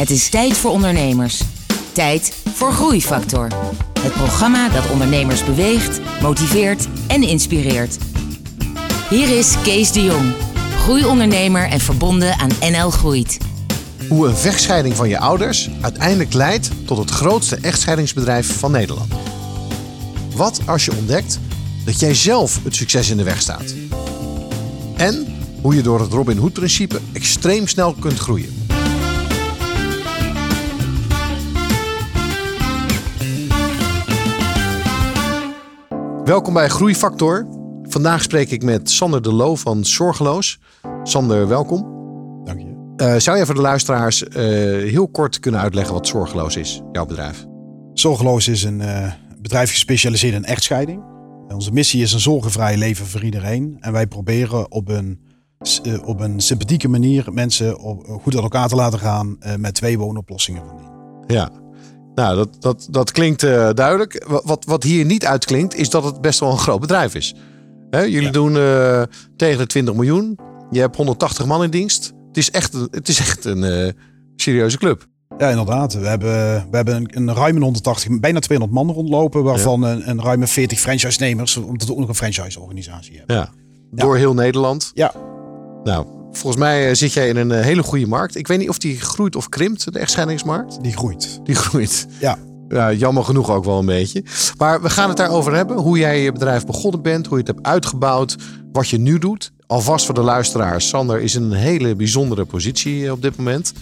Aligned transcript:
Het 0.00 0.10
is 0.10 0.28
tijd 0.28 0.56
voor 0.56 0.70
ondernemers. 0.70 1.42
Tijd 1.92 2.34
voor 2.54 2.72
Groeifactor. 2.72 3.48
Het 4.00 4.12
programma 4.12 4.68
dat 4.68 4.90
ondernemers 4.90 5.44
beweegt, 5.44 6.00
motiveert 6.22 6.88
en 7.06 7.22
inspireert. 7.22 7.98
Hier 9.10 9.38
is 9.38 9.54
Kees 9.62 9.92
de 9.92 10.02
Jong, 10.02 10.32
groeiondernemer 10.78 11.68
en 11.68 11.80
verbonden 11.80 12.38
aan 12.38 12.50
NL 12.60 12.90
Groeit. 12.90 13.38
Hoe 14.08 14.28
een 14.28 14.36
vechtscheiding 14.36 14.96
van 14.96 15.08
je 15.08 15.18
ouders 15.18 15.70
uiteindelijk 15.80 16.32
leidt 16.32 16.70
tot 16.84 16.98
het 16.98 17.10
grootste 17.10 17.56
echtscheidingsbedrijf 17.56 18.58
van 18.58 18.70
Nederland. 18.70 19.12
Wat 20.34 20.60
als 20.66 20.84
je 20.84 20.96
ontdekt 20.96 21.38
dat 21.84 22.00
jij 22.00 22.14
zelf 22.14 22.64
het 22.64 22.74
succes 22.74 23.10
in 23.10 23.16
de 23.16 23.24
weg 23.24 23.40
staat? 23.40 23.74
En 24.96 25.26
hoe 25.60 25.74
je 25.74 25.82
door 25.82 26.00
het 26.00 26.12
Robin 26.12 26.38
Hood-principe 26.38 27.00
extreem 27.12 27.66
snel 27.66 27.94
kunt 28.00 28.18
groeien. 28.18 28.59
Welkom 36.30 36.54
bij 36.54 36.68
Groeifactor. 36.68 37.46
Vandaag 37.82 38.22
spreek 38.22 38.50
ik 38.50 38.62
met 38.62 38.90
Sander 38.90 39.22
de 39.22 39.32
Loo 39.32 39.54
van 39.54 39.84
Zorgeloos. 39.84 40.60
Sander, 41.02 41.48
welkom. 41.48 41.80
Dank 42.44 42.60
je. 42.60 42.94
Uh, 42.96 43.14
zou 43.16 43.36
jij 43.36 43.46
voor 43.46 43.54
de 43.54 43.60
luisteraars 43.60 44.22
uh, 44.22 44.32
heel 44.90 45.08
kort 45.08 45.40
kunnen 45.40 45.60
uitleggen 45.60 45.94
wat 45.94 46.06
Zorgeloos 46.06 46.56
is, 46.56 46.82
jouw 46.92 47.06
bedrijf? 47.06 47.46
Zorgeloos 47.92 48.48
is 48.48 48.62
een 48.62 48.80
uh, 48.80 49.12
bedrijf 49.40 49.70
gespecialiseerd 49.70 50.34
in 50.34 50.44
echtscheiding. 50.44 51.02
Onze 51.48 51.72
missie 51.72 52.02
is 52.02 52.12
een 52.12 52.20
zorgenvrij 52.20 52.76
leven 52.76 53.06
voor 53.06 53.24
iedereen. 53.24 53.76
En 53.80 53.92
wij 53.92 54.06
proberen 54.06 54.70
op 54.72 54.88
een, 54.88 55.20
op 56.04 56.20
een 56.20 56.40
sympathieke 56.40 56.88
manier 56.88 57.32
mensen 57.32 57.78
op, 57.78 58.18
goed 58.22 58.36
aan 58.36 58.42
elkaar 58.42 58.68
te 58.68 58.74
laten 58.76 58.98
gaan 58.98 59.38
met 59.56 59.74
twee 59.74 59.98
woonoplossingen 59.98 60.62
van 60.66 60.76
die. 60.76 61.36
Ja, 61.36 61.50
nou, 62.14 62.36
dat, 62.36 62.56
dat, 62.58 62.86
dat 62.90 63.12
klinkt 63.12 63.42
uh, 63.42 63.70
duidelijk. 63.72 64.24
Wat, 64.44 64.64
wat 64.64 64.82
hier 64.82 65.04
niet 65.04 65.26
uitklinkt, 65.26 65.74
is 65.74 65.90
dat 65.90 66.04
het 66.04 66.20
best 66.20 66.40
wel 66.40 66.50
een 66.50 66.58
groot 66.58 66.80
bedrijf 66.80 67.14
is. 67.14 67.34
Hè, 67.90 68.00
jullie 68.00 68.22
ja. 68.22 68.30
doen 68.30 68.56
uh, 68.56 69.02
tegen 69.36 69.58
de 69.58 69.66
20 69.66 69.94
miljoen. 69.94 70.38
Je 70.70 70.80
hebt 70.80 70.96
180 70.96 71.46
man 71.46 71.62
in 71.62 71.70
dienst. 71.70 72.12
Het 72.28 72.36
is 72.36 72.50
echt, 72.50 72.72
het 72.90 73.08
is 73.08 73.18
echt 73.18 73.44
een 73.44 73.62
uh, 73.62 73.88
serieuze 74.36 74.78
club. 74.78 75.08
Ja, 75.38 75.48
inderdaad. 75.48 75.94
We 75.94 76.06
hebben, 76.06 76.30
we 76.70 76.76
hebben 76.76 76.96
een, 76.96 77.28
een 77.28 77.34
ruime 77.34 77.60
180, 77.60 78.20
bijna 78.20 78.38
200 78.38 78.78
man 78.78 78.94
rondlopen. 78.94 79.42
Waarvan 79.42 79.80
ja. 79.80 79.90
een, 79.90 80.08
een 80.08 80.22
ruime 80.22 80.46
40 80.46 80.80
franchise-nemers. 80.80 81.56
Omdat 81.56 81.86
we 81.86 81.92
ook 81.92 81.98
nog 81.98 82.08
een 82.08 82.14
franchise-organisatie 82.14 83.16
hebben. 83.16 83.36
Ja. 83.36 83.50
Door 83.90 84.16
heel 84.16 84.34
Nederland. 84.34 84.90
Ja. 84.94 85.12
Nou, 85.84 86.06
Volgens 86.32 86.56
mij 86.56 86.94
zit 86.94 87.12
jij 87.12 87.28
in 87.28 87.36
een 87.36 87.50
hele 87.50 87.82
goede 87.82 88.06
markt. 88.06 88.36
Ik 88.36 88.46
weet 88.46 88.58
niet 88.58 88.68
of 88.68 88.78
die 88.78 89.00
groeit 89.00 89.36
of 89.36 89.48
krimpt, 89.48 89.92
de 89.92 89.98
echtscheidingsmarkt. 89.98 90.82
Die 90.82 90.92
groeit. 90.92 91.40
Die 91.44 91.54
groeit. 91.54 92.06
Ja. 92.20 92.38
Ja, 92.68 92.92
jammer 92.92 93.24
genoeg 93.24 93.50
ook 93.50 93.64
wel 93.64 93.78
een 93.78 93.86
beetje. 93.86 94.24
Maar 94.58 94.82
we 94.82 94.90
gaan 94.90 95.08
het 95.08 95.16
daarover 95.16 95.54
hebben. 95.54 95.76
Hoe 95.76 95.98
jij 95.98 96.22
je 96.22 96.32
bedrijf 96.32 96.66
begonnen 96.66 97.02
bent, 97.02 97.26
hoe 97.26 97.38
je 97.38 97.44
het 97.44 97.54
hebt 97.54 97.66
uitgebouwd, 97.66 98.36
wat 98.72 98.88
je 98.88 98.98
nu 98.98 99.18
doet. 99.18 99.52
Alvast 99.66 100.04
voor 100.06 100.14
de 100.14 100.20
luisteraars. 100.20 100.88
Sander 100.88 101.20
is 101.20 101.34
in 101.34 101.42
een 101.42 101.52
hele 101.52 101.96
bijzondere 101.96 102.44
positie 102.44 103.12
op 103.12 103.22
dit 103.22 103.36
moment. 103.36 103.72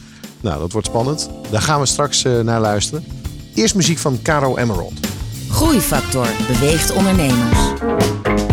Nou, 0.40 0.58
dat 0.58 0.72
wordt 0.72 0.86
spannend. 0.86 1.30
Daar 1.50 1.62
gaan 1.62 1.80
we 1.80 1.86
straks 1.86 2.22
naar 2.22 2.60
luisteren. 2.60 3.04
Eerst 3.54 3.74
muziek 3.74 3.98
van 3.98 4.18
Caro 4.22 4.56
Emerald. 4.56 4.92
Groeifactor 5.48 6.26
beweegt 6.46 6.92
ondernemers. 6.92 8.47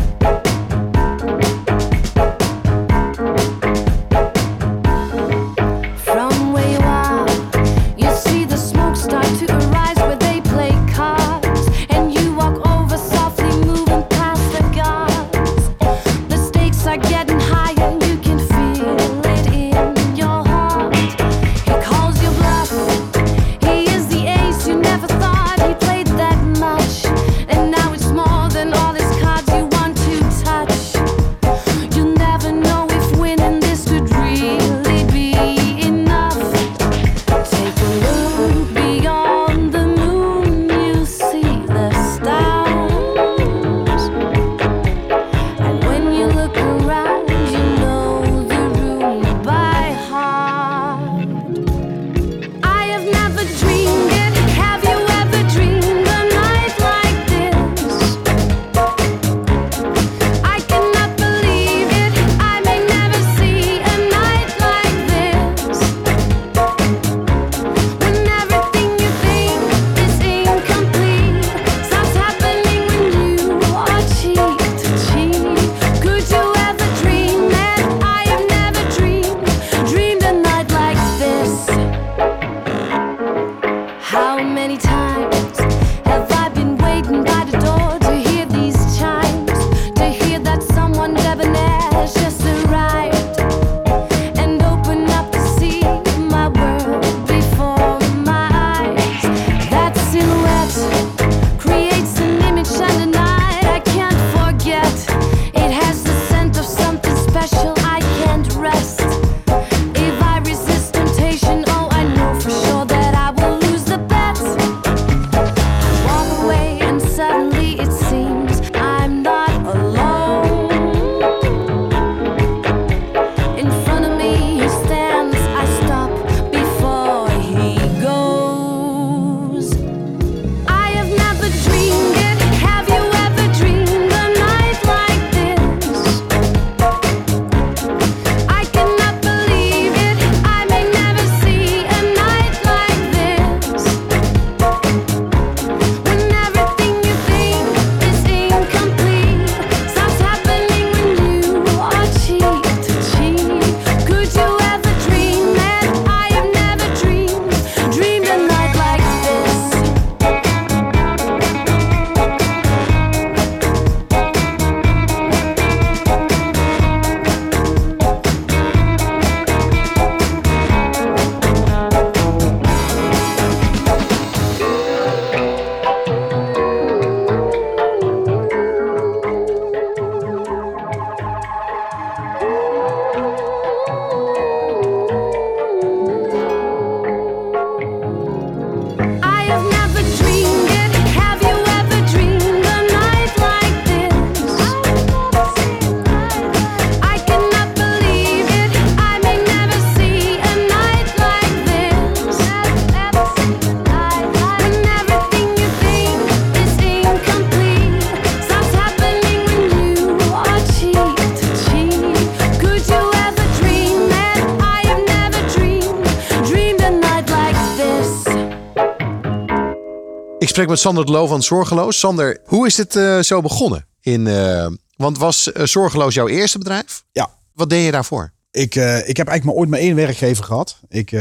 Met 220.69 220.79
Sander 220.79 221.05
de 221.05 221.11
Loo 221.11 221.27
van 221.27 221.43
Zorgeloos. 221.43 221.99
Sander, 221.99 222.41
hoe 222.45 222.65
is 222.65 222.75
dit 222.75 222.95
uh, 222.95 223.19
zo 223.19 223.41
begonnen? 223.41 223.87
In, 224.01 224.25
uh, 224.25 224.67
want 224.95 225.17
was 225.17 225.51
uh, 225.53 225.65
Zorgeloos 225.65 226.13
jouw 226.13 226.27
eerste 226.27 226.57
bedrijf? 226.57 227.03
Ja. 227.11 227.29
Wat 227.53 227.69
deed 227.69 227.85
je 227.85 227.91
daarvoor? 227.91 228.33
Ik, 228.51 228.75
ik 228.75 229.17
heb 229.17 229.27
eigenlijk 229.27 229.43
maar 229.43 229.53
ooit 229.53 229.69
maar 229.69 229.79
één 229.79 229.95
werkgever 229.95 230.43
gehad. 230.43 230.79
Ik, 230.89 231.11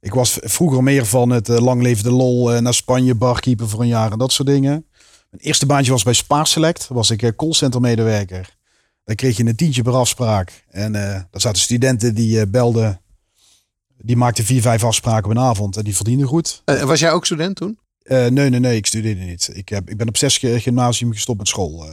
ik 0.00 0.14
was 0.14 0.38
vroeger 0.40 0.82
meer 0.82 1.06
van 1.06 1.30
het 1.30 1.48
lang 1.48 1.82
leven 1.82 2.04
de 2.04 2.10
lol 2.10 2.60
naar 2.60 2.74
Spanje, 2.74 3.14
barkeeper 3.14 3.68
voor 3.68 3.80
een 3.80 3.86
jaar 3.86 4.12
en 4.12 4.18
dat 4.18 4.32
soort 4.32 4.48
dingen. 4.48 4.86
Mijn 5.30 5.42
eerste 5.42 5.66
baantje 5.66 5.92
was 5.92 6.02
bij 6.02 6.12
Spaarselect. 6.12 6.88
was 6.88 7.10
ik 7.10 7.32
callcenter 7.36 7.80
medewerker. 7.80 8.56
Dan 9.04 9.14
kreeg 9.14 9.36
je 9.36 9.44
een 9.44 9.56
tientje 9.56 9.82
per 9.82 9.94
afspraak. 9.94 10.64
En 10.70 10.92
daar 10.92 11.28
zaten 11.32 11.62
studenten 11.62 12.14
die 12.14 12.46
belden 12.46 13.00
die 14.04 14.16
maakte 14.16 14.44
vier, 14.44 14.62
vijf 14.62 14.84
afspraken 14.84 15.24
op 15.24 15.36
een 15.36 15.42
avond 15.42 15.76
en 15.76 15.84
die 15.84 15.96
verdiende 15.96 16.26
goed. 16.26 16.62
En 16.64 16.86
was 16.86 17.00
jij 17.00 17.12
ook 17.12 17.24
student 17.24 17.56
toen? 17.56 17.78
Uh, 18.04 18.26
nee, 18.26 18.50
nee, 18.50 18.60
nee, 18.60 18.76
ik 18.76 18.86
studeerde 18.86 19.20
niet. 19.20 19.50
Ik, 19.52 19.68
heb, 19.68 19.90
ik 19.90 19.96
ben 19.96 20.08
op 20.08 20.16
zes 20.16 20.38
gymnasium 20.38 21.12
gestopt 21.12 21.38
met 21.38 21.48
school. 21.48 21.86
Uh, 21.86 21.92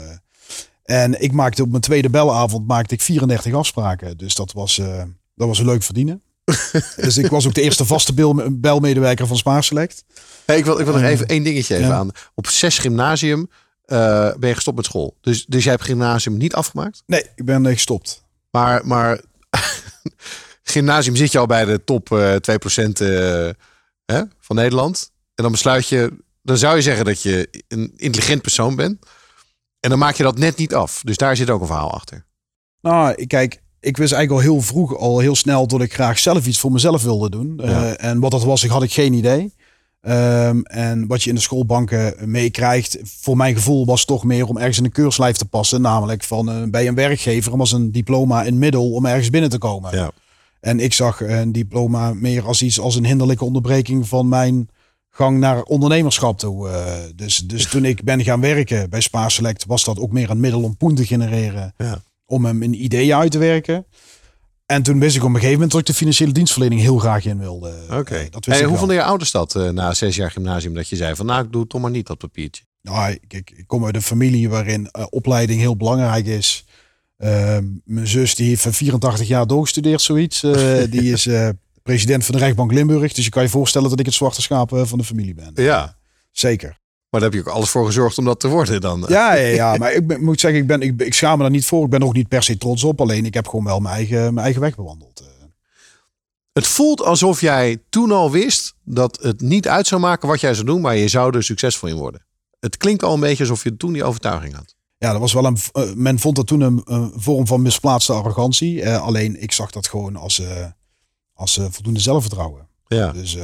en 0.84 1.22
ik 1.22 1.32
maakte 1.32 1.62
op 1.62 1.70
mijn 1.70 1.82
tweede 1.82 2.10
belavond 2.10 2.68
maakte 2.68 2.94
ik 2.94 3.02
34 3.02 3.54
afspraken. 3.54 4.18
Dus 4.18 4.36
dat 4.36 4.52
was, 4.52 4.78
uh, 4.78 5.04
dat 5.36 5.48
was 5.48 5.60
een 5.60 5.66
leuk 5.66 5.84
verdienen. 5.84 6.22
dus 6.96 7.18
ik 7.18 7.30
was 7.30 7.48
ook 7.48 7.54
de 7.54 7.62
eerste 7.62 7.86
vaste 7.86 8.14
bel, 8.14 8.52
belmedewerker 8.52 9.28
van 9.28 9.38
Spaarselect. 9.38 10.04
Hey, 10.46 10.58
ik 10.58 10.66
wil, 10.66 10.80
ik 10.80 10.86
wil 10.86 10.94
nog 10.94 11.04
even 11.04 11.28
één 11.28 11.44
dingetje 11.44 11.76
even 11.76 11.94
aan. 11.94 12.12
Op 12.36 12.48
zes 12.48 12.78
gymnasium 12.78 13.50
ben 13.86 14.48
je 14.48 14.56
gestopt 14.56 14.78
met 14.78 14.86
school. 14.86 15.18
Dus, 15.22 15.46
dus 15.46 15.64
jij 15.64 15.72
hebt 15.72 15.86
gymnasium 15.86 16.38
niet 16.38 16.54
afgemaakt? 16.54 17.04
Nee, 17.06 17.26
ik 17.36 17.46
ben 17.46 17.66
gestopt. 17.66 18.24
Maar, 18.52 18.88
maar 18.88 19.22
gymnasium 20.64 21.16
zit 21.16 21.32
je 21.32 21.40
al 21.40 21.46
bij 21.46 21.66
de 21.66 21.84
top 21.84 22.10
uh, 22.10 22.36
2% 22.36 22.36
uh, 23.02 23.50
hè, 24.06 24.22
van 24.40 24.56
Nederland. 24.56 25.12
En 25.42 25.48
dan 25.48 25.56
besluit 25.56 25.88
je, 25.88 26.12
dan 26.42 26.58
zou 26.58 26.76
je 26.76 26.82
zeggen 26.82 27.06
dat 27.06 27.22
je 27.22 27.64
een 27.68 27.94
intelligent 27.96 28.42
persoon 28.42 28.76
bent. 28.76 29.06
En 29.80 29.90
dan 29.90 30.00
maak 30.00 30.16
je 30.16 30.24
dat 30.24 30.38
net 30.38 30.58
niet 30.58 30.74
af. 30.74 31.02
Dus 31.04 31.18
daar 31.18 31.36
zit 31.36 31.50
ook 31.50 31.62
een 31.62 31.68
verhaal 31.68 31.92
achter. 31.92 32.26
Nou, 32.82 33.26
kijk, 33.26 33.62
ik 33.80 33.98
wist 33.98 34.14
eigenlijk 34.14 34.46
al 34.46 34.52
heel 34.52 34.62
vroeg, 34.62 34.98
al 34.98 35.20
heel 35.20 35.36
snel, 35.36 35.68
dat 35.68 35.82
ik 35.82 35.94
graag 35.94 36.20
zelf 36.20 36.48
iets 36.48 36.60
voor 36.60 36.72
mezelf 36.72 37.04
wilde 37.04 37.30
doen. 37.30 37.54
Ja. 37.58 37.66
Uh, 37.66 38.04
en 38.04 38.20
wat 38.20 38.32
dat 38.32 38.44
was, 38.44 38.64
ik 38.64 38.70
had 38.70 38.84
ik 38.84 38.94
geen 38.94 39.14
idee. 39.14 39.54
Um, 40.02 40.64
en 40.64 41.08
wat 41.08 41.24
je 41.24 41.30
in 41.30 41.36
de 41.36 41.42
schoolbanken 41.42 42.16
meekrijgt, 42.32 42.98
voor 43.04 43.38
mijn 43.38 43.56
gevoel 43.56 43.86
was 43.86 44.06
toch 44.06 44.24
meer 44.24 44.48
om 44.48 44.58
ergens 44.58 44.78
in 44.78 44.86
een 44.86 44.92
keurslijf 44.92 45.38
te 45.38 45.46
passen. 45.46 45.82
Namelijk 45.82 46.24
van 46.24 46.50
uh, 46.50 46.70
bij 46.70 46.88
een 46.88 46.96
werkgever 46.96 47.58
was 47.58 47.72
een 47.72 47.92
diploma 47.92 48.46
een 48.46 48.58
middel 48.58 48.92
om 48.92 49.06
ergens 49.06 49.30
binnen 49.30 49.50
te 49.50 49.58
komen. 49.58 49.96
Ja. 49.96 50.12
En 50.60 50.80
ik 50.80 50.94
zag 50.94 51.22
een 51.22 51.52
diploma 51.52 52.14
meer 52.14 52.46
als 52.46 52.62
iets 52.62 52.80
als 52.80 52.96
een 52.96 53.06
hinderlijke 53.06 53.46
onderbreking 53.46 54.08
van 54.08 54.30
mijn 54.30 54.70
gang 55.12 55.40
naar 55.40 55.62
ondernemerschap 55.64 56.40
toe. 56.40 56.68
Uh, 56.68 56.94
dus, 57.16 57.38
dus 57.38 57.68
toen 57.68 57.86
ik 57.86 58.04
ben 58.04 58.24
gaan 58.24 58.42
werken 58.42 58.90
bij 58.90 59.02
Spaarselect, 59.02 59.66
was 59.66 59.84
dat 59.84 60.00
ook 60.00 60.12
meer 60.12 60.30
een 60.30 60.40
middel 60.40 60.64
om 60.64 60.78
poen 60.78 60.96
te 60.96 61.06
genereren. 61.06 61.74
Ja. 61.78 62.02
Om 62.26 62.46
hem 62.46 62.64
een 62.64 62.84
idee 62.84 63.16
uit 63.16 63.32
te 63.32 63.38
werken. 63.38 63.86
En 64.66 64.84
toen 64.84 65.00
wist 65.00 65.16
ik 65.16 65.22
op 65.22 65.28
een 65.28 65.34
gegeven 65.34 65.54
moment 65.54 65.72
dat 65.72 65.80
ik 65.80 65.88
de 65.88 65.94
financiële 65.94 66.32
dienstverlening 66.32 66.82
heel 66.82 66.98
graag 66.98 67.26
in 67.26 67.40
wilde. 67.40 67.74
Oké. 67.84 67.96
Okay. 67.96 68.24
Uh, 68.24 68.30
hey, 68.40 68.64
hoe 68.64 68.78
vond 68.78 68.92
je 68.92 69.04
ouders 69.04 69.32
dat 69.32 69.56
uh, 69.56 69.70
na 69.70 69.94
zes 69.94 70.16
jaar 70.16 70.32
gymnasium? 70.32 70.74
Dat 70.74 70.90
je 70.90 70.96
zei 70.96 71.16
van 71.16 71.26
nou, 71.26 71.46
ik 71.46 71.52
doe 71.52 71.68
toch 71.68 71.82
maar 71.82 71.92
niet 71.92 72.08
dat 72.08 72.18
papiertje. 72.18 72.64
Nou, 72.82 73.12
ik, 73.12 73.52
ik 73.56 73.64
kom 73.68 73.86
uit 73.86 73.96
een 73.96 74.02
familie 74.02 74.50
waarin 74.50 74.90
opleiding 75.10 75.60
heel 75.60 75.78
belangrijk 75.78 76.26
is. 76.26 76.66
Ehm, 77.18 77.66
mijn 77.84 78.08
zus 78.08 78.36
die 78.36 78.48
heeft 78.48 78.68
84 78.70 79.28
jaar 79.28 79.48
doorgestudeerd, 79.48 80.02
zoiets. 80.02 80.40
Die 80.90 81.12
is 81.12 81.28
president 81.84 82.26
van 82.26 82.36
de 82.36 82.42
Rechtbank 82.42 82.72
Limburg. 82.72 83.14
Dus 83.14 83.26
je 83.26 83.32
kan 83.32 83.44
je 83.44 83.50
voorstellen 83.50 83.90
dat 83.90 84.00
ik 84.00 84.06
het 84.06 84.16
zwarte 84.16 84.42
schaap 84.42 84.72
uh, 84.72 84.86
van 84.86 84.98
de 84.98 85.04
familie 85.04 85.34
ben. 85.34 85.52
Ja. 85.56 85.98
Zeker. 86.32 86.80
Maar 87.10 87.22
daar 87.22 87.30
heb 87.30 87.40
je 87.40 87.50
ook 87.50 87.56
alles 87.56 87.70
voor 87.70 87.86
gezorgd 87.86 88.18
om 88.18 88.26
dat 88.26 88.40
te 88.40 88.48
worden 88.48 88.82
dan. 88.82 89.06
Ja, 89.08 89.34
ja, 89.34 89.48
ja. 89.48 89.76
maar 89.78 89.94
ik 89.94 90.08
ben, 90.08 90.24
moet 90.24 90.40
zeggen, 90.40 90.60
ik, 90.60 90.68
ben, 90.68 90.82
ik, 90.82 91.02
ik 91.02 91.14
schaam 91.14 91.38
me 91.38 91.44
daar 91.44 91.52
niet 91.52 91.66
voor. 91.66 91.84
Ik 91.84 91.90
ben 91.90 92.04
ook 92.04 92.14
niet 92.14 92.28
per 92.28 92.44
se 92.44 92.58
trots 92.58 92.84
op. 92.84 93.02
Alleen 93.02 93.26
ik 93.26 93.34
heb 93.34 93.48
gewoon 93.48 93.66
wel 93.66 93.80
mijn 93.80 93.96
eigen, 93.96 94.22
mijn 94.22 94.46
eigen 94.46 94.62
weg 94.62 94.76
bewandeld. 94.76 95.24
Het 96.54 96.68
voelt 96.68 97.02
alsof 97.02 97.42
jij 97.42 97.82
toen 97.90 98.12
al 98.12 98.32
wist 98.32 98.76
dat 98.84 99.20
het 99.22 99.42
niet 99.42 99.68
uit 99.68 99.88
zou 99.88 100.02
maken 100.02 100.28
wat 100.28 100.42
jij 100.42 100.54
zou 100.54 100.66
doen, 100.66 100.82
maar 100.82 100.96
je 100.96 101.08
zou 101.08 101.36
er 101.36 101.44
succesvol 101.44 101.90
in 101.90 101.96
worden. 101.96 102.26
Het 102.60 102.78
klinkt 102.78 103.04
al 103.04 103.14
een 103.14 103.20
beetje 103.20 103.44
alsof 103.44 103.64
je 103.64 103.78
toen 103.78 103.94
die 103.94 104.04
overtuiging 104.04 104.56
had. 104.56 104.76
Ja, 104.98 105.12
dat 105.12 105.22
was 105.22 105.34
wel 105.34 105.46
een. 105.46 105.58
Uh, 105.74 105.94
men 105.94 106.20
vond 106.20 106.36
dat 106.36 106.48
toen 106.48 106.62
een, 106.62 106.82
een 106.86 107.12
vorm 107.16 107.48
van 107.48 107.62
misplaatste 107.62 108.14
arrogantie. 108.14 108.82
Uh, 108.82 109.02
alleen 109.02 109.42
ik 109.42 109.52
zag 109.52 109.72
dat 109.72 109.88
gewoon 109.88 110.16
als, 110.16 110.40
uh, 110.40 110.66
als 111.42 111.60
voldoende 111.70 112.00
zelfvertrouwen. 112.00 112.68
Ja. 112.88 113.12
Dus, 113.12 113.36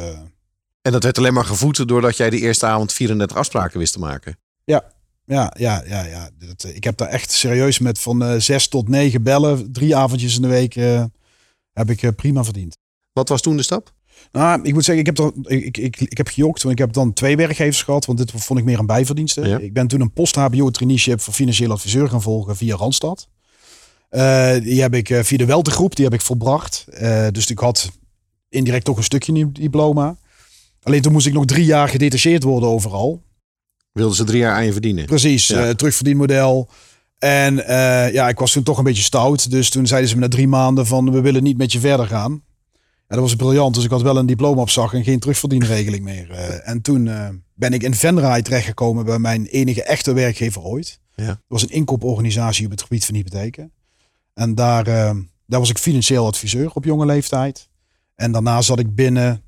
en 0.82 0.92
dat 0.92 1.04
werd 1.04 1.18
alleen 1.18 1.34
maar 1.34 1.46
gevoed 1.46 1.88
doordat 1.88 2.18
jij 2.18 2.30
die 2.30 2.42
eerste 2.42 2.66
avond 2.66 2.94
34 2.94 3.38
afspraken 3.38 3.80
wist 3.80 3.94
te 3.94 4.00
maken. 4.00 4.38
Ja, 4.64 4.92
ja, 5.26 5.54
ja, 5.58 5.84
ja. 5.86 6.06
ja. 6.06 6.30
Dat, 6.40 6.64
ik 6.74 6.84
heb 6.84 6.98
daar 6.98 7.08
echt 7.08 7.32
serieus 7.32 7.80
met 7.80 8.00
van 8.00 8.42
zes 8.42 8.68
tot 8.68 8.88
negen 8.88 9.24
bellen, 9.24 9.72
drie 9.72 9.96
avondjes 9.96 10.36
in 10.36 10.42
de 10.42 10.48
week, 10.48 10.74
heb 11.74 11.90
ik 11.90 12.16
prima 12.16 12.44
verdiend. 12.44 12.78
Wat 13.14 13.30
was 13.30 13.42
toen 13.42 13.58
de 13.58 13.64
stap? 13.64 13.96
Nou, 14.32 14.62
ik 14.64 14.74
moet 14.74 14.84
zeggen, 14.84 15.06
ik 15.06 15.06
heb, 15.06 15.16
dan, 15.16 15.46
ik, 15.48 15.78
ik, 15.78 16.00
ik 16.00 16.18
heb 16.18 16.28
gejokt. 16.28 16.62
Want 16.62 16.80
ik 16.80 16.86
heb 16.86 16.94
dan 16.94 17.14
twee 17.14 17.36
werkgevers 17.36 17.84
gehad. 17.84 18.06
Want 18.06 18.18
dit 18.18 18.32
vond 18.36 18.60
ik 18.60 18.66
meer 18.66 18.80
een 18.80 18.86
bijverdienste. 18.86 19.42
Ik 19.62 19.74
ben 19.74 19.88
toen 19.88 20.02
een 20.02 20.14
post-HBO-traineeship 20.14 21.22
voor 21.22 21.34
financieel 21.34 21.72
adviseur 21.72 22.10
gaan 22.10 22.22
volgen 22.22 22.56
via 22.56 22.76
Randstad. 22.76 23.30
Uh, 24.12 24.54
die 24.64 24.82
heb 24.82 24.94
ik 24.94 25.10
uh, 25.10 25.24
via 25.24 25.38
de 25.38 25.46
Weltegroep, 25.46 25.96
die 25.96 26.06
heb 26.06 26.14
ik 26.14 26.22
volbracht. 26.22 26.86
Uh, 27.02 27.28
dus 27.32 27.50
ik 27.50 27.60
had 27.60 27.92
indirect 28.50 28.86
toch 28.86 28.98
een 28.98 29.04
stukje 29.04 29.52
diploma. 29.52 30.18
Alleen 30.84 31.02
toen 31.02 31.12
moest 31.12 31.28
ik 31.28 31.34
nog 31.34 31.46
drie 31.46 31.66
jaar 31.66 31.90
gedetacheerd 31.90 32.44
worden 32.44 32.70
overal. 32.70 33.24
Wilden 33.92 34.16
ze 34.16 34.24
drie 34.24 34.40
jaar 34.40 34.54
aan 34.54 34.66
je 34.66 34.72
verdienen? 34.72 35.06
Precies, 35.06 35.48
ja. 35.48 35.74
terugverdienmodel. 35.74 36.70
En 37.18 37.56
ja, 38.14 38.30
ik 38.30 38.40
was 38.40 38.52
toen 38.52 38.64
toch 38.64 38.78
een 38.78 38.84
beetje 38.84 39.04
stout. 39.04 39.52
Dus 39.52 39.70
toen 39.70 39.88
zeiden 39.88 40.10
ze 40.10 40.16
me 40.16 40.22
na 40.22 40.28
drie 40.28 40.48
maanden 40.48 40.86
van 40.86 41.12
we 41.12 41.22
willen 41.22 41.44
niet 41.44 41.58
met 41.58 41.72
je 41.72 41.80
verder 41.80 42.08
gaan. 42.08 42.44
Ja, 43.08 43.16
dat 43.16 43.20
was 43.20 43.36
briljant. 43.36 43.76
Dus 43.76 43.84
ik 43.84 43.90
had 43.90 44.02
wel 44.02 44.18
een 44.18 44.26
diploma 44.26 44.62
op 44.62 44.70
zak 44.70 44.94
en 44.94 45.04
geen 45.04 45.20
terugverdienregeling 45.20 46.04
meer. 46.04 46.30
Uh, 46.30 46.70
en 46.70 46.82
toen 46.82 47.06
uh, 47.06 47.30
ben 47.54 47.74
ik 47.74 47.84
in 47.84 47.94
Venray 47.94 48.42
terechtgekomen 48.42 49.06
bij 49.06 49.20
mijn 49.20 49.46
enige 49.46 49.84
echte 49.84 50.14
werkgever 50.14 50.62
ooit. 50.62 51.00
Ja. 51.16 51.26
Dat 51.26 51.38
was 51.48 51.62
een 51.62 51.70
inkooporganisatie 51.70 52.66
op 52.66 52.72
het 52.72 52.82
gebied 52.82 53.06
van 53.06 53.16
hypotheken. 53.16 53.72
En 54.38 54.56
daar, 54.56 54.88
uh, 54.88 55.12
daar 55.46 55.60
was 55.60 55.70
ik 55.70 55.78
financieel 55.78 56.26
adviseur 56.26 56.72
op 56.74 56.84
jonge 56.84 57.06
leeftijd. 57.06 57.70
En 58.16 58.32
daarna 58.32 58.62
zat 58.62 58.80
ik 58.80 58.96
binnen, 58.96 59.44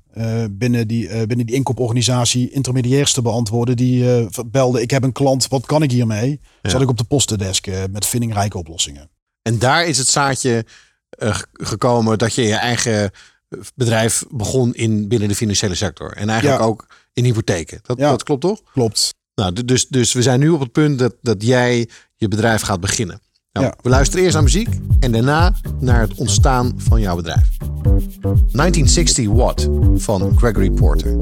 binnen, 0.50 0.88
die, 0.88 1.26
binnen 1.26 1.46
die 1.46 1.54
inkooporganisatie 1.54 2.50
intermediairs 2.50 3.12
te 3.12 3.22
beantwoorden. 3.22 3.76
Die 3.76 4.28
belde, 4.46 4.82
ik 4.82 4.90
heb 4.90 5.02
een 5.02 5.12
klant, 5.12 5.48
wat 5.48 5.66
kan 5.66 5.82
ik 5.82 5.90
hiermee? 5.90 6.40
Ja. 6.62 6.70
Zat 6.70 6.80
ik 6.80 6.88
op 6.88 6.98
de 6.98 7.04
postendesk 7.04 7.66
met 7.90 8.06
vindingrijke 8.06 8.58
oplossingen. 8.58 9.10
En 9.42 9.58
daar 9.58 9.86
is 9.86 9.98
het 9.98 10.08
zaadje 10.08 10.64
gekomen 11.52 12.18
dat 12.18 12.34
je 12.34 12.42
je 12.42 12.54
eigen 12.54 13.10
bedrijf 13.74 14.24
begon 14.30 14.74
in 14.74 15.08
binnen 15.08 15.28
de 15.28 15.34
financiële 15.34 15.74
sector. 15.74 16.12
En 16.12 16.28
eigenlijk 16.28 16.62
ook 16.62 16.86
in 17.12 17.24
hypotheken. 17.24 17.80
Dat, 17.82 17.98
dat 17.98 18.22
klopt 18.22 18.40
toch? 18.40 18.62
Klopt. 18.72 19.14
Nou, 19.34 19.64
dus, 19.64 19.88
dus 19.88 20.12
we 20.12 20.22
zijn 20.22 20.40
nu 20.40 20.48
op 20.48 20.60
het 20.60 20.72
punt 20.72 20.98
dat, 20.98 21.14
dat 21.22 21.42
jij 21.42 21.88
je 22.16 22.28
bedrijf 22.28 22.62
gaat 22.62 22.80
beginnen. 22.80 23.20
Nou, 23.52 23.66
ja. 23.66 23.74
We 23.82 23.88
luisteren 23.88 24.22
eerst 24.22 24.34
naar 24.34 24.44
muziek 24.44 24.68
en 25.00 25.12
daarna 25.12 25.52
naar 25.80 26.00
het 26.00 26.14
ontstaan 26.14 26.72
van 26.76 27.00
jouw 27.00 27.16
bedrijf. 27.16 27.56
1960 27.56 29.28
Watt 29.28 29.68
van 29.96 30.38
Gregory 30.38 30.70
Porter. 30.70 31.16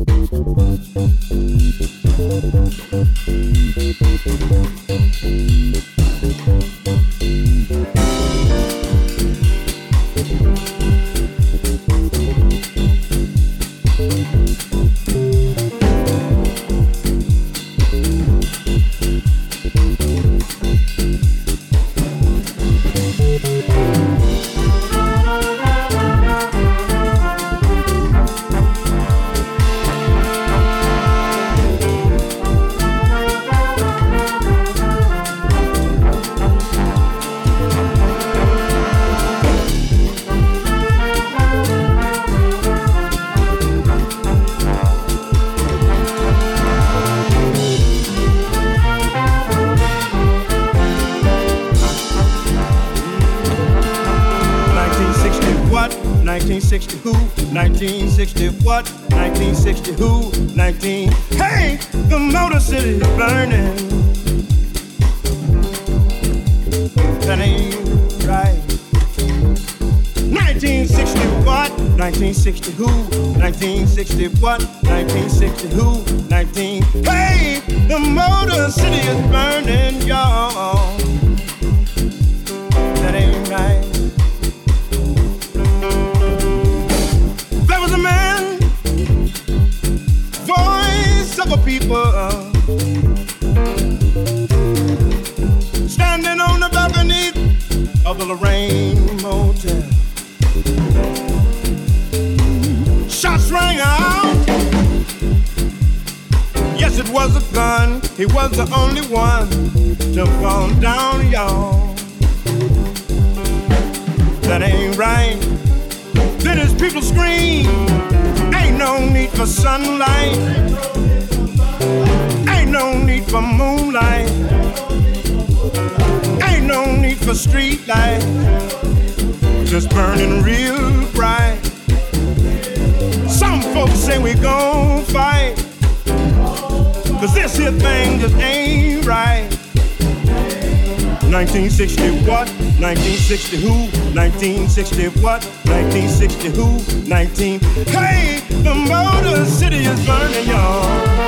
1960 141.38 142.26
what? 142.28 142.48
1960 142.80 143.56
who? 143.58 143.70
1960 144.12 145.06
what? 145.22 145.44
1960 145.70 146.48
who? 146.48 147.08
19. 147.08 147.60
Hey, 147.94 148.40
the 148.64 148.74
Motor 148.74 149.44
City 149.44 149.76
is 149.76 150.04
burning, 150.04 150.48
y'all. 150.48 151.27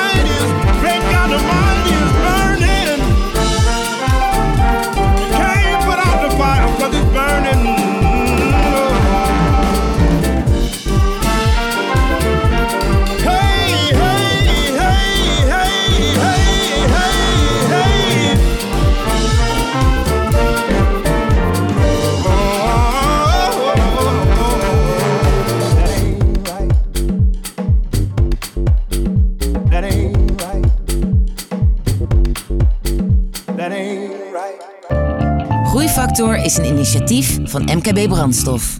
That 33.61 33.71
ain't 33.71 34.11
right. 34.33 35.67
Groeifactor 35.67 36.35
is 36.35 36.57
een 36.57 36.65
initiatief 36.65 37.39
van 37.43 37.63
MKB 37.63 38.07
Brandstof. 38.09 38.79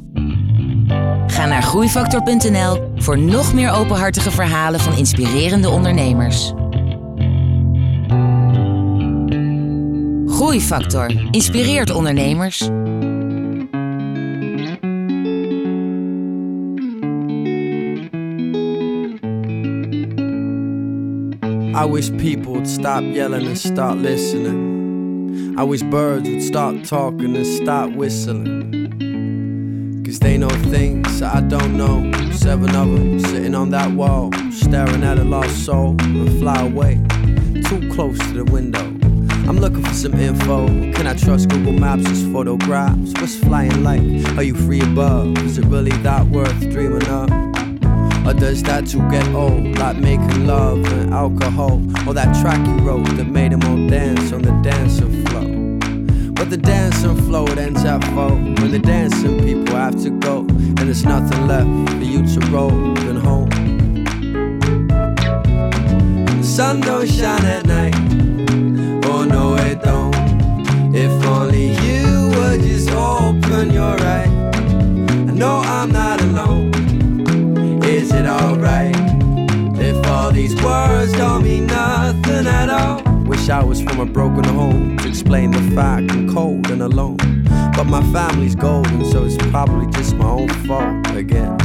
Ga 1.28 1.46
naar 1.46 1.64
groeifactor.nl 1.64 2.92
voor 2.96 3.18
nog 3.18 3.54
meer 3.54 3.72
openhartige 3.72 4.32
verhalen 4.32 4.80
van 4.80 4.98
inspirerende 4.98 5.70
ondernemers. 5.70 6.54
Groeifactor 10.26 11.30
inspireert 11.32 11.92
ondernemers. 11.92 12.70
I 21.74 21.86
wish 21.86 22.10
people 22.10 22.52
would 22.52 22.68
stop 22.68 23.04
yelling 23.04 23.48
and 23.48 23.58
start 23.58 23.98
listening. 23.98 24.71
I 25.62 25.64
wish 25.64 25.84
birds 25.84 26.28
would 26.28 26.42
stop 26.42 26.82
talking 26.86 27.36
and 27.36 27.46
stop 27.46 27.92
whistling. 27.92 28.90
Cause 30.04 30.18
they 30.18 30.36
know 30.36 30.50
things 30.50 31.22
I 31.22 31.40
don't 31.42 31.78
know. 31.78 32.12
Seven 32.32 32.76
of 32.76 32.92
them 32.92 33.20
sitting 33.20 33.54
on 33.54 33.70
that 33.70 33.92
wall, 33.92 34.32
staring 34.52 35.04
at 35.04 35.20
a 35.20 35.24
lost 35.24 35.64
soul 35.64 35.96
and 36.02 36.40
fly 36.40 36.62
away. 36.62 36.96
Too 37.68 37.92
close 37.94 38.18
to 38.18 38.44
the 38.44 38.52
window. 38.52 38.82
I'm 39.48 39.60
looking 39.60 39.84
for 39.84 39.94
some 39.94 40.16
info. 40.16 40.66
Can 40.66 41.06
I 41.06 41.16
trust 41.16 41.50
Google 41.50 41.74
Maps 41.74 42.10
as 42.10 42.24
photographs? 42.34 43.14
What's 43.22 43.38
flying 43.38 43.84
like? 43.84 44.02
Are 44.40 44.44
you 44.44 44.56
free 44.56 44.82
above? 44.82 45.38
Is 45.44 45.60
it 45.60 45.66
really 45.66 45.96
that 45.98 46.26
worth 46.26 46.60
dreaming 46.72 47.08
of? 47.08 47.30
Or 48.26 48.34
does 48.34 48.64
that 48.64 48.88
too 48.88 49.08
get 49.12 49.28
old? 49.36 49.78
Like 49.78 49.98
making 49.98 50.48
love 50.48 50.84
and 50.92 51.14
alcohol? 51.14 51.74
Or 52.08 52.16
that 52.16 52.36
track 52.42 52.66
you 52.66 52.78
wrote 52.78 53.06
that 53.18 53.28
made 53.28 53.52
them 53.52 53.62
all 53.66 53.88
dance 53.88 54.32
on 54.34 54.42
the 54.42 54.54
dancing 54.64 55.24
floor? 55.28 55.51
But 56.42 56.50
the 56.50 56.58
dancing 56.58 57.16
flow 57.28 57.46
it 57.46 57.60
ends 57.60 57.86
at 57.86 58.04
four. 58.16 58.32
When 58.32 58.72
the 58.72 58.80
dancing 58.80 59.44
people 59.44 59.76
have 59.76 60.02
to 60.02 60.10
go, 60.10 60.40
and 60.40 60.76
there's 60.80 61.06
nothing 61.06 61.46
left 61.46 61.70
for 61.92 62.04
you 62.04 62.26
to 62.26 62.40
roll 62.48 62.98
and 62.98 63.20
home. 63.20 63.50
The 66.26 66.44
sun 66.44 66.82
don't 66.82 67.08
shine 67.08 67.46
at 67.46 67.68
night. 67.68 67.94
Oh 69.06 69.24
no, 69.24 69.54
it 69.54 69.84
don't. 69.84 70.16
If 70.96 71.12
only 71.28 71.74
you 71.86 72.32
would 72.36 72.62
just 72.62 72.90
open 72.90 73.70
your 73.70 73.94
eyes. 74.02 74.28
I 75.30 75.34
know 75.42 75.62
I'm 75.64 75.92
not 75.92 76.22
alone. 76.22 76.74
Is 77.84 78.12
it 78.12 78.26
alright 78.26 78.96
if 79.80 80.08
all 80.08 80.32
these 80.32 80.56
words 80.64 81.12
don't 81.12 81.44
mean 81.44 81.68
nothing 81.68 82.48
at 82.48 82.72
all? 82.72 83.11
Home 84.62 84.98
to 84.98 85.08
explain 85.08 85.52
the 85.52 85.76
fact 85.76 86.12
I'm 86.12 86.32
cold 86.32 86.70
and 86.70 86.82
alone. 86.82 87.18
But 87.76 87.86
my 87.86 88.02
family's 88.14 88.56
golden, 88.56 89.04
so 89.12 89.26
it's 89.26 89.38
probably 89.50 89.88
just 89.92 90.16
my 90.16 90.26
own 90.26 90.50
fault 90.68 91.16
again. 91.16 91.58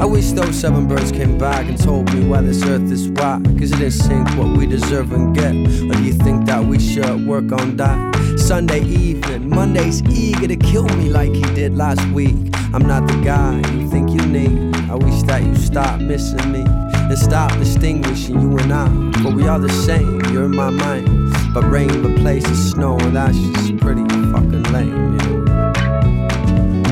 I 0.00 0.04
wish 0.04 0.32
those 0.32 0.56
seven 0.56 0.88
birds 0.88 1.12
came 1.12 1.38
back 1.38 1.66
and 1.66 1.78
told 1.78 2.12
me 2.12 2.26
why 2.26 2.40
this 2.40 2.62
earth 2.64 2.90
is 2.90 3.08
whack. 3.10 3.44
Cause 3.58 3.70
it 3.72 3.78
didn't 3.78 3.92
sink 3.92 4.28
what 4.36 4.56
we 4.56 4.66
deserve 4.66 5.12
and 5.12 5.34
get. 5.34 5.54
Or 5.54 5.94
do 5.94 6.02
you 6.02 6.14
think 6.14 6.46
that 6.46 6.64
we 6.64 6.78
should 6.80 7.26
work 7.26 7.52
on 7.52 7.76
that? 7.76 8.38
Sunday 8.38 8.82
evening, 8.82 9.48
Monday's 9.48 10.02
eager 10.10 10.48
to 10.48 10.56
kill 10.56 10.88
me 10.98 11.08
like 11.10 11.32
he 11.32 11.42
did 11.54 11.76
last 11.76 12.04
week. 12.08 12.36
I'm 12.74 12.86
not 12.86 13.06
the 13.06 13.20
guy 13.24 13.56
you 13.72 13.88
think 13.88 14.10
you 14.10 14.26
need. 14.26 14.74
I 14.90 14.96
wish 14.96 15.22
that 15.22 15.42
you 15.42 15.54
stop 15.54 16.00
missing 16.00 16.50
me 16.50 16.83
and 17.14 17.22
stop 17.22 17.52
distinguishing 17.58 18.40
you 18.40 18.58
and 18.58 18.72
I. 18.72 18.88
But 19.22 19.34
we 19.34 19.46
are 19.46 19.60
the 19.60 19.68
same, 19.68 20.20
you're 20.32 20.46
in 20.46 20.56
my 20.56 20.70
mind. 20.70 21.06
But 21.54 21.62
rain 21.70 22.02
replaces 22.02 22.72
snow, 22.72 22.98
and 22.98 23.14
that's 23.14 23.38
just 23.38 23.76
pretty 23.76 24.02
fucking 24.32 24.64
lame, 24.72 25.16
know. 25.18 25.44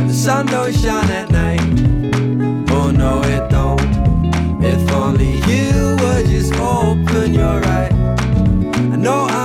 The 0.06 0.14
sun 0.14 0.46
don't 0.46 0.72
shine 0.72 1.10
at 1.10 1.30
night. 1.30 1.60
Oh 2.70 2.92
no, 2.92 3.20
it 3.22 3.50
don't. 3.50 3.80
If 4.62 4.92
only 4.92 5.38
you 5.50 5.96
would 6.00 6.26
just 6.26 6.54
open 6.54 7.34
your 7.34 7.64
eyes. 7.66 7.92
I 8.92 8.96
know 8.96 9.26
I'm 9.28 9.41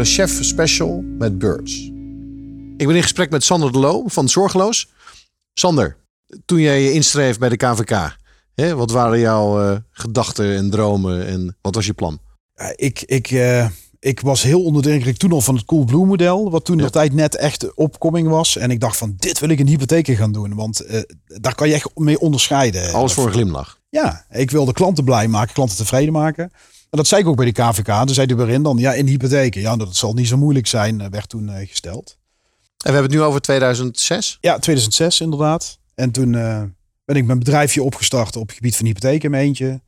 Hoorde 0.00 0.14
Chef 0.14 0.44
Special 0.44 1.04
met 1.18 1.38
Birds. 1.38 1.80
Ik 2.76 2.86
ben 2.86 2.96
in 2.96 3.02
gesprek 3.02 3.30
met 3.30 3.44
Sander 3.44 3.72
de 3.72 3.78
Loo 3.78 4.04
van 4.06 4.28
Zorgeloos. 4.28 4.88
Sander, 5.54 5.96
toen 6.44 6.60
jij 6.60 6.82
je 6.82 6.92
inschreef 6.92 7.38
bij 7.38 7.48
de 7.48 7.56
KVK, 7.56 8.16
hè, 8.54 8.74
wat 8.74 8.90
waren 8.90 9.18
jouw 9.18 9.60
eh, 9.62 9.76
gedachten 9.90 10.56
en 10.56 10.70
dromen 10.70 11.26
en 11.26 11.56
wat 11.60 11.74
was 11.74 11.86
je 11.86 11.92
plan? 11.92 12.18
Ja, 12.54 12.72
ik, 12.76 13.02
ik, 13.02 13.30
eh, 13.30 13.66
ik 13.98 14.20
was 14.20 14.42
heel 14.42 14.64
onder 14.64 14.82
de 14.82 14.92
indruk 14.92 15.16
toen 15.16 15.32
al 15.32 15.40
van 15.40 15.54
het 15.54 15.64
Coolblue 15.64 16.06
model. 16.06 16.50
Wat 16.50 16.64
toen 16.64 16.76
Ja. 16.76 16.82
nog 16.82 16.90
tijd 16.90 17.12
net 17.12 17.36
echt 17.36 17.74
opkoming 17.74 18.28
was. 18.28 18.56
En 18.56 18.70
ik 18.70 18.80
dacht 18.80 18.96
van 18.96 19.14
dit 19.16 19.38
wil 19.38 19.48
ik 19.48 19.58
in 19.58 19.66
hypotheken 19.66 20.16
gaan 20.16 20.32
doen. 20.32 20.54
Want 20.54 20.80
eh, 20.80 21.00
daar 21.26 21.54
kan 21.54 21.68
je 21.68 21.74
echt 21.74 21.90
mee 21.94 22.20
onderscheiden. 22.20 22.92
Alles 22.92 23.12
voor 23.12 23.26
een 23.26 23.32
glimlach. 23.32 23.78
Ja, 23.88 24.24
ik 24.30 24.50
wilde 24.50 24.72
klanten 24.72 25.04
blij 25.04 25.28
maken, 25.28 25.54
klanten 25.54 25.76
tevreden 25.76 26.12
maken. 26.12 26.52
En 26.90 26.96
dat 26.98 27.06
zei 27.06 27.20
ik 27.20 27.28
ook 27.28 27.36
bij 27.36 27.52
de 27.52 27.62
KVK. 27.62 27.86
Toen 27.86 28.14
zei 28.14 28.26
de 28.26 28.34
waarin 28.34 28.62
dan, 28.62 28.78
ja, 28.78 28.92
in 28.92 29.06
hypotheken. 29.06 29.60
Ja, 29.60 29.76
dat 29.76 29.96
zal 29.96 30.12
niet 30.12 30.28
zo 30.28 30.36
moeilijk 30.36 30.66
zijn, 30.66 31.00
eh, 31.00 31.06
werd 31.10 31.28
toen 31.28 31.48
eh, 31.48 31.68
gesteld. 31.68 32.18
En 32.60 32.92
we 32.92 32.92
hebben 32.92 33.02
het 33.02 33.20
nu 33.20 33.26
over 33.26 33.40
2006. 33.40 34.38
Ja, 34.40 34.58
2006 34.58 35.20
inderdaad. 35.20 35.78
En 35.94 36.10
toen 36.10 36.34
eh, 36.34 36.62
ben 37.04 37.16
ik 37.16 37.24
mijn 37.24 37.38
bedrijfje 37.38 37.82
opgestart 37.82 38.36
op 38.36 38.46
het 38.46 38.56
gebied 38.56 38.76
van 38.76 38.86
hypotheken 38.86 39.24
in 39.24 39.30
mijn 39.30 39.44
eentje. 39.44 39.80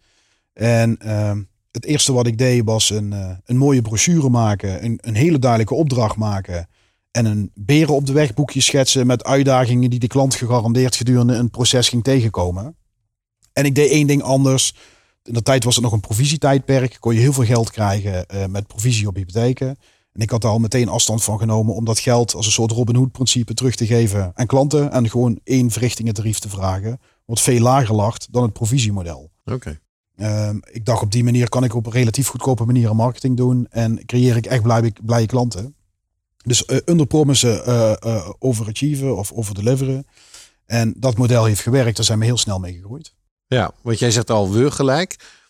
En 0.53 0.99
ehm, 0.99 1.43
het 1.71 1.85
eerste 1.85 2.13
wat 2.13 2.27
ik 2.27 2.39
deed 2.39 2.63
was 2.65 2.91
een, 2.91 3.39
een 3.45 3.57
mooie 3.57 3.83
brochure 3.83 4.29
maken. 4.29 4.85
Een, 4.85 4.99
een 5.03 5.15
hele 5.15 5.39
duidelijke 5.39 5.75
opdracht 5.75 6.17
maken. 6.17 6.69
En 7.11 7.25
een 7.25 7.51
beren 7.55 7.95
op 7.95 8.07
de 8.07 8.13
weg 8.13 8.35
boekje 8.35 8.61
schetsen 8.61 9.07
met 9.07 9.25
uitdagingen 9.25 9.91
die 9.91 9.99
de 9.99 10.07
klant 10.07 10.35
gegarandeerd 10.35 10.97
gedurende 10.97 11.35
een 11.35 11.51
proces 11.51 11.89
ging 11.89 12.05
tegenkomen. 12.05 12.77
En 13.53 13.65
ik 13.65 13.75
deed 13.75 13.91
één 13.91 14.07
ding 14.07 14.23
anders. 14.23 14.75
In 15.25 15.33
de 15.33 15.43
tijd 15.43 15.65
was 15.65 15.75
het 15.75 15.85
nog 15.85 15.93
een 15.93 16.01
provisietijdperk. 16.01 16.97
Kon 17.01 17.15
je 17.15 17.21
heel 17.21 17.33
veel 17.33 17.45
geld 17.45 17.71
krijgen 17.71 18.27
eh, 18.27 18.47
met 18.47 18.67
provisie 18.67 19.09
op 19.09 19.15
hypotheken. 19.15 19.77
En 20.13 20.21
ik 20.21 20.31
had 20.31 20.41
daar 20.41 20.51
al 20.51 20.59
meteen 20.59 20.89
afstand 20.89 21.25
van 21.25 21.39
genomen 21.39 21.75
om 21.75 21.85
dat 21.85 21.99
geld 21.99 22.35
als 22.35 22.47
een 22.47 22.53
soort 22.53 22.71
Robin 22.71 22.97
Hood 22.97 23.13
principe 23.13 23.55
terug 23.55 23.75
te 23.75 23.87
geven 23.87 24.33
aan 24.35 24.47
klanten. 24.47 24.93
En 24.93 25.11
gewoon 25.11 25.41
één 25.45 25.71
verrichtingentarief 25.71 26.39
te 26.39 26.49
vragen. 26.49 27.01
Wat 27.25 27.41
veel 27.41 27.61
lager 27.61 27.95
lag 27.95 28.19
dan 28.19 28.43
het 28.43 28.53
provisiemodel. 28.53 29.31
Oké. 29.45 29.81
Ehm, 30.17 30.57
ik 30.71 30.85
dacht 30.85 31.03
op 31.03 31.13
die 31.13 31.25
manier 31.25 31.49
kan 31.49 31.65
ik 31.65 31.75
op 31.75 31.87
een 31.87 31.93
relatief 31.93 32.29
goedkope 32.29 32.65
manier 32.65 32.91
een 32.91 32.97
marketing 32.97 33.37
doen. 33.37 33.67
En 33.71 34.07
creëer 34.07 34.37
ik 34.37 34.47
echt 34.47 34.63
blije, 34.63 34.93
blije 35.03 35.27
klanten. 35.27 35.75
Dus 36.45 36.65
uh, 36.67 36.79
underpromissen, 36.85 37.69
uh, 37.69 37.93
uh, 38.07 38.31
overachieven 38.39 39.17
of 39.17 39.33
overdeliveren. 39.33 40.07
En 40.67 40.95
dat 40.97 41.17
model 41.17 41.45
heeft 41.45 41.61
gewerkt. 41.61 41.97
Daar 41.97 42.05
zijn 42.05 42.19
we 42.19 42.25
heel 42.25 42.37
snel 42.37 42.59
mee 42.59 42.73
gegroeid. 42.73 43.15
Ja, 43.53 43.73
want 43.83 43.99
jij 43.99 44.11
zegt 44.11 44.31
al 44.31 44.51
we 44.51 44.71
gelijk. 44.71 45.41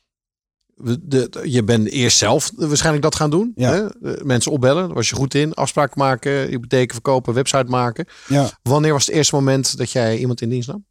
De, 1.00 1.40
je 1.44 1.62
bent 1.64 1.88
eerst 1.88 2.18
zelf 2.18 2.50
waarschijnlijk 2.56 3.02
dat 3.02 3.14
gaan 3.14 3.30
doen. 3.30 3.52
Ja. 3.56 3.72
Hè? 3.72 3.88
Mensen 4.24 4.52
opbellen, 4.52 4.86
daar 4.86 4.94
was 4.94 5.08
je 5.08 5.14
goed 5.14 5.34
in. 5.34 5.54
Afspraak 5.54 5.96
maken, 5.96 6.48
hypotheken 6.48 6.94
verkopen, 6.94 7.34
website 7.34 7.64
maken. 7.68 8.06
Ja. 8.28 8.50
Wanneer 8.62 8.92
was 8.92 9.06
het 9.06 9.14
eerste 9.14 9.34
moment 9.34 9.76
dat 9.78 9.90
jij 9.90 10.18
iemand 10.18 10.40
in 10.40 10.48
dienst 10.48 10.68
nam? 10.68 10.84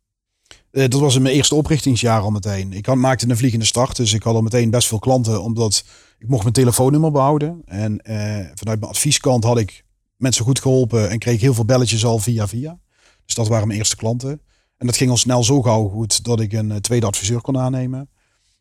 Uh, 0.72 0.88
dat 0.90 1.00
was 1.00 1.16
in 1.16 1.22
mijn 1.22 1.36
eerste 1.36 1.56
oprichtingsjaar 1.56 2.22
al 2.22 2.30
meteen. 2.30 2.74
Ik 2.74 2.86
had, 2.86 2.96
maakte 2.96 3.30
een 3.30 3.38
vliegende 3.38 3.66
start, 3.66 3.96
dus 3.96 4.14
ik 4.14 4.24
had 4.24 4.36
al 4.36 4.42
meteen 4.42 4.70
best 4.70 4.88
veel 4.88 5.00
klanten, 5.00 5.42
omdat 5.42 5.84
ik 6.20 6.28
mocht 6.28 6.42
mijn 6.42 6.54
telefoonnummer 6.54 7.12
behouden. 7.12 7.62
En 7.66 7.92
uh, 8.04 8.16
vanuit 8.54 8.80
mijn 8.80 8.92
advieskant 8.92 9.44
had 9.44 9.58
ik 9.58 9.84
mensen 10.18 10.46
goed 10.46 10.60
geholpen 10.60 11.10
en 11.10 11.20
kreeg 11.20 11.42
heel 11.42 11.54
veel 11.54 11.66
belletjes 11.66 12.06
al 12.06 12.20
via 12.20 12.48
via. 12.48 12.80
Dus 13.26 13.36
dat 13.36 13.48
waren 13.48 13.68
mijn 13.68 13.80
eerste 13.80 13.96
klanten. 13.96 14.42
En 14.82 14.88
dat 14.88 14.98
ging 14.98 15.10
al 15.10 15.18
snel 15.18 15.44
zo 15.44 15.62
gauw 15.62 15.90
goed 15.90 16.24
dat 16.24 16.40
ik 16.40 16.54
een 16.54 16.70
uh, 16.70 16.76
tweede 16.76 17.06
adviseur 17.06 17.42
kon 17.42 17.58
aannemen. 17.58 18.10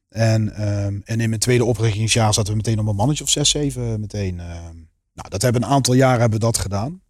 En, 0.09 0.69
um, 0.69 1.03
en 1.05 1.21
in 1.21 1.29
mijn 1.29 1.41
tweede 1.41 1.65
oprichtingsjaar 1.65 2.35
zaten 2.35 2.51
we 2.51 2.57
meteen 2.57 2.79
op 2.79 2.87
een 2.87 2.95
mannetje 2.95 3.25
of 3.25 3.31
zes, 3.31 3.51
zeven 3.51 4.01
meteen. 4.01 4.35
Uh, 4.35 4.45
nou, 5.15 5.29
dat 5.29 5.43
hebben 5.43 5.63
een 5.63 5.69
aantal 5.69 5.95
jaren 5.95 6.21
hebben 6.21 6.39
we 6.39 6.45
dat 6.45 6.59
gedaan. 6.59 7.03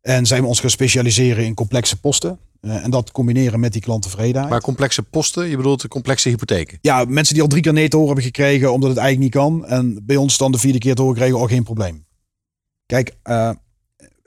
En 0.00 0.26
zijn 0.26 0.42
we 0.42 0.48
ons 0.48 0.60
gaan 0.60 0.70
specialiseren 0.70 1.44
in 1.44 1.54
complexe 1.54 2.00
posten. 2.00 2.38
Uh, 2.60 2.84
en 2.84 2.90
dat 2.90 3.12
combineren 3.12 3.60
met 3.60 3.72
die 3.72 3.82
klanttevredenheid. 3.82 4.50
Maar 4.50 4.60
complexe 4.60 5.02
posten, 5.02 5.48
je 5.48 5.56
bedoelt 5.56 5.80
de 5.80 5.88
complexe 5.88 6.28
hypotheken? 6.28 6.78
Ja, 6.82 7.04
mensen 7.04 7.34
die 7.34 7.42
al 7.42 7.48
drie 7.48 7.62
keer 7.62 7.72
nee 7.72 7.88
te 7.88 7.96
horen 7.96 8.12
hebben 8.12 8.34
gekregen 8.34 8.72
omdat 8.72 8.88
het 8.88 8.98
eigenlijk 8.98 9.34
niet 9.34 9.42
kan. 9.42 9.66
En 9.66 10.06
bij 10.06 10.16
ons 10.16 10.36
dan 10.36 10.52
de 10.52 10.58
vierde 10.58 10.78
keer 10.78 10.94
te 10.94 11.02
horen 11.02 11.16
kregen, 11.16 11.38
al 11.38 11.46
geen 11.46 11.64
probleem. 11.64 12.06
Kijk, 12.86 13.16
uh, 13.24 13.50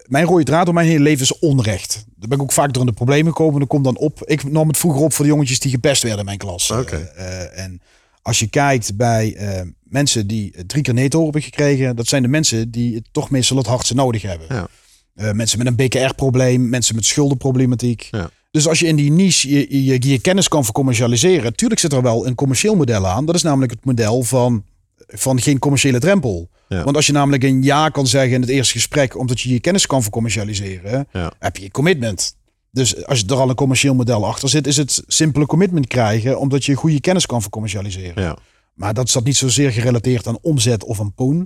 mijn 0.08 0.26
rode 0.26 0.44
draad 0.44 0.66
door 0.66 0.74
mijn 0.74 0.88
hele 0.88 1.04
leven 1.04 1.24
is 1.24 1.40
onrecht. 1.40 2.06
Daar 2.16 2.30
ben 2.30 2.38
ik 2.38 2.44
ook 2.44 2.52
vaak 2.52 2.74
door 2.74 2.82
in 2.82 2.90
de 2.90 2.96
problemen 2.96 3.32
gekomen. 3.32 3.60
Dat 3.60 3.70
komt 3.70 3.84
dan 3.84 3.98
op. 3.98 4.24
Ik 4.26 4.52
nam 4.52 4.68
het 4.68 4.78
vroeger 4.78 5.02
op 5.02 5.14
voor 5.14 5.26
de 5.26 5.32
jongetjes 5.32 5.60
die 5.60 5.72
gepest 5.72 6.02
werden 6.02 6.20
in 6.20 6.26
mijn 6.26 6.38
klas. 6.38 6.72
Okay. 6.72 7.12
Uh, 7.18 7.60
en 7.60 7.82
als 8.22 8.40
je 8.40 8.48
kijkt 8.48 8.96
bij 8.96 9.38
mensen 9.84 10.28
die 10.28 10.66
drie 10.66 10.84
keer 10.84 10.94
horen 10.96 11.24
hebben 11.24 11.42
gekregen, 11.42 11.96
dat 11.96 12.08
zijn 12.08 12.22
de 12.22 12.28
mensen 12.28 12.72
die 12.72 12.96
het 12.96 13.08
toch 13.12 13.30
meestal 13.30 13.58
het 13.58 13.68
hardste 13.68 13.94
nodig 13.94 14.22
hebben. 14.22 14.48
Ja. 14.50 14.68
Uh, 15.16 15.32
mensen 15.32 15.58
met 15.58 15.68
een 15.68 15.76
BKR-probleem, 15.76 16.70
mensen 16.70 16.96
met 16.96 17.06
schuldenproblematiek. 17.06 18.08
Ja. 18.12 18.30
Dus 18.52 18.68
als 18.68 18.80
je 18.80 18.88
in 18.88 18.96
die 18.96 19.12
niche 19.12 19.50
je, 19.50 19.84
je, 19.86 20.10
je 20.10 20.20
kennis 20.20 20.48
kan 20.48 20.64
vercommercialiseren, 20.64 21.56
tuurlijk 21.56 21.80
zit 21.80 21.94
er 21.94 22.02
wel 22.02 22.28
een 22.28 22.36
commercieel 22.36 22.76
model 22.76 23.08
aan. 23.08 23.26
Dat 23.26 23.36
is 23.36 23.42
namelijk 23.42 23.72
het 23.72 23.86
model 23.86 24.24
van, 24.24 24.64
van 25.08 25.42
geen 25.42 25.60
commerciële 25.60 26.00
drempel. 26.00 26.50
Ja. 26.74 26.84
Want 26.84 26.96
als 26.96 27.06
je 27.06 27.12
namelijk 27.14 27.44
een 27.44 27.64
ja 27.64 27.90
kan 27.90 28.08
zeggen 28.08 28.34
in 28.34 28.42
het 28.42 28.50
eerste 28.50 28.74
gesprek, 28.74 29.18
omdat 29.18 29.42
je 29.42 29.50
je 29.50 29.60
kennis 29.60 29.86
kan 29.86 30.02
vercommercialiseren, 30.02 31.08
Ja. 31.12 31.32
heb 31.40 31.58
je 31.58 31.72
commitment. 31.72 32.36
Dus 32.72 33.06
als 33.06 33.24
er 33.28 33.36
al 33.36 33.50
een 33.50 33.56
commercieel 33.56 33.96
model 33.96 34.26
achter 34.26 34.50
zit, 34.50 34.68
is 34.68 34.78
het 34.78 35.04
simpele 35.08 35.46
commitment 35.46 35.88
krijgen, 35.88 36.40
omdat 36.40 36.66
je 36.66 36.74
goede 36.76 37.02
kennis 37.02 37.26
kan 37.26 37.42
vercommercialiseren. 37.42 38.24
Ja. 38.24 38.38
Maar 38.74 38.94
dat 38.94 39.10
zat 39.10 39.24
niet 39.24 39.36
zozeer 39.38 39.72
gerelateerd 39.72 40.28
aan 40.28 40.38
omzet 40.42 40.84
of 40.84 41.00
aan 41.00 41.14
poen. 41.14 41.40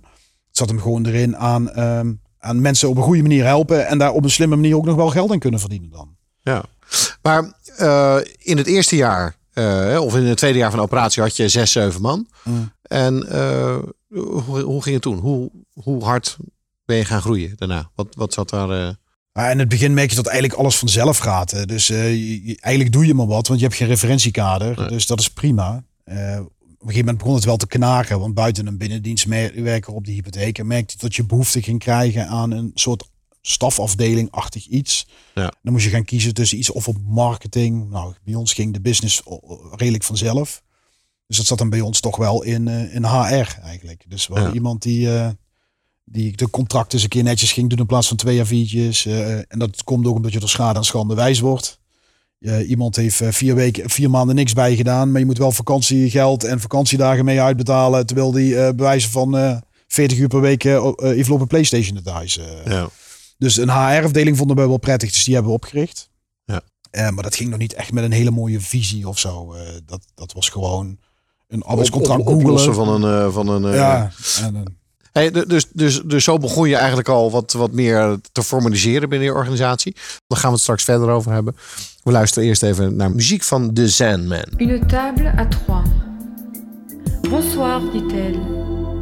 Het 0.47 0.57
zat 0.57 0.69
hem 0.69 0.79
gewoon 0.81 1.05
erin 1.05 1.37
aan, 1.37 1.69
ehm, 1.69 2.13
aan 2.39 2.61
mensen 2.61 2.89
op 2.89 2.97
een 2.97 3.03
goede 3.03 3.21
manier 3.21 3.45
helpen 3.45 3.87
en 3.87 3.97
daar 3.97 4.11
op 4.11 4.23
een 4.23 4.29
slimme 4.29 4.55
manier 4.55 4.75
ook 4.75 4.85
nog 4.85 4.95
wel 4.95 5.09
geld 5.09 5.31
in 5.31 5.39
kunnen 5.39 5.59
verdienen 5.59 5.89
dan. 5.89 6.15
Ja, 6.41 6.63
maar 7.21 7.53
eh, 7.77 8.17
in 8.37 8.57
het 8.57 8.67
eerste 8.67 8.95
jaar, 8.95 9.35
eh, 9.53 9.99
of 10.01 10.15
in 10.15 10.23
het 10.25 10.37
tweede 10.37 10.57
jaar 10.57 10.69
van 10.69 10.79
de 10.79 10.85
operatie, 10.85 11.21
had 11.21 11.35
je 11.35 11.49
zes, 11.49 11.71
zeven 11.71 12.01
man. 12.01 12.27
Mm. 12.43 12.71
En 12.87 13.29
eh, 13.29 13.77
hoe, 14.09 14.61
hoe 14.61 14.81
ging 14.83 14.93
het 14.93 15.03
toen? 15.03 15.17
Hoe, 15.17 15.51
hoe 15.73 16.03
hard 16.03 16.37
ben 16.85 16.97
je 16.97 17.05
gaan 17.05 17.21
groeien 17.21 17.53
daarna? 17.55 17.89
Wat, 17.95 18.07
wat 18.15 18.33
zat 18.33 18.49
daar? 18.49 18.95
Maar 19.33 19.51
in 19.51 19.59
het 19.59 19.69
begin 19.69 19.93
merk 19.93 20.09
je 20.09 20.15
dat 20.15 20.25
eigenlijk 20.27 20.59
alles 20.59 20.75
vanzelf 20.77 21.17
gaat. 21.17 21.51
hè. 21.51 21.65
Dus 21.65 21.89
eh, 21.89 22.13
je- 22.45 22.57
eigenlijk 22.59 22.95
doe 22.95 23.05
je 23.05 23.13
maar 23.13 23.27
wat, 23.27 23.47
want 23.47 23.59
je 23.59 23.65
hebt 23.65 23.77
geen 23.77 23.87
referentiekader. 23.87 24.77
Nee. 24.79 24.87
Dus 24.87 25.05
dat 25.05 25.19
is 25.19 25.29
prima. 25.29 25.83
Op 26.05 26.13
een 26.13 26.23
gegeven 26.79 26.99
moment 26.99 27.17
begon 27.17 27.35
het 27.35 27.43
wel 27.45 27.57
te 27.57 27.67
knagen. 27.67 28.19
Want 28.19 28.33
buiten 28.33 28.67
een 28.67 28.77
binnendienstwerker 28.77 29.93
op 29.93 30.05
de 30.05 30.11
hypotheek 30.11 30.63
merkte 30.63 30.93
je 30.97 31.01
dat 31.01 31.15
je 31.15 31.25
behoefte 31.25 31.61
ging 31.61 31.79
krijgen 31.79 32.27
aan 32.27 32.51
een 32.51 32.71
soort 32.73 33.03
stafafdeling-achtig 33.41 34.67
iets. 34.67 35.07
Ja. 35.35 35.53
Dan 35.61 35.73
moest 35.73 35.85
je 35.85 35.91
gaan 35.91 36.03
kiezen 36.05 36.33
tussen 36.33 36.57
iets 36.57 36.71
of 36.71 36.87
op 36.87 36.97
marketing. 37.05 37.89
Nou, 37.89 38.13
bij 38.23 38.35
ons 38.35 38.53
ging 38.53 38.73
de 38.73 38.81
business 38.81 39.21
redelijk 39.71 40.03
vanzelf. 40.03 40.61
Dus 41.27 41.37
dat 41.37 41.45
zat 41.45 41.57
dan 41.57 41.69
bij 41.69 41.81
ons 41.81 41.99
toch 41.99 42.17
wel 42.17 42.43
in, 42.43 42.67
eh, 42.67 42.95
in 42.95 43.03
HR 43.05 43.57
eigenlijk. 43.63 44.03
Dus 44.07 44.27
wel 44.27 44.43
Ja. 44.47 44.51
iemand 44.53 44.81
die, 44.81 45.15
eh, 45.15 45.29
die 46.05 46.35
de 46.37 46.49
contracten 46.49 46.93
eens 46.93 47.03
een 47.03 47.09
keer 47.09 47.23
netjes 47.23 47.51
ging 47.51 47.69
doen 47.69 47.79
in 47.79 47.85
plaats 47.85 48.07
van 48.07 48.17
twee 48.17 48.39
A4'tjes. 48.45 49.05
eh, 49.05 49.35
en 49.37 49.59
dat 49.59 49.83
komt 49.83 50.07
ook 50.07 50.15
omdat 50.15 50.33
je 50.33 50.39
er 50.39 50.49
schade 50.49 50.77
aan 50.77 50.85
schande 50.85 51.15
wijs 51.15 51.39
wordt. 51.39 51.79
Iemand 52.67 52.95
heeft 52.95 53.21
vier, 53.23 53.55
weken, 53.55 53.89
vier 53.89 54.09
maanden 54.09 54.35
niks 54.35 54.53
bij 54.53 54.75
gedaan, 54.75 55.11
maar 55.11 55.19
je 55.19 55.25
moet 55.25 55.37
wel 55.37 55.51
vakantiegeld 55.51 56.43
en 56.43 56.59
vakantiedagen 56.59 57.25
mee 57.25 57.41
uitbetalen. 57.41 58.05
Terwijl 58.05 58.31
die 58.31 58.53
bewijzen 58.73 59.11
van 59.11 59.37
eh 59.37 59.57
40 59.87 60.17
uur 60.17 60.27
per 60.27 60.41
week 60.41 60.63
uh, 60.63 60.91
even 61.01 61.33
op 61.33 61.41
een 61.41 61.47
PlayStation 61.47 61.95
het 61.95 62.05
huis. 62.07 62.37
eh. 62.37 62.65
ja. 62.65 62.89
Dus 63.37 63.57
een 63.57 63.69
HR-afdeling 63.69 64.37
vonden 64.37 64.55
wij 64.55 64.67
wel 64.67 64.77
prettig, 64.77 65.11
dus 65.11 65.23
die 65.23 65.33
hebben 65.33 65.51
we 65.51 65.57
opgericht. 65.57 66.09
Ja. 66.45 66.61
Maar 67.11 67.23
dat 67.23 67.35
ging 67.35 67.49
nog 67.49 67.59
niet 67.59 67.73
echt 67.73 67.91
met 67.91 68.03
een 68.03 68.11
hele 68.11 68.31
mooie 68.31 68.61
visie 68.61 69.07
of 69.07 69.19
zo. 69.19 69.55
Dat, 69.85 70.01
dat 70.15 70.33
was 70.33 70.49
gewoon 70.49 70.97
een 71.47 71.63
Op, 71.63 71.69
arbeidscontract 71.69 72.19
op, 72.21 72.27
oplossen 72.27 72.73
googelen. 72.73 73.01
van 73.01 73.11
een. 73.11 73.25
eh, 73.25 73.33
van 73.33 73.47
een 73.47 73.65
eh, 73.65 73.75
ja, 73.77 74.09
en, 74.43 74.63
Hey, 75.11 75.31
du- 75.31 75.45
dus, 75.45 75.67
dus, 75.73 76.01
dus 76.01 76.23
zo 76.23 76.37
begon 76.37 76.69
je 76.69 76.75
eigenlijk 76.75 77.07
al 77.09 77.31
wat, 77.31 77.53
wat 77.53 77.71
meer 77.71 78.17
te 78.31 78.43
formaliseren 78.43 79.09
binnen 79.09 79.27
je 79.27 79.33
organisatie. 79.33 79.95
Daar 80.27 80.37
gaan 80.39 80.47
we 80.49 80.53
het 80.53 80.61
straks 80.63 80.83
verder 80.83 81.09
over 81.09 81.31
hebben. 81.31 81.55
We 82.03 82.11
luisteren 82.11 82.47
eerst 82.47 82.63
even 82.63 82.95
naar 82.95 83.11
muziek 83.11 83.43
van 83.43 83.73
The 83.73 83.89
Sandman. 83.89 84.43
Une 84.57 84.85
table 84.85 85.33
à 85.37 85.45
trois. 85.45 85.83
Bonsoir, 87.29 87.81
dit-elle. 87.91 88.39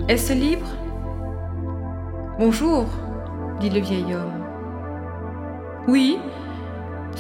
Est-ce 0.08 0.34
libre 0.34 0.66
Bonjour, 2.38 2.86
dit 3.60 3.70
le 3.74 3.82
vieil 3.86 4.04
homme. 4.16 4.44
Oui, 5.88 6.18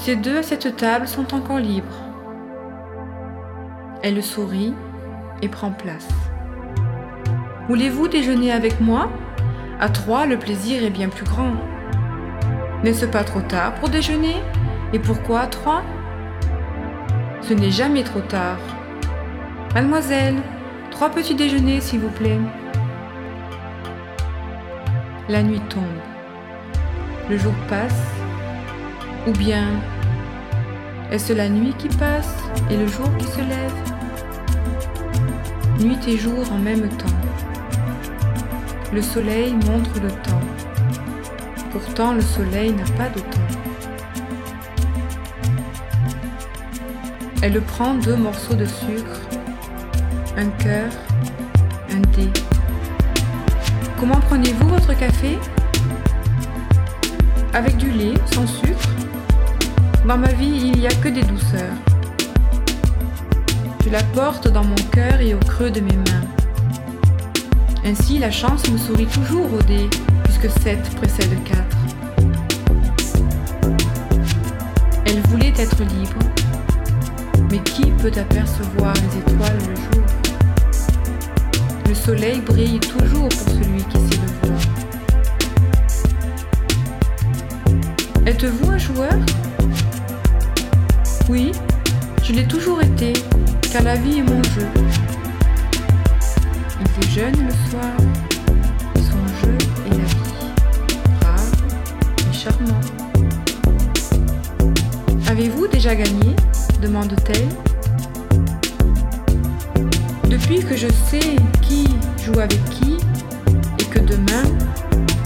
ces 0.06 0.16
deux 0.22 0.38
à 0.38 0.44
cette 0.44 0.76
table 0.76 1.08
sont 1.08 1.34
encore 1.34 1.60
libres. 1.60 2.04
Elle 4.02 4.24
sourit 4.24 4.74
et 5.42 5.48
prend 5.48 5.72
place. 5.72 6.08
Voulez-vous 7.68 8.08
déjeuner 8.08 8.52
avec 8.52 8.80
moi? 8.80 9.10
À 9.80 9.90
trois, 9.90 10.26
le 10.26 10.38
plaisir 10.38 10.84
est 10.84 10.90
bien 10.90 11.10
plus 11.10 11.26
grand. 11.26 11.54
N'est-ce 12.84 13.06
pas 13.06 13.24
trop 13.24 13.42
tard 13.42 13.74
pour 13.76 13.90
déjeuner? 13.90 14.36
Et 14.94 15.00
pourquoi 15.00 15.42
à 15.42 15.48
trois? 15.48 15.82
Ce 17.42 17.54
n'est 17.54 17.72
jamais 17.72 18.04
trop 18.04 18.22
tard. 18.22 18.58
Mademoiselle, 19.74 20.36
trois 20.92 21.10
petits 21.10 21.36
déjeuners, 21.36 21.82
s'il 21.82 22.00
vous 22.00 22.10
plaît. 22.10 22.40
La 25.28 25.42
nuit 25.44 25.62
tombe. 25.70 25.84
Le 27.30 27.38
jour 27.38 27.54
passe. 27.68 28.04
Ou 29.28 29.32
bien 29.32 29.66
est-ce 31.12 31.34
la 31.34 31.50
nuit 31.50 31.74
qui 31.78 31.88
passe 31.88 32.36
et 32.70 32.78
le 32.78 32.88
jour 32.88 33.10
qui 33.18 33.26
se 33.26 33.40
lève? 33.40 33.95
Nuit 35.80 36.00
et 36.08 36.18
jour 36.18 36.52
en 36.52 36.58
même 36.58 36.88
temps. 36.90 37.06
Le 38.94 39.02
soleil 39.02 39.54
montre 39.54 40.00
le 40.02 40.10
temps. 40.10 40.42
Pourtant, 41.72 42.14
le 42.14 42.22
soleil 42.22 42.72
n'a 42.72 42.86
pas 42.98 43.10
de 43.10 43.20
temps. 43.20 43.48
Elle 47.42 47.62
prend 47.62 47.94
deux 47.96 48.16
morceaux 48.16 48.56
de 48.56 48.66
sucre, 48.66 49.22
un 50.38 50.48
cœur, 50.64 50.90
un 51.92 52.00
dé. 52.16 52.30
Comment 54.00 54.20
prenez-vous 54.30 54.68
votre 54.68 54.98
café? 54.98 55.38
Avec 57.54 57.78
du 57.78 57.92
lait, 57.92 58.14
sans 58.34 58.48
sucre? 58.48 58.90
Dans 60.08 60.18
ma 60.18 60.30
vie, 60.30 60.72
il 60.74 60.80
n'y 60.80 60.88
a 60.88 60.92
que 60.92 61.10
des 61.10 61.24
douceurs. 61.24 61.76
Je 63.86 63.92
la 63.92 64.02
porte 64.02 64.48
dans 64.48 64.64
mon 64.64 64.74
cœur 64.92 65.22
et 65.22 65.36
au 65.36 65.40
creux 65.40 65.70
de 65.70 65.80
mes 65.80 65.96
mains. 65.96 66.26
Ainsi, 67.86 68.18
la 68.18 68.32
chance 68.32 68.68
me 68.72 68.80
sourit 68.80 69.06
toujours 69.06 69.54
au 69.54 69.62
dé, 69.62 69.88
puisque 70.24 70.50
7 70.64 70.96
précède 70.96 71.38
4. 71.44 71.62
Elle 75.06 75.22
voulait 75.28 75.54
être 75.56 75.78
libre, 75.84 76.18
mais 77.52 77.60
qui 77.60 77.92
peut 77.92 78.12
apercevoir 78.18 78.96
les 78.96 79.20
étoiles 79.20 79.60
le 79.70 79.76
jour? 79.76 80.04
Le 81.88 81.94
soleil 81.94 82.42
brille 82.42 82.80
toujours 82.80 83.30
pour 83.30 83.50
celui 83.50 83.84
qui 83.84 84.00
sait 84.00 84.20
le. 88.24 88.30
Êtes-vous 88.32 88.72
un 88.72 88.80
joueur? 88.80 89.14
Oui, 91.30 91.52
je 92.28 92.34
l'ai 92.34 92.48
toujours 92.48 92.82
été, 92.82 93.14
car 93.72 93.84
la 93.84 93.96
vie 93.96 94.18
est 94.18 94.24
mon 94.24 94.42
jeu. 94.44 94.68
Il 96.82 97.00
déjeune 97.00 97.48
le 97.48 97.70
soir, 97.70 97.94
son 98.96 99.46
jeu 99.46 99.58
est 99.86 99.90
la 99.92 100.06
vie. 100.06 100.50
Brave 101.22 101.52
et 102.18 102.34
charmant. 102.34 102.82
Avez-vous 105.28 105.68
déjà 105.68 105.94
gagné? 105.94 106.36
demande-t-elle. 106.82 107.48
Depuis 110.30 110.60
que 110.60 110.76
je 110.76 110.88
sais 110.88 111.36
qui 111.62 111.88
joue 112.24 112.40
avec 112.40 112.64
qui 112.70 112.98
et 113.80 113.86
que 113.86 114.00
demain, 114.00 114.44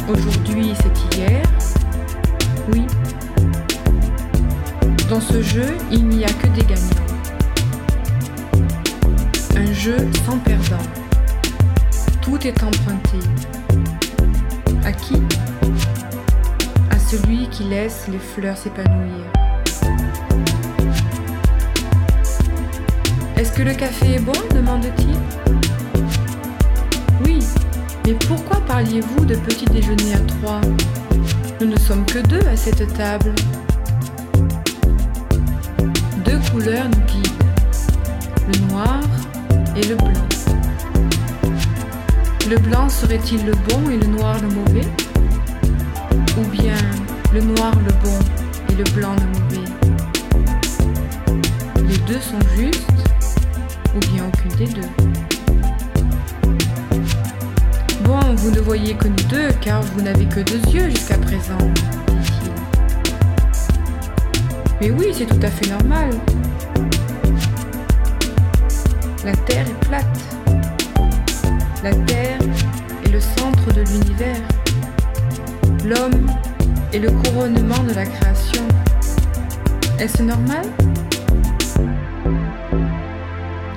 aujourd'hui 0.10 0.74
c'est 0.82 1.18
hier, 1.18 1.42
oui. 2.74 2.86
Dans 5.20 5.26
ce 5.34 5.42
jeu, 5.42 5.76
il 5.92 6.08
n'y 6.08 6.24
a 6.24 6.30
que 6.30 6.48
des 6.48 6.62
gagnants. 6.62 7.06
Un 9.58 9.74
jeu 9.74 9.98
sans 10.26 10.38
perdant. 10.38 10.78
Tout 12.22 12.48
est 12.48 12.64
emprunté. 12.64 13.20
À 14.86 14.94
qui? 14.94 15.16
À 16.90 16.98
celui 16.98 17.50
qui 17.50 17.66
laisse 17.66 18.08
les 18.10 18.18
fleurs 18.18 18.56
s'épanouir. 18.56 19.26
Est-ce 23.36 23.52
que 23.52 23.64
le 23.64 23.74
café 23.74 24.14
est 24.14 24.20
bon? 24.20 24.32
demande-t-il. 24.56 25.18
Oui, 27.26 27.40
mais 28.06 28.14
pourquoi 28.14 28.62
parliez-vous 28.62 29.26
de 29.26 29.36
petit 29.36 29.66
déjeuner 29.66 30.14
à 30.14 30.20
trois? 30.20 30.62
Nous 31.60 31.68
ne 31.68 31.78
sommes 31.78 32.06
que 32.06 32.20
deux 32.20 32.48
à 32.48 32.56
cette 32.56 32.94
table. 32.94 33.34
Nous 36.66 37.06
guident, 37.08 37.46
le 38.48 38.60
noir 38.68 39.00
et 39.76 39.84
le 39.88 39.96
blanc. 39.96 40.28
Le 42.50 42.58
blanc 42.58 42.90
serait-il 42.90 43.46
le 43.46 43.54
bon 43.54 43.90
et 43.90 43.98
le 43.98 44.08
noir 44.08 44.36
le 44.42 44.50
mauvais? 44.50 44.88
Ou 46.38 46.42
bien 46.52 46.76
le 47.34 47.42
noir 47.42 47.72
le 47.76 47.94
bon 48.04 48.20
et 48.70 48.76
le 48.76 48.84
blanc 48.96 49.16
le 49.16 49.28
mauvais? 49.40 49.68
Les 51.88 51.98
deux 52.00 52.20
sont 52.20 52.42
justes 52.58 52.90
ou 53.96 54.00
bien 54.14 54.26
aucune 54.28 54.52
des 54.58 54.74
deux? 54.74 54.90
Bon, 58.04 58.20
vous 58.36 58.52
ne 58.52 58.60
voyez 58.60 58.96
que 58.96 59.08
nous 59.08 59.24
deux, 59.30 59.50
car 59.62 59.82
vous 59.82 60.02
n'avez 60.02 60.26
que 60.26 60.42
deux 60.42 60.62
yeux 60.72 60.90
jusqu'à 60.90 61.18
présent. 61.18 61.58
Mais 64.82 64.92
oui, 64.92 65.08
c'est 65.14 65.26
tout 65.26 65.40
à 65.42 65.50
fait 65.50 65.70
normal. 65.70 66.10
La 69.30 69.36
Terre 69.36 69.68
est 69.68 69.86
plate. 69.86 70.20
La 71.84 71.94
Terre 71.94 72.40
est 73.06 73.10
le 73.10 73.20
centre 73.20 73.72
de 73.72 73.82
l'univers. 73.82 74.42
L'homme 75.86 76.26
est 76.92 76.98
le 76.98 77.12
couronnement 77.12 77.78
de 77.84 77.94
la 77.94 78.08
création. 78.08 78.68
Est-ce 80.00 80.24
normal? 80.24 80.66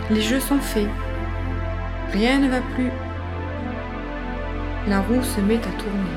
Les 0.09 0.23
jeux 0.23 0.41
sont 0.41 0.59
faits. 0.59 0.88
Rien 2.15 2.38
ne 2.38 2.49
va 2.49 2.62
plus. 2.75 2.91
La 4.88 5.01
roue 5.03 5.23
se 5.23 5.43
met 5.43 5.59
à 5.59 5.73
tourner. 5.83 6.17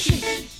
是 0.00 0.59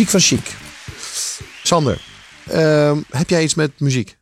Muziek 0.00 0.20
van 0.20 0.38
Chic. 0.38 0.56
Sander, 1.62 2.00
ehm, 2.46 2.98
heb 3.10 3.28
jij 3.28 3.42
iets 3.42 3.54
met 3.54 3.80
muziek? 3.80 4.18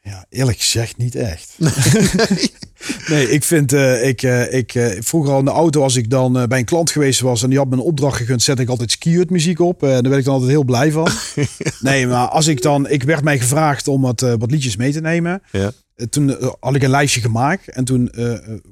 Ja, 0.00 0.26
eerlijk 0.28 0.58
gezegd 0.58 0.96
niet 0.96 1.14
echt. 1.14 1.54
Nee, 3.08 3.30
ik 3.30 3.44
vind, 3.44 3.72
eh, 3.72 4.08
ik, 4.08 4.22
eh, 4.22 4.52
ik, 4.52 4.74
eh, 4.74 4.96
vroeger 5.00 5.32
al 5.32 5.38
in 5.38 5.44
de 5.44 5.50
auto, 5.50 5.82
als 5.82 5.96
ik 5.96 6.10
dan 6.10 6.32
bij 6.48 6.58
een 6.58 6.64
klant 6.64 6.90
geweest 6.90 7.20
was 7.20 7.42
en 7.42 7.48
die 7.48 7.58
had 7.58 7.68
me 7.68 7.74
een 7.74 7.80
opdracht 7.82 8.16
gegund, 8.16 8.42
zet 8.42 8.58
ik 8.58 8.68
altijd 8.68 8.90
skiut 8.90 9.30
muziek 9.30 9.60
op. 9.60 9.82
en 9.82 9.88
daar 9.88 10.02
ben 10.02 10.18
ik 10.18 10.24
dan 10.24 10.32
altijd 10.34 10.50
heel 10.50 10.64
blij 10.64 10.92
van. 10.92 11.08
nee, 11.80 12.06
maar 12.06 12.28
als 12.28 12.46
ik 12.46 12.62
dan, 12.62 12.88
ik 12.88 13.02
werd 13.02 13.24
mij 13.24 13.38
gevraagd 13.38 13.88
om 13.88 14.00
wat, 14.00 14.20
wat 14.20 14.50
liedjes 14.50 14.76
mee 14.76 14.92
te 14.92 15.00
nemen. 15.00 15.42
Ja. 15.52 15.72
Toen 16.10 16.36
had 16.60 16.74
ik 16.74 16.82
een 16.82 16.90
lijstje 16.90 17.20
gemaakt 17.20 17.68
en 17.68 17.84
toen 17.84 18.12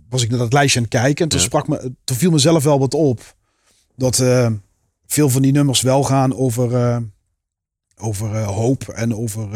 was 0.09 0.23
ik 0.23 0.31
naar 0.31 0.39
dat 0.39 0.53
lijstje 0.53 0.79
aan 0.79 0.87
het 0.91 0.95
kijken. 0.95 1.23
En 1.23 1.29
toen, 1.29 1.41
Ja. 1.41 1.45
sprak 1.45 1.69
me, 1.69 1.93
toen 2.05 2.17
viel 2.17 2.31
mezelf 2.31 2.65
wel 2.65 2.79
wat 2.79 2.95
op 2.95 3.35
dat 3.97 4.23
veel 5.07 5.29
van 5.31 5.43
die 5.43 5.53
nummers 5.53 5.81
wel 5.81 6.03
gaan 6.05 6.35
over, 6.35 6.75
eh, 6.75 6.99
over 7.97 8.35
eh, 8.35 8.47
hoop 8.47 8.83
en 8.89 9.15
over, 9.15 9.49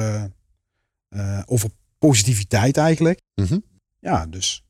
eh, 1.09 1.41
over 1.47 1.71
positiviteit 1.99 2.77
eigenlijk. 2.77 3.21
Mhm. 3.35 3.59
Ja, 4.01 4.27
dus 4.27 4.65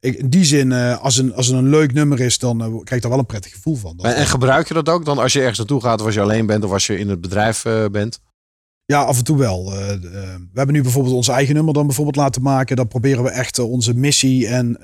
ik, 0.00 0.14
in 0.14 0.28
die 0.30 0.44
zin, 0.44 0.72
als, 0.72 1.16
een, 1.16 1.34
als 1.34 1.46
het 1.46 1.56
een 1.56 1.68
leuk 1.68 1.92
nummer 1.92 2.20
is, 2.20 2.38
dan 2.38 2.58
krijg 2.58 2.90
ik 2.90 3.00
daar 3.00 3.10
wel 3.10 3.18
een 3.18 3.26
prettig 3.26 3.52
gevoel 3.52 3.76
van. 3.76 3.96
Dat- 3.96 4.06
En, 4.06 4.14
en 4.16 4.26
gebruik 4.26 4.68
je 4.68 4.74
dat 4.74 4.88
ook 4.88 5.04
dan 5.04 5.18
als 5.18 5.32
je 5.32 5.38
ergens 5.40 5.58
naartoe 5.58 5.80
gaat 5.82 6.00
of 6.00 6.06
als 6.06 6.14
je 6.14 6.20
alleen 6.20 6.46
bent 6.46 6.64
of 6.64 6.70
als 6.70 6.86
je 6.86 6.98
in 6.98 7.08
het 7.08 7.20
bedrijf 7.20 7.62
bent? 7.92 8.20
Ja, 8.84 9.02
af 9.02 9.18
en 9.18 9.24
toe 9.24 9.38
wel. 9.38 9.70
We 9.70 10.48
hebben 10.54 10.74
nu 10.74 10.82
bijvoorbeeld 10.82 11.14
ons 11.14 11.28
eigen 11.28 11.54
nummer 11.54 11.74
dan 11.74 11.86
bijvoorbeeld 11.86 12.16
laten 12.16 12.42
maken. 12.42 12.76
Dan 12.76 12.88
proberen 12.88 13.22
we 13.22 13.30
echt 13.30 13.58
onze 13.58 13.94
missie 13.94 14.46
en 14.48 14.80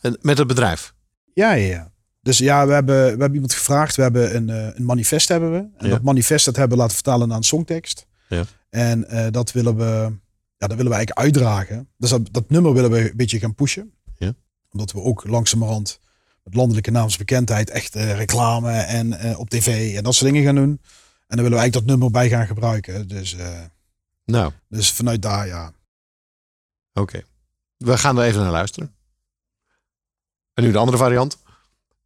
En 0.00 0.18
met 0.20 0.38
het 0.38 0.46
bedrijf? 0.46 0.94
ja, 1.34 1.52
ja, 1.52 1.66
ja. 1.68 1.91
Dus 2.22 2.38
ja, 2.38 2.66
we 2.66 2.72
hebben, 2.72 2.96
we 3.02 3.08
hebben 3.08 3.34
iemand 3.34 3.52
gevraagd. 3.54 3.96
We 3.96 4.02
hebben 4.02 4.36
een, 4.36 4.50
eh, 4.50 4.76
een 4.76 4.84
manifest 4.84 5.28
hebben 5.28 5.52
we. 5.52 5.56
En 5.58 5.86
Ja. 5.86 5.88
dat 5.88 6.02
manifest 6.02 6.44
dat 6.44 6.56
hebben 6.56 6.76
we 6.76 6.82
laten 6.82 6.94
vertalen 6.96 7.28
naar 7.28 7.36
een 7.36 7.42
songtekst. 7.42 8.06
Ja. 8.28 8.44
En 8.70 9.08
eh, 9.08 9.26
dat 9.30 9.52
willen 9.52 9.76
we, 9.76 9.84
ja, 10.56 10.66
dat 10.66 10.76
willen 10.76 10.90
we 10.90 10.96
eigenlijk 10.96 11.18
uitdragen. 11.18 11.88
Dus 11.96 12.10
dat, 12.10 12.28
dat 12.32 12.50
nummer 12.50 12.72
willen 12.72 12.90
we 12.90 13.10
een 13.10 13.16
beetje 13.16 13.38
gaan 13.38 13.54
pushen. 13.54 13.92
Ja. 14.18 14.32
Omdat 14.70 14.92
we 14.92 15.00
ook 15.00 15.24
langzamerhand 15.26 16.00
met 16.44 16.54
landelijke 16.54 16.90
naamsbekendheid 16.90 17.70
echt 17.70 17.96
eh, 17.96 18.16
reclame 18.16 18.70
en 18.72 19.36
op 19.36 19.50
tv 19.50 19.96
en 19.96 20.02
dat 20.02 20.14
soort 20.14 20.32
dingen 20.32 20.44
gaan 20.46 20.54
doen. 20.54 20.80
En 21.26 21.38
dan 21.38 21.44
willen 21.46 21.52
we 21.58 21.58
eigenlijk 21.62 21.72
dat 21.72 21.84
nummer 21.86 22.10
bij 22.10 22.28
gaan 22.28 22.46
gebruiken. 22.46 23.08
Dus, 23.08 23.36
Nou, 24.24 24.52
dus 24.68 24.92
vanuit 24.92 25.22
daar, 25.22 25.46
ja. 25.46 25.72
oké. 26.92 27.22
We 27.76 27.98
gaan 27.98 28.18
er 28.18 28.24
even 28.24 28.40
naar 28.40 28.50
luisteren. 28.50 28.94
En 30.54 30.64
nu 30.64 30.72
de 30.72 30.78
andere 30.78 30.98
variant. 30.98 31.38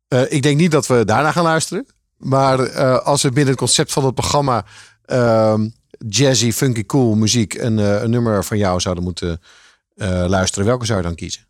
Eh, 0.09 0.33
ik 0.33 0.43
denk 0.43 0.59
niet 0.59 0.71
dat 0.71 0.87
we 0.87 1.05
daarna 1.05 1.33
gaan 1.33 1.45
luisteren. 1.45 1.87
Maar 2.17 2.61
eh, 2.61 2.99
als 2.99 3.23
we 3.23 3.29
binnen 3.29 3.49
het 3.49 3.59
concept 3.59 3.93
van 3.93 4.05
het 4.05 4.15
programma 4.15 4.65
ehm, 5.05 5.69
jazzy, 6.09 6.53
funky, 6.53 6.87
cool 6.87 7.15
muziek 7.15 7.55
een, 7.55 7.79
eh, 7.79 8.03
een 8.03 8.11
nummer 8.11 8.45
van 8.45 8.59
jou 8.59 8.81
zouden 8.81 9.05
moeten 9.05 9.41
luisteren, 10.27 10.67
welke 10.67 10.87
zou 10.87 10.99
je 10.99 11.05
dan 11.05 11.15
kiezen? 11.15 11.45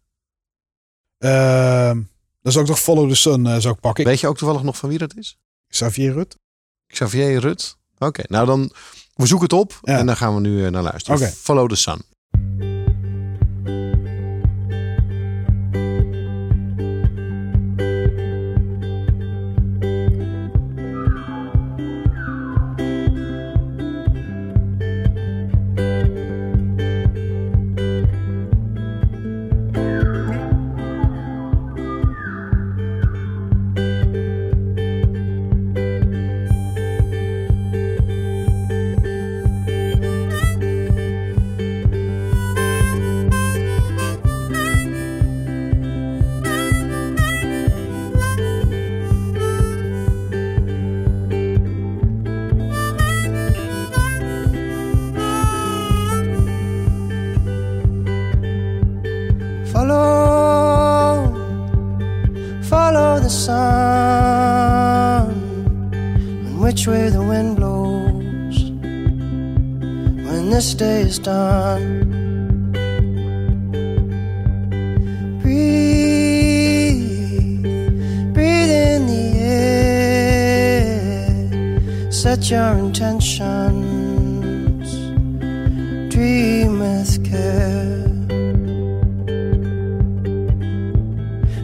Dan 2.43 2.53
zou 2.53 2.65
ik 2.65 2.71
toch 2.71 2.81
Follow 2.81 3.09
the 3.09 3.15
Sun 3.15 3.61
zou 3.61 3.75
ik 3.75 3.81
pakken. 3.81 4.05
Weet 4.05 4.21
je 4.21 4.29
ook 4.29 4.37
toevallig 4.37 4.63
nog 4.63 4.77
van 4.77 4.89
wie 4.89 4.99
dat 4.99 5.17
is? 5.17 5.39
Xavier 5.69 6.13
Rut. 6.13 6.37
Xavier 6.87 7.41
Rut? 7.41 7.77
Oké, 7.99 8.23
nou 8.27 8.47
dan, 8.47 8.73
we 9.15 9.27
zoeken 9.27 9.47
het 9.49 9.59
op 9.59 9.79
Ja. 9.83 9.99
en 9.99 10.07
dan 10.07 10.17
gaan 10.17 10.35
we 10.35 10.41
nu 10.41 10.71
naar 10.71 10.83
luisteren. 10.83 11.33
Follow 11.33 11.69
the 11.69 11.77
Sun. 11.77 12.05
Which 66.87 66.95
way 66.95 67.09
the 67.09 67.21
wind 67.23 67.57
blows 67.57 68.71
when 70.29 70.51
this 70.51 70.75
day 70.75 71.01
is 71.01 71.19
done. 71.19 72.03
Breathe, 75.43 76.93
breathe 78.35 78.71
in 78.71 79.07
the 79.07 79.39
air, 80.29 80.93
set 82.13 82.51
your 82.51 82.79
intentions, 82.79 83.35
dream 86.15 86.79
with 86.79 87.25
care. 87.25 88.07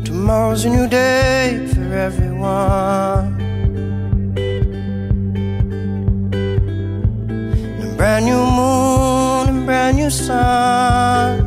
Tomorrow's 0.05 0.65
a 0.65 0.69
new 0.71 0.89
day 0.89 1.69
for 1.75 1.95
everyone. 1.95 3.32
And 10.21 11.42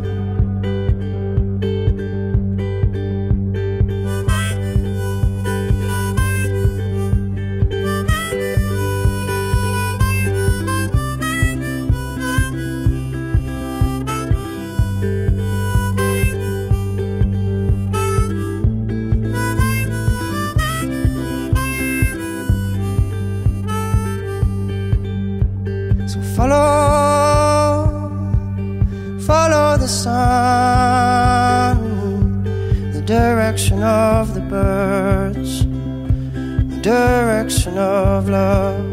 direction 37.75 37.77
of 37.77 38.29
love. 38.29 38.83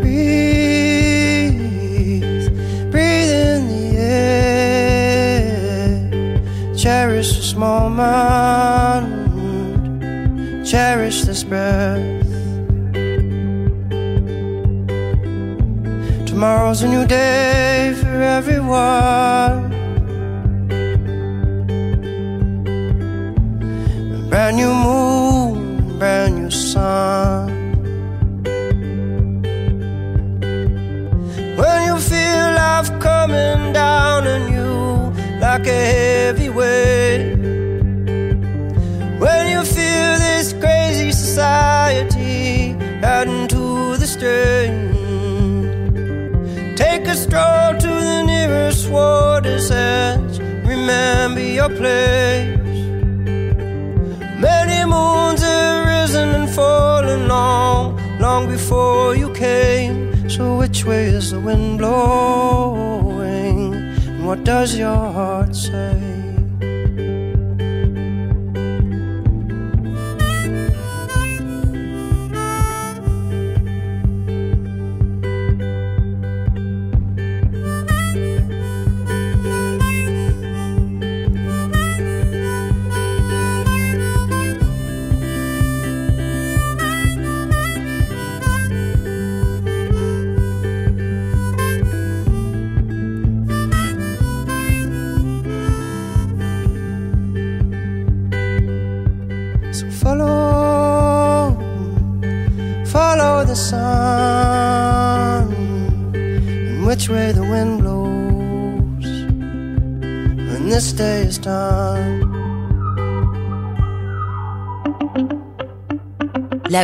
Breathe, 0.00 1.50
breathe 2.90 3.30
in 3.30 3.68
the 3.68 3.96
air, 3.98 5.40
cherish 6.76 7.36
this 7.36 7.54
moment, 7.54 9.06
cherish 10.66 11.22
this 11.22 11.44
breath. 11.44 12.00
Tomorrow's 16.26 16.82
a 16.82 16.88
new 16.88 17.06
day 17.06 17.94
for 18.00 18.22
everyone. 18.22 19.63
Place. 51.94 52.82
Many 54.48 54.78
moons 54.94 55.40
have 55.42 55.86
risen 55.94 56.28
and 56.38 56.48
fallen 56.58 57.20
long, 57.28 57.84
long 58.26 58.42
before 58.56 59.16
you 59.20 59.28
came. 59.46 59.94
So 60.34 60.42
which 60.60 60.78
way 60.88 61.04
is 61.18 61.26
the 61.32 61.40
wind 61.46 61.78
blowing? 61.78 63.58
And 64.08 64.22
what 64.28 64.40
does 64.44 64.70
your 64.82 65.02
heart 65.16 65.43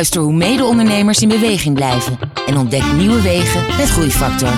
Luister 0.01 0.21
hoe 0.21 0.33
mede-ondernemers 0.33 1.21
in 1.21 1.29
beweging 1.29 1.75
blijven 1.75 2.19
en 2.45 2.57
ontdek 2.57 2.93
nieuwe 2.93 3.21
wegen 3.21 3.65
met 3.77 3.89
Groeifactor. 3.89 4.53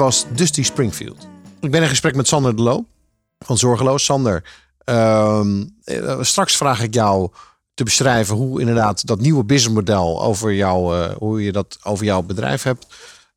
Was 0.00 0.24
Dusty 0.34 0.62
Springfield. 0.62 1.28
Ik 1.60 1.70
ben 1.70 1.82
in 1.82 1.88
gesprek 1.88 2.14
met 2.14 2.28
Sander 2.28 2.56
de 2.56 2.62
Loo 2.62 2.86
van 3.38 3.58
Zorgeloos. 3.58 4.04
Sander, 4.04 4.44
ehm, 4.84 5.64
eh, 5.84 6.18
straks 6.20 6.56
vraag 6.56 6.82
ik 6.82 6.94
jou 6.94 7.30
te 7.74 7.84
beschrijven 7.84 8.36
hoe 8.36 8.60
inderdaad 8.60 9.06
dat 9.06 9.20
nieuwe 9.20 9.44
businessmodel 9.44 10.22
over 10.22 10.52
jou, 10.52 10.96
eh, 10.96 11.16
hoe 11.16 11.44
je 11.44 11.52
dat 11.52 11.78
over 11.82 12.04
jouw 12.04 12.22
bedrijf 12.22 12.62
hebt 12.62 12.86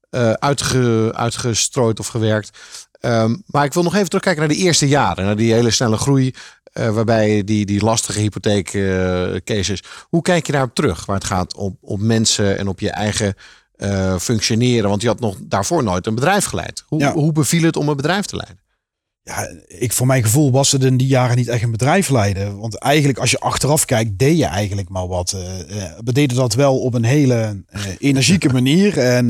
eh, 0.10 0.32
uitge, 0.32 1.12
uitgestrooid 1.16 2.00
of 2.00 2.08
gewerkt. 2.08 2.60
Ehm, 3.00 3.36
maar 3.46 3.66
ik 3.66 3.74
wil 3.74 3.84
nog 3.84 3.96
even 3.96 4.08
terugkijken 4.08 4.42
naar 4.42 4.56
de 4.56 4.64
eerste 4.64 4.88
jaren, 4.88 5.26
naar 5.26 5.36
die 5.36 5.54
hele 5.54 5.72
snelle 5.72 5.98
groei, 5.98 6.34
waarbij 6.74 7.44
die, 7.44 7.66
die 7.66 7.84
lastige 7.84 8.20
hypotheek 8.20 8.74
eh, 8.74 9.36
cases. 9.44 9.84
Hoe 10.10 10.22
kijk 10.22 10.46
je 10.46 10.52
daarop 10.52 10.76
terug, 10.76 11.06
waar 11.06 11.16
het 11.16 11.26
gaat 11.26 11.56
om, 11.56 11.78
op 11.82 12.00
mensen 12.00 12.58
en 12.58 12.68
op 12.68 12.80
je 12.80 12.90
eigen 12.90 13.36
eh, 13.84 14.18
functioneren? 14.18 14.90
Want 14.90 15.02
je 15.02 15.08
had 15.08 15.20
nog 15.20 15.38
daarvoor 15.42 15.84
nooit 15.84 16.08
een 16.08 16.16
bedrijf 16.16 16.46
geleid. 16.46 16.84
Hoe, 16.88 17.00
Ja. 17.00 17.14
hoe 17.14 17.32
beviel 17.32 17.64
het 17.64 17.76
om 17.78 17.88
een 17.90 17.96
bedrijf 17.96 18.26
te 18.26 18.36
leiden? 18.36 18.62
Ja, 19.26 19.48
ik, 19.68 19.94
voor 19.94 20.08
mijn 20.08 20.24
gevoel 20.24 20.52
was 20.52 20.72
het 20.72 20.84
in 20.84 20.98
die 20.98 21.08
jaren 21.08 21.36
niet 21.36 21.48
echt 21.48 21.64
een 21.64 21.72
bedrijf 21.72 22.10
leiden. 22.10 22.60
Want 22.60 22.78
eigenlijk, 22.78 23.20
als 23.20 23.32
je 23.32 23.40
achteraf 23.40 23.86
kijkt, 23.86 24.18
deed 24.20 24.38
je 24.38 24.46
eigenlijk 24.46 24.90
maar 24.90 25.08
wat. 25.08 25.32
eh, 25.32 25.60
eh, 25.84 25.92
we 26.04 26.14
deden 26.14 26.38
dat 26.38 26.54
wel 26.54 26.80
op 26.80 26.94
een 26.94 27.04
hele 27.04 27.64
energieke 28.00 28.50
manier. 28.60 28.98
En, 29.00 29.30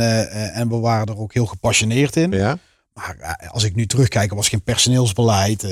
en 0.54 0.70
we 0.70 0.76
waren 0.76 1.08
er 1.08 1.18
ook 1.20 1.34
heel 1.34 1.46
gepassioneerd 1.46 2.16
in. 2.16 2.32
Ja? 2.32 2.58
Maar 2.94 3.38
als 3.52 3.64
ik 3.64 3.76
nu 3.76 3.86
terugkijk, 3.86 4.30
er 4.30 4.36
was 4.36 4.50
geen 4.50 4.64
personeelsbeleid. 4.64 5.64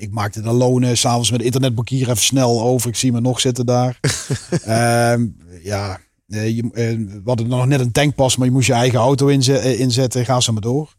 Ik 0.00 0.10
maakte 0.10 0.40
de 0.40 0.52
lonen 0.52 0.96
s'avonds 0.98 1.30
met 1.30 1.42
internetbankier 1.42 2.02
even 2.10 2.22
snel 2.22 2.62
over. 2.62 2.88
Ik 2.88 2.96
zie 2.96 3.12
me 3.12 3.20
nog 3.20 3.40
zitten 3.40 3.66
daar. 3.66 4.00
Ehm, 4.64 5.26
ja, 5.62 6.00
eh, 6.28 6.56
je, 6.56 6.62
we 6.72 7.20
hadden 7.24 7.48
nog 7.48 7.66
net 7.66 7.80
een 7.80 7.92
tankpas, 7.92 8.36
maar 8.36 8.46
je 8.46 8.52
moest 8.52 8.66
je 8.66 8.72
eigen 8.72 8.98
auto 8.98 9.26
inze- 9.26 9.58
eh, 9.58 9.80
inzetten. 9.80 10.24
Ga 10.24 10.40
zo 10.40 10.52
maar 10.52 10.62
door. 10.62 10.94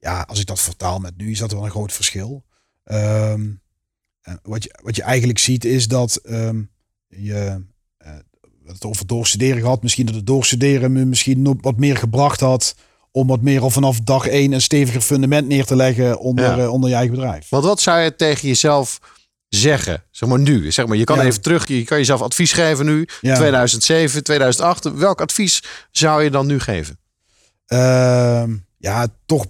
Ja, 0.00 0.20
als 0.28 0.40
ik 0.40 0.46
dat 0.46 0.60
vertaal 0.60 0.98
met 0.98 1.16
nu, 1.16 1.30
is 1.30 1.38
dat 1.38 1.52
wel 1.52 1.64
een 1.64 1.70
groot 1.70 1.92
verschil. 1.92 2.44
Ehm, 2.84 3.46
eh, 4.20 4.34
wat, 4.42 4.62
je, 4.62 4.78
wat 4.82 4.96
je 4.96 5.02
eigenlijk 5.02 5.38
ziet 5.38 5.64
is 5.64 5.88
dat 5.88 6.16
ehm, 6.16 6.62
je 7.08 7.62
het 8.64 8.84
over 8.84 9.06
doorstuderen 9.06 9.60
gehad. 9.62 9.82
Misschien 9.82 10.06
dat 10.06 10.14
het 10.14 10.26
doorstuderen 10.26 10.92
me 10.92 11.04
misschien 11.04 11.42
nog 11.42 11.54
wat 11.60 11.76
meer 11.78 11.96
gebracht 11.96 12.40
had. 12.40 12.74
Om 13.10 13.26
wat 13.26 13.42
meer 13.42 13.60
al 13.60 13.70
vanaf 13.70 14.00
dag 14.00 14.26
één 14.26 14.52
een 14.52 14.60
steviger 14.62 15.00
fundament 15.00 15.48
neer 15.48 15.64
te 15.64 15.76
leggen 15.76 16.18
onder, 16.20 16.58
Ja. 16.58 16.68
onder 16.68 16.88
je 16.90 16.94
eigen 16.96 17.14
bedrijf. 17.14 17.48
Want 17.48 17.64
wat 17.64 17.80
zou 17.80 18.00
je 18.00 18.16
tegen 18.16 18.48
jezelf 18.48 18.98
zeggen? 19.48 20.02
Zeg 20.10 20.28
maar 20.28 20.38
nu. 20.38 20.72
Zeg 20.72 20.86
maar, 20.86 20.96
je 20.96 21.04
kan 21.04 21.16
Ja. 21.16 21.24
even 21.24 21.40
terug, 21.40 21.68
je 21.68 21.84
kan 21.84 21.98
jezelf 21.98 22.20
advies 22.22 22.52
geven 22.52 22.84
nu. 22.86 23.08
Ja. 23.20 23.34
2007, 23.36 24.24
2008. 24.24 24.92
Welk 24.94 25.20
advies 25.20 25.62
zou 25.90 26.22
je 26.22 26.30
dan 26.30 26.46
nu 26.46 26.60
geven? 26.60 26.98
Ehm, 27.66 28.56
ja, 28.78 29.06
toch 29.26 29.46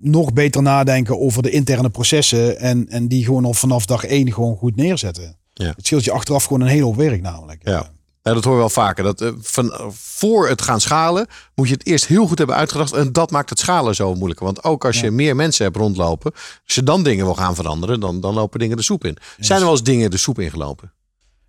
nog 0.00 0.32
beter 0.32 0.62
nadenken 0.62 1.20
over 1.20 1.42
de 1.42 1.50
interne 1.50 1.90
processen. 1.90 2.58
En, 2.58 2.88
en 2.88 3.08
die 3.08 3.24
gewoon 3.24 3.44
al 3.44 3.54
vanaf 3.54 3.86
dag 3.86 4.04
één 4.04 4.32
gewoon 4.32 4.56
goed 4.56 4.76
neerzetten. 4.76 5.36
Ja. 5.52 5.72
Het 5.76 5.86
scheelt 5.86 6.04
je 6.04 6.12
achteraf 6.12 6.44
gewoon 6.44 6.60
een 6.60 6.68
hele 6.68 6.84
hoop 6.84 6.96
werk 6.96 7.22
namelijk. 7.22 7.60
Ja. 7.68 7.90
Ja, 8.28 8.34
dat 8.34 8.44
hoor 8.44 8.52
je 8.52 8.58
wel 8.58 8.68
vaker. 8.68 9.04
Dat, 9.04 9.20
eh, 9.20 9.30
van, 9.40 9.72
eh, 9.72 9.86
voor 9.90 10.48
het 10.48 10.62
gaan 10.62 10.80
schalen 10.80 11.26
moet 11.54 11.68
je 11.68 11.74
het 11.74 11.86
eerst 11.86 12.06
heel 12.06 12.26
goed 12.26 12.38
hebben 12.38 12.56
uitgedacht. 12.56 12.92
En 12.92 13.12
dat 13.12 13.30
maakt 13.30 13.50
het 13.50 13.58
schalen 13.58 13.94
zo 13.94 14.14
moeilijker. 14.14 14.44
Want 14.46 14.64
ook 14.64 14.84
als 14.84 15.00
je 15.00 15.10
meer 15.10 15.36
mensen 15.36 15.64
hebt 15.64 15.76
rondlopen. 15.76 16.32
Als 16.64 16.74
je 16.74 16.82
dan 16.82 17.02
dingen 17.02 17.24
wil 17.24 17.34
gaan 17.34 17.54
veranderen, 17.54 18.00
dan, 18.00 18.20
dan 18.20 18.34
lopen 18.34 18.58
dingen 18.58 18.76
de 18.76 18.82
soep 18.82 19.04
in. 19.04 19.16
Zijn 19.38 19.58
er 19.58 19.64
wel 19.64 19.74
eens 19.74 19.82
dingen 19.82 20.10
de 20.10 20.16
soep 20.16 20.38
ingelopen? 20.38 20.92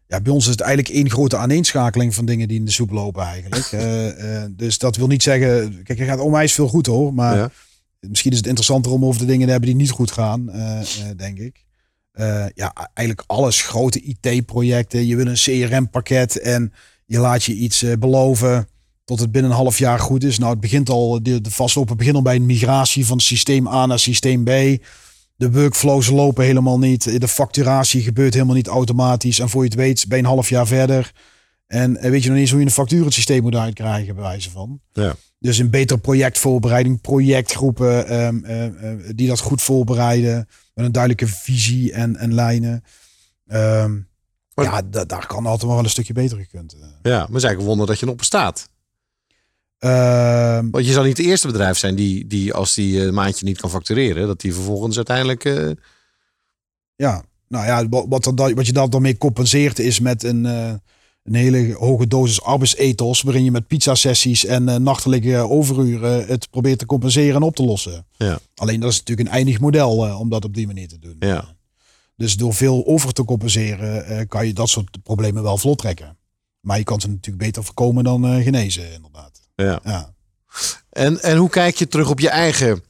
Ja, 0.07 0.21
bij 0.21 0.33
ons 0.33 0.45
is 0.45 0.51
het 0.51 0.61
eigenlijk 0.61 0.95
één 0.95 1.09
grote 1.09 1.37
aaneenschakeling 1.37 2.15
van 2.15 2.25
dingen 2.25 2.47
die 2.47 2.59
in 2.59 2.65
de 2.65 2.71
soep 2.71 2.91
lopen 2.91 3.23
eigenlijk. 3.23 3.71
Eh, 4.19 4.43
dus 4.49 4.77
dat 4.77 4.95
wil 4.95 5.07
niet 5.07 5.23
zeggen... 5.23 5.83
Kijk, 5.83 5.99
er 5.99 6.05
gaat 6.05 6.19
onwijs 6.19 6.53
veel 6.53 6.67
goed 6.67 6.85
hoor. 6.85 7.13
Maar 7.13 7.37
Ja. 7.37 7.49
misschien 7.99 8.31
is 8.31 8.37
het 8.37 8.47
interessanter 8.47 8.91
om 8.91 9.05
over 9.05 9.19
de 9.19 9.25
dingen 9.27 9.45
te 9.45 9.51
hebben 9.51 9.69
die 9.69 9.79
niet 9.79 9.91
goed 9.91 10.11
gaan, 10.11 10.51
denk 11.17 11.37
ik. 11.37 11.65
Eh, 12.19 12.45
ja, 12.55 12.73
eigenlijk 12.93 13.29
alles. 13.29 13.61
Grote 13.61 14.01
IT-projecten. 14.01 15.07
Je 15.07 15.15
wil 15.15 15.27
een 15.27 15.33
CRM-pakket 15.33 16.39
en 16.39 16.73
je 17.05 17.19
laat 17.19 17.43
je 17.43 17.53
iets 17.53 17.83
eh, 17.83 17.93
beloven 17.99 18.67
tot 19.05 19.19
het 19.19 19.31
binnen 19.31 19.51
een 19.51 19.57
half 19.57 19.77
jaar 19.77 19.99
goed 19.99 20.23
is. 20.23 20.37
Nou, 20.37 20.51
het 20.51 20.59
begint 20.59 20.89
al, 20.89 21.23
de, 21.23 21.41
de 21.41 21.51
vastlopen 21.51 21.97
begint 21.97 22.15
al 22.15 22.21
bij 22.21 22.35
een 22.35 22.45
migratie 22.45 23.05
van 23.05 23.19
systeem 23.19 23.67
A 23.67 23.85
naar 23.85 23.99
systeem 23.99 24.43
B. 24.43 24.49
De 25.35 25.51
workflows 25.51 26.09
lopen 26.09 26.45
helemaal 26.45 26.79
niet. 26.79 27.21
De 27.21 27.27
facturatie 27.27 28.01
gebeurt 28.01 28.33
helemaal 28.33 28.55
niet 28.55 28.67
automatisch. 28.67 29.39
En 29.39 29.49
voor 29.49 29.63
je 29.63 29.69
het 29.69 29.77
weet, 29.77 30.05
ben 30.07 30.17
je 30.17 30.23
een 30.23 30.29
half 30.29 30.49
jaar 30.49 30.67
verder. 30.67 31.11
En 31.67 31.97
eh, 31.97 32.09
weet 32.09 32.23
je 32.23 32.29
nog 32.29 32.37
niet 32.37 32.41
eens 32.41 32.51
hoe 32.51 32.59
je 32.59 32.65
een 32.65 32.71
facturensysteem 32.71 33.41
moet 33.41 33.55
uitkrijgen, 33.55 34.15
bij 34.15 34.23
wijze 34.23 34.49
van. 34.49 34.79
Ja. 34.93 35.15
Dus 35.39 35.57
een 35.57 35.69
betere 35.69 35.99
projectvoorbereiding, 35.99 37.01
projectgroepen 37.01 38.07
ehm, 38.07 38.43
eh, 38.43 38.65
eh, 38.65 38.99
die 39.15 39.27
dat 39.27 39.39
goed 39.39 39.61
voorbereiden. 39.61 40.47
Met 40.79 40.87
een 40.87 40.93
duidelijke 40.93 41.27
visie 41.33 41.91
en, 41.93 42.15
en 42.15 42.33
lijnen. 42.33 42.83
Ehm, 43.47 43.97
Maar- 44.53 44.65
ja, 44.65 44.81
da- 44.81 45.05
daar 45.05 45.27
kan 45.27 45.45
altijd 45.45 45.71
wel 45.71 45.79
een 45.79 45.89
stukje 45.89 46.13
beter 46.13 46.37
gekund. 46.37 46.73
eh. 46.73 46.79
Ja, 46.79 47.17
maar 47.17 47.19
het 47.27 47.35
is 47.35 47.43
eigenlijk 47.43 47.59
een 47.59 47.65
wonder 47.65 47.87
dat 47.87 47.99
je 47.99 48.05
nog 48.05 48.15
bestaat. 48.15 48.69
Ehm, 49.79 50.69
Want 50.69 50.85
je 50.85 50.91
zal 50.91 51.03
niet 51.03 51.17
het 51.17 51.25
eerste 51.25 51.47
bedrijf 51.47 51.77
zijn 51.77 51.95
die, 51.95 52.27
die 52.27 52.53
als 52.53 52.73
die 52.73 53.01
een 53.01 53.13
maandje 53.13 53.45
niet 53.45 53.59
kan 53.59 53.69
factureren, 53.69 54.27
dat 54.27 54.41
die 54.41 54.53
vervolgens 54.53 54.95
uiteindelijk. 54.95 55.45
eh, 55.45 55.69
Ja, 56.95 57.23
nou 57.47 57.65
ja, 57.65 57.87
wat, 57.89 58.05
wat, 58.25 58.25
wat 58.53 58.65
je 58.65 58.73
daar 58.73 58.89
dan 58.89 59.01
mee 59.01 59.17
compenseert 59.17 59.79
is 59.79 59.99
met 59.99 60.23
een, 60.23 60.45
eh, 60.45 60.73
een 61.23 61.35
hele 61.35 61.73
hoge 61.73 62.07
dosis 62.07 62.41
arbeidsethos. 62.41 63.21
Waarin 63.21 63.43
je 63.43 63.51
met 63.51 63.67
pizza-sessies 63.67 64.45
en 64.45 64.69
eh, 64.69 64.75
nachtelijke 64.75 65.37
overuren 65.37 66.27
het 66.27 66.49
probeert 66.49 66.79
te 66.79 66.85
compenseren 66.85 67.35
en 67.35 67.41
op 67.41 67.55
te 67.55 67.63
lossen. 67.63 68.05
Ja. 68.17 68.39
Alleen 68.55 68.79
dat 68.79 68.91
is 68.91 68.97
natuurlijk 68.97 69.27
een 69.27 69.35
eindig 69.35 69.59
model 69.59 70.05
eh, 70.07 70.19
om 70.19 70.29
dat 70.29 70.45
op 70.45 70.53
die 70.53 70.67
manier 70.67 70.87
te 70.87 70.99
doen. 70.99 71.15
ja. 71.19 71.57
Dus 72.15 72.35
door 72.35 72.53
veel 72.53 72.85
over 72.85 73.13
te 73.13 73.25
compenseren 73.25 74.05
eh, 74.05 74.27
kan 74.27 74.47
je 74.47 74.53
dat 74.53 74.69
soort 74.69 75.03
problemen 75.03 75.43
wel 75.43 75.57
vlot 75.57 75.77
trekken. 75.77 76.17
Maar 76.59 76.77
je 76.77 76.83
kan 76.83 77.01
ze 77.01 77.07
natuurlijk 77.07 77.45
beter 77.45 77.63
voorkomen 77.63 78.03
dan 78.03 78.41
genezen, 78.43 78.93
inderdaad. 78.93 79.41
ja. 79.55 79.79
Ja. 79.83 80.13
En, 80.89 81.21
en 81.21 81.37
hoe 81.37 81.49
kijk 81.49 81.75
je 81.75 81.87
terug 81.87 82.09
op 82.09 82.19
je 82.19 82.29
eigen 82.29 82.83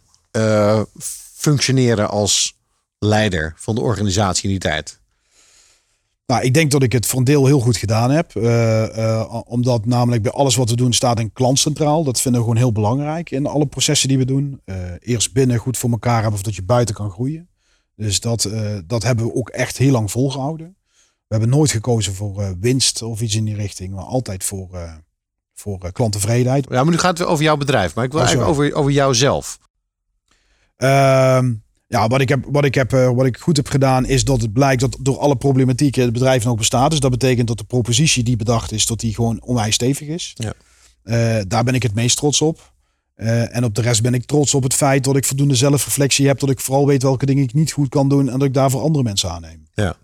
functioneren 1.36 2.10
als 2.10 2.58
leider 3.00 3.54
van 3.58 3.76
de 3.76 3.82
organisatie 3.82 4.44
in 4.44 4.50
die 4.50 4.60
tijd? 4.60 4.99
Nou, 6.30 6.42
ik 6.44 6.54
denk 6.54 6.72
dat 6.72 6.84
ik 6.84 6.92
het 6.92 7.06
voor 7.06 7.20
een 7.20 7.26
deel 7.26 7.46
heel 7.46 7.60
goed 7.60 7.78
gedaan 7.78 8.12
heb. 8.12 8.36
Eh, 8.36 8.98
eh, 8.98 9.42
omdat 9.46 9.86
namelijk 9.86 10.22
bij 10.22 10.32
alles 10.32 10.56
wat 10.56 10.70
we 10.70 10.76
doen 10.76 10.94
staat 10.94 11.20
een 11.20 11.34
klant 11.34 11.60
centraal. 11.60 12.04
Dat 12.04 12.22
vinden 12.22 12.42
we 12.42 12.48
gewoon 12.48 12.62
heel 12.62 12.72
belangrijk 12.72 13.32
in 13.32 13.46
alle 13.46 13.66
processen 13.66 14.08
die 14.08 14.18
we 14.18 14.26
doen. 14.26 14.62
Eh, 14.66 14.76
eerst 15.00 15.34
binnen 15.34 15.58
goed 15.58 15.78
voor 15.78 15.90
elkaar 15.90 16.22
hebben 16.22 16.40
zodat 16.40 16.56
je 16.56 16.64
buiten 16.64 16.96
kan 16.96 17.10
groeien. 17.12 17.50
Dus 17.96 18.20
dat, 18.20 18.50
dat 18.88 19.04
hebben 19.04 19.26
we 19.26 19.34
ook 19.34 19.50
echt 19.50 19.78
heel 19.78 19.92
lang 19.92 20.12
volgehouden. 20.12 20.76
We 20.98 21.36
hebben 21.36 21.50
nooit 21.50 21.72
gekozen 21.72 22.14
voor 22.14 22.56
winst 22.60 23.02
of 23.02 23.22
iets 23.22 23.36
in 23.36 23.46
die 23.46 23.56
richting. 23.56 23.94
Maar 23.94 24.04
altijd 24.04 24.44
voor, 24.44 24.70
voor 25.54 25.92
klanttevredenheid. 25.92 26.66
Ja, 26.70 26.84
maar 26.84 26.94
nu 26.94 27.00
gaat 27.00 27.18
het 27.18 27.28
over 27.28 27.44
jouw 27.44 27.58
bedrijf, 27.58 27.96
maar 27.96 28.06
ik 28.06 28.12
wil 28.12 28.22
Oh, 28.22 28.28
eigenlijk 28.28 28.58
over, 28.58 28.74
over 28.74 28.92
jouzelf. 28.92 29.60
Ehm, 30.76 31.54
ja, 31.90 32.08
wat 32.08 32.22
ik, 32.22 32.30
heb, 32.30 32.46
wat, 32.52 32.66
ik 32.66 32.76
heb, 32.76 32.94
eh, 32.94 33.12
wat 33.12 33.26
ik 33.26 33.38
goed 33.38 33.58
heb 33.58 33.68
gedaan 33.68 34.06
is 34.06 34.24
dat 34.24 34.42
het 34.42 34.54
blijkt 34.54 34.82
dat 34.82 34.98
door 35.00 35.18
alle 35.18 35.36
problematieken 35.36 36.04
het 36.04 36.14
bedrijf 36.14 36.44
nog 36.44 36.58
bestaat. 36.58 36.92
Dus 36.92 37.00
dat 37.00 37.12
betekent 37.12 37.48
dat 37.48 37.58
de 37.58 37.64
propositie 37.64 38.24
die 38.24 38.36
bedacht 38.36 38.72
is, 38.72 38.86
dat 38.86 39.00
die 39.00 39.14
gewoon 39.14 39.42
onwijs 39.42 39.74
stevig 39.74 40.08
is. 40.08 40.34
Ja. 40.36 40.54
Eh, 41.04 41.44
daar 41.48 41.64
ben 41.64 41.74
ik 41.74 41.84
het 41.84 41.94
meest 41.94 42.18
trots 42.18 42.42
op. 42.42 42.74
Eh, 43.16 43.56
en 43.56 43.64
op 43.64 43.76
de 43.76 43.82
rest 43.82 44.02
ben 44.02 44.14
ik 44.14 44.26
trots 44.26 44.54
op 44.54 44.64
het 44.64 44.74
feit 44.74 45.04
dat 45.04 45.16
ik 45.16 45.26
voldoende 45.26 45.56
zelfreflectie 45.56 46.28
heb. 46.28 46.40
Dat 46.40 46.50
ik 46.50 46.60
vooral 46.60 46.88
weet 46.88 47.04
welke 47.04 47.26
dingen 47.26 47.44
ik 47.44 47.54
niet 47.54 47.72
goed 47.72 47.90
kan 47.90 48.10
doen 48.10 48.30
en 48.30 48.40
dat 48.40 48.48
ik 48.48 48.54
daarvoor 48.54 48.82
andere 48.82 49.04
mensen 49.04 49.32
aanneem. 49.32 49.68
Ja. 49.74 49.96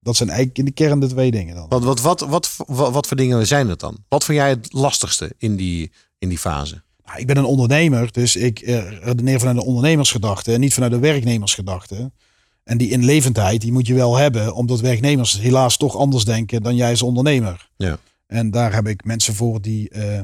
Dat 0.00 0.16
zijn 0.16 0.28
eigenlijk 0.28 0.58
in 0.58 0.64
de 0.64 0.70
kern 0.70 1.00
de 1.00 1.06
twee 1.06 1.30
dingen 1.30 1.54
dan. 1.54 1.68
Wat, 1.68 1.84
wat, 1.84 2.00
wat, 2.00 2.20
wat, 2.20 2.56
wat, 2.66 2.92
wat 2.92 3.06
voor 3.06 3.16
dingen 3.16 3.46
zijn 3.46 3.68
het 3.68 3.80
dan? 3.80 4.04
Wat 4.08 4.24
vind 4.24 4.38
jij 4.38 4.48
het 4.48 4.72
lastigste 4.72 5.32
in 5.38 5.56
die, 5.56 5.92
in 6.18 6.28
die 6.28 6.38
fase? 6.38 6.82
Ik 7.16 7.26
ben 7.26 7.36
een 7.36 7.44
ondernemer, 7.44 8.12
dus 8.12 8.36
ik 8.36 8.60
eh, 8.60 8.90
redeneer 9.02 9.38
vanuit 9.38 9.56
de 9.56 9.64
ondernemersgedachte 9.64 10.52
en 10.52 10.60
niet 10.60 10.74
vanuit 10.74 10.92
de 10.92 10.98
werknemersgedachte. 10.98 12.10
En 12.64 12.78
die 12.78 12.90
inlevendheid, 12.90 13.60
die 13.60 13.72
moet 13.72 13.86
je 13.86 13.94
wel 13.94 14.16
hebben, 14.16 14.54
omdat 14.54 14.80
werknemers 14.80 15.38
helaas 15.38 15.76
toch 15.76 15.96
anders 15.96 16.24
denken 16.24 16.62
dan 16.62 16.76
jij 16.76 16.90
als 16.90 17.02
ondernemer. 17.02 17.68
Ja. 17.76 17.98
En 18.26 18.50
daar 18.50 18.74
heb 18.74 18.86
ik 18.86 19.04
mensen 19.04 19.34
voor 19.34 19.60
die 19.60 19.88
eh, 19.88 20.20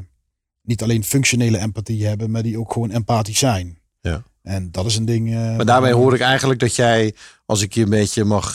niet 0.63 0.83
alleen 0.83 1.05
functionele 1.05 1.59
empathie 1.59 2.07
hebben, 2.07 2.31
maar 2.31 2.43
die 2.43 2.59
ook 2.59 2.73
gewoon 2.73 2.91
empathisch 2.91 3.39
zijn. 3.39 3.79
Ja. 4.01 4.23
En 4.43 4.69
dat 4.71 4.87
is 4.87 4.97
een 4.97 5.05
ding. 5.05 5.35
eh, 5.35 5.57
Maar 5.57 5.65
daarbij 5.65 5.93
hoor 5.93 6.15
ik 6.15 6.21
eigenlijk 6.21 6.61
dat 6.61 6.75
jij, 6.75 7.15
als 7.47 7.63
ik 7.63 7.75
je 7.75 7.83
een 7.83 7.91
beetje 7.91 8.25
mag 8.25 8.55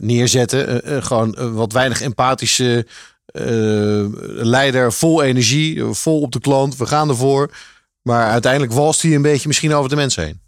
neerzetten, 0.00 0.82
gewoon 1.04 1.54
wat 1.54 1.72
weinig 1.72 2.00
empathische 2.00 2.86
eh, 3.34 4.04
leider, 4.44 4.92
vol 4.92 5.22
energie, 5.22 5.80
eh, 5.80 5.92
vol 5.92 6.20
op 6.20 6.32
de 6.32 6.40
klant, 6.40 6.76
we 6.76 6.86
gaan 6.86 7.08
ervoor. 7.08 7.56
Maar 8.02 8.30
uiteindelijk 8.30 8.72
walst 8.72 9.02
hij 9.02 9.14
een 9.14 9.22
beetje 9.22 9.48
misschien 9.48 9.72
over 9.74 9.90
de 9.90 9.96
mensen 9.96 10.24
heen. 10.24 10.40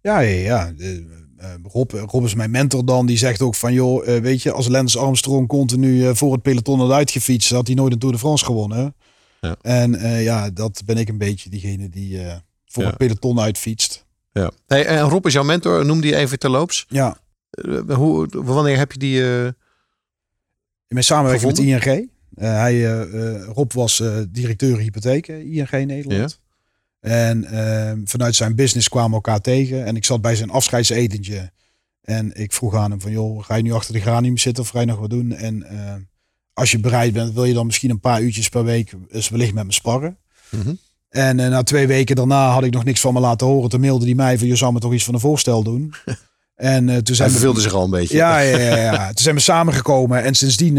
Ja, 0.00 0.18
ja, 0.20 0.72
eh, 0.78 1.54
Rob, 1.72 1.92
Rob 1.92 2.24
is 2.24 2.34
mijn 2.34 2.50
mentor 2.50 2.84
dan. 2.84 3.06
Die 3.06 3.16
zegt 3.16 3.40
ook 3.42 3.54
van, 3.54 3.72
joh, 3.72 4.06
weet 4.06 4.42
je, 4.42 4.52
als 4.52 4.68
Lance 4.68 4.98
Armstrong 4.98 5.48
continu 5.48 6.16
voor 6.16 6.32
het 6.32 6.42
peloton 6.42 6.78
had 6.78 6.90
uitgefietst, 6.90 7.50
had 7.50 7.66
hij 7.66 7.76
nooit 7.76 7.92
een 7.92 7.98
Tour 7.98 8.14
de 8.14 8.20
France 8.20 8.44
gewonnen. 8.44 8.94
Ja. 9.40 9.56
En 9.62 10.20
ja, 10.22 10.50
dat 10.50 10.82
ben 10.84 10.96
ik 10.96 11.08
een 11.08 11.18
beetje 11.18 11.50
diegene 11.50 11.88
die 11.88 12.20
voor 12.66 12.82
Ja. 12.82 12.88
het 12.88 12.98
peloton 12.98 13.40
uitfietst. 13.40 14.06
Ja. 14.32 14.50
Hey, 14.66 14.86
en 14.86 15.00
Rob 15.08 15.26
is 15.26 15.32
jouw 15.32 15.42
mentor, 15.42 15.84
noem 15.86 16.00
die 16.00 16.16
even 16.16 16.38
terloops. 16.38 16.84
Ja, 16.88 17.16
hoe, 17.88 18.28
wanneer 18.30 18.76
heb 18.76 18.92
je 18.92 18.98
die... 18.98 19.20
in 19.20 19.54
mijn 20.88 21.04
samenwerking 21.04 21.50
Gevonden? 21.50 21.74
met 21.74 21.86
ING. 21.86 22.10
Eh, 22.34 22.48
hij, 22.48 22.74
eh, 22.74 23.34
eh, 23.34 23.44
Rob 23.44 23.72
was 23.72 24.02
directeur 24.30 24.78
hypotheken 24.78 25.52
ING 25.52 25.70
Nederland. 25.70 26.40
En 27.02 27.44
eh, 27.44 27.92
vanuit 28.04 28.34
zijn 28.34 28.54
business 28.54 28.88
kwamen 28.88 29.08
we 29.08 29.14
elkaar 29.14 29.40
tegen. 29.40 29.84
En 29.84 29.96
ik 29.96 30.04
zat 30.04 30.20
bij 30.20 30.36
zijn 30.36 30.50
afscheidsetentje. 30.50 31.50
En 32.02 32.40
ik 32.40 32.52
vroeg 32.52 32.74
aan 32.74 32.90
hem 32.90 33.00
van, 33.00 33.10
joh, 33.10 33.44
ga 33.44 33.54
je 33.54 33.62
nu 33.62 33.72
achter 33.72 33.92
de 33.92 34.00
granium 34.00 34.38
zitten 34.38 34.62
of 34.62 34.68
ga 34.68 34.80
je 34.80 34.86
nog 34.86 34.98
wat 34.98 35.10
doen? 35.10 35.32
En 35.32 35.62
eh, 35.62 35.94
als 36.52 36.70
je 36.70 36.78
bereid 36.78 37.12
bent, 37.12 37.34
wil 37.34 37.44
je 37.44 37.54
dan 37.54 37.66
misschien 37.66 37.90
een 37.90 38.00
paar 38.00 38.22
uurtjes 38.22 38.48
per 38.48 38.64
week 38.64 38.92
eens 39.10 39.28
wellicht 39.28 39.54
met 39.54 39.66
me 39.66 39.72
sparren? 39.72 40.16
Mhm. 40.50 40.74
En 41.08 41.36
na 41.36 41.62
twee 41.62 41.86
weken 41.86 42.16
daarna 42.16 42.50
had 42.50 42.64
ik 42.64 42.72
nog 42.72 42.84
niks 42.84 43.00
van 43.00 43.12
me 43.12 43.20
laten 43.20 43.46
horen. 43.46 43.70
Toen 43.70 43.80
mailde 43.80 44.04
hij 44.04 44.14
mij 44.14 44.38
van, 44.38 44.46
je 44.46 44.56
zou 44.56 44.72
me 44.72 44.78
toch 44.78 44.92
iets 44.92 45.04
van 45.04 45.14
een 45.14 45.20
voorstel 45.20 45.62
doen? 45.62 45.94
en 46.54 46.86
toen 46.86 46.94
Hij 46.94 47.14
zijn 47.14 47.28
we... 47.28 47.34
verveelde 47.34 47.60
zich 47.60 47.72
al 47.72 47.84
een 47.84 47.90
beetje. 47.90 48.16
Ja, 48.16 48.38
ja, 48.38 48.58
ja, 48.58 48.76
ja. 48.76 49.06
Toen 49.06 49.22
zijn 49.22 49.34
we 49.34 49.40
samengekomen. 49.40 50.22
En 50.22 50.34
sindsdien 50.34 50.76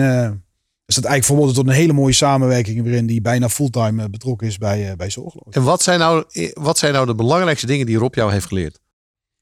is 0.96 1.02
dat 1.02 1.12
eigenlijk 1.12 1.26
verworden 1.26 1.56
tot 1.56 1.68
een 1.68 1.82
hele 1.82 1.94
mooie 1.94 2.14
samenwerking. 2.14 2.84
Waarin 2.84 3.06
die 3.06 3.22
bijna 3.22 3.50
fulltime 3.50 4.04
eh, 4.04 4.10
betrokken 4.10 4.48
is 4.48 4.58
bij, 4.58 4.90
eh 4.90 4.96
bij 4.96 5.10
Zorgloos. 5.10 5.54
En 5.54 5.64
wat 5.64 5.82
zijn, 5.82 6.00
nou, 6.00 6.26
wat 6.54 6.78
zijn 6.78 6.94
nou 6.94 7.06
de 7.06 7.16
belangrijkste 7.16 7.66
dingen 7.66 7.86
die 7.86 7.98
Rob 7.98 8.16
jou 8.16 8.32
heeft 8.32 8.46
geleerd? 8.46 8.80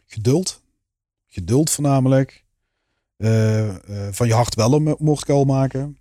Geduld. 0.06 0.62
Geduld 1.28 1.70
voornamelijk. 1.70 2.46
Eh, 3.18 3.68
eh, 3.68 3.76
van 4.12 4.28
je 4.28 4.34
hart 4.34 4.56
wel 4.56 4.74
een 4.74 4.96
moordkuil 5.00 5.46
maken. 5.46 5.98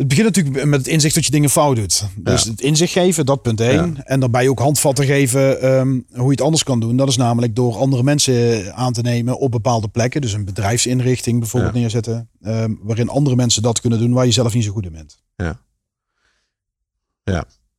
Het 0.00 0.08
begint 0.08 0.26
natuurlijk 0.26 0.64
met 0.64 0.78
het 0.78 0.88
inzicht 0.88 1.14
dat 1.14 1.24
je 1.24 1.30
dingen 1.30 1.50
fout 1.50 1.76
doet. 1.76 2.04
Dus 2.16 2.44
Ja. 2.44 2.50
het 2.50 2.60
inzicht 2.60 2.92
geven, 2.92 3.26
dat 3.26 3.42
punt 3.42 3.60
één. 3.60 4.06
En 4.06 4.20
daarbij 4.20 4.48
ook 4.48 4.58
handvatten 4.58 5.04
geven 5.04 5.60
ehm, 5.60 6.00
hoe 6.12 6.24
je 6.24 6.30
het 6.30 6.40
anders 6.40 6.62
kan 6.62 6.80
doen. 6.80 6.96
Dat 6.96 7.08
is 7.08 7.16
namelijk 7.16 7.56
door 7.56 7.76
andere 7.76 8.02
mensen 8.02 8.74
aan 8.74 8.92
te 8.92 9.00
nemen 9.02 9.38
op 9.38 9.50
bepaalde 9.50 9.88
plekken. 9.88 10.20
Dus 10.20 10.32
een 10.32 10.44
bedrijfsinrichting 10.44 11.38
bijvoorbeeld 11.38 11.74
Ja. 11.74 11.80
neerzetten. 11.80 12.28
ehm, 12.42 12.74
waarin 12.80 13.08
andere 13.08 13.36
mensen 13.36 13.62
dat 13.62 13.80
kunnen 13.80 13.98
doen 13.98 14.12
waar 14.12 14.26
je 14.26 14.32
zelf 14.32 14.54
niet 14.54 14.64
zo 14.64 14.72
goed 14.72 14.86
in 14.86 14.92
bent. 14.92 15.22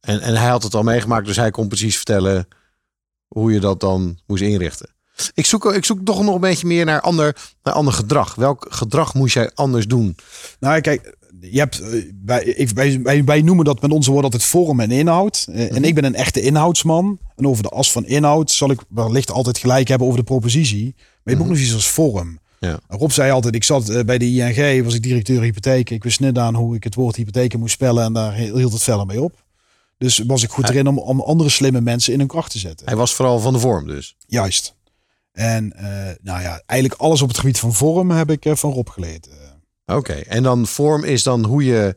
En, 0.01 0.21
en 0.21 0.35
hij 0.35 0.49
had 0.49 0.63
het 0.63 0.73
al 0.75 0.83
meegemaakt, 0.83 1.25
dus 1.25 1.35
hij 1.35 1.51
kon 1.51 1.67
precies 1.67 1.95
vertellen 1.95 2.47
hoe 3.27 3.51
je 3.53 3.59
dat 3.59 3.79
dan 3.79 4.19
moest 4.27 4.43
inrichten. 4.43 4.89
Ik 5.33 5.45
zoek, 5.45 5.73
ik 5.73 5.85
zoek 5.85 6.05
toch 6.05 6.23
nog 6.23 6.35
een 6.35 6.41
beetje 6.41 6.67
meer 6.67 6.85
naar 6.85 7.01
ander, 7.01 7.37
naar 7.63 7.73
ander 7.73 7.93
gedrag. 7.93 8.35
Welk 8.35 8.65
gedrag 8.69 9.13
moest 9.13 9.33
jij 9.33 9.51
anders 9.53 9.87
doen? 9.87 10.15
Nou, 10.59 10.81
kijk, 10.81 11.17
je 11.41 11.59
hebt, 11.59 11.79
eh, 11.79 12.03
wij, 12.25 12.69
wij, 12.73 13.01
wij, 13.01 13.23
wij 13.23 13.41
noemen 13.41 13.65
dat 13.65 13.81
met 13.81 13.91
onze 13.91 14.11
woorden 14.11 14.31
altijd 14.31 14.49
vorm 14.49 14.79
en 14.79 14.91
inhoud. 14.91 15.45
Eh, 15.49 15.55
Mhm. 15.65 15.75
En 15.75 15.83
ik 15.83 15.95
ben 15.95 16.03
een 16.03 16.15
echte 16.15 16.41
inhoudsman. 16.41 17.19
En 17.35 17.47
over 17.47 17.63
de 17.63 17.69
as 17.69 17.91
van 17.91 18.05
inhoud 18.05 18.51
zal 18.51 18.71
ik 18.71 18.79
wellicht 18.89 19.31
altijd 19.31 19.57
gelijk 19.57 19.87
hebben 19.87 20.07
over 20.07 20.19
de 20.19 20.25
propositie. 20.25 20.93
Maar 20.95 21.03
je 21.23 21.29
hebt 21.31 21.41
ook 21.41 21.47
nog 21.47 21.57
iets 21.57 21.73
als 21.73 21.87
vorm. 21.87 22.27
Mhm. 22.27 22.39
Ja. 22.71 22.79
Rob 22.87 23.11
zei 23.11 23.31
altijd, 23.31 23.55
ik 23.55 23.63
zat 23.63 23.89
eh, 23.89 24.03
bij 24.03 24.17
de 24.17 24.25
ING, 24.25 24.83
was 24.83 24.93
ik 24.93 25.03
directeur 25.03 25.41
hypotheek. 25.41 25.89
Ik 25.89 26.03
wist 26.03 26.19
net 26.19 26.37
aan 26.37 26.55
hoe 26.55 26.75
ik 26.75 26.83
het 26.83 26.95
woord 26.95 27.15
hypotheken 27.15 27.59
moest 27.59 27.73
spellen 27.73 28.03
en 28.03 28.13
daar 28.13 28.33
hield 28.33 28.73
het 28.73 28.83
verder 28.83 29.05
mee 29.05 29.21
op. 29.21 29.43
Dus 29.97 30.17
was 30.27 30.43
ik 30.43 30.49
goed 30.49 30.69
erin 30.69 30.87
om, 30.87 30.97
om 30.97 31.21
andere 31.21 31.49
slimme 31.49 31.81
mensen 31.81 32.13
in 32.13 32.19
hun 32.19 32.27
kracht 32.27 32.51
te 32.51 32.59
zetten. 32.59 32.85
Hij 32.87 32.95
was 32.95 33.13
vooral 33.13 33.39
van 33.39 33.53
de 33.53 33.59
vorm 33.59 33.87
dus. 33.87 34.15
Juist. 34.27 34.75
En 35.31 35.73
nou 36.21 36.41
ja, 36.41 36.61
eigenlijk 36.65 37.01
alles 37.01 37.21
op 37.21 37.27
het 37.27 37.37
gebied 37.37 37.59
van 37.59 37.73
vorm 37.73 38.11
heb 38.11 38.31
ik 38.31 38.45
eh, 38.45 38.55
van 38.55 38.71
Rob 38.71 38.89
geleerd. 38.89 39.27
Oké, 39.85 40.13
en 40.13 40.43
dan 40.43 40.67
vorm 40.67 41.03
is 41.03 41.23
dan 41.23 41.45
hoe 41.45 41.65
je, 41.65 41.95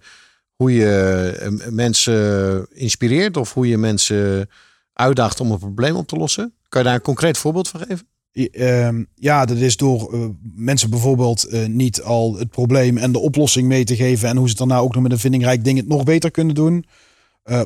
hoe 0.54 0.72
je 0.72 1.26
eh, 1.40 1.68
mensen 1.70 2.66
inspireert 2.72 3.36
of 3.36 3.54
hoe 3.54 3.68
je 3.68 3.78
mensen 3.78 4.48
uitdaagt 4.92 5.40
om 5.40 5.50
een 5.50 5.58
probleem 5.58 5.96
op 5.96 6.06
te 6.06 6.16
lossen. 6.16 6.54
Kan 6.68 6.80
je 6.80 6.86
daar 6.86 6.96
een 6.96 7.02
concreet 7.02 7.38
voorbeeld 7.38 7.68
van 7.68 7.80
geven? 7.80 8.06
Ehm, 8.32 9.04
ja, 9.14 9.44
dat 9.44 9.56
is 9.56 9.76
door 9.76 10.12
eh, 10.12 10.26
mensen 10.54 10.90
bijvoorbeeld 10.90 11.44
eh, 11.44 11.66
niet 11.66 12.02
al 12.02 12.36
het 12.38 12.50
probleem 12.50 12.98
en 12.98 13.12
de 13.12 13.18
oplossing 13.18 13.68
mee 13.68 13.84
te 13.84 13.96
geven. 13.96 14.28
En 14.28 14.36
hoe 14.36 14.48
ze 14.48 14.54
daarna 14.54 14.78
ook 14.78 14.94
nog 14.94 15.02
met 15.02 15.12
een 15.12 15.18
vindingrijk 15.18 15.64
ding 15.64 15.78
het 15.78 15.88
nog 15.88 16.04
beter 16.04 16.30
kunnen 16.30 16.54
doen. 16.54 16.84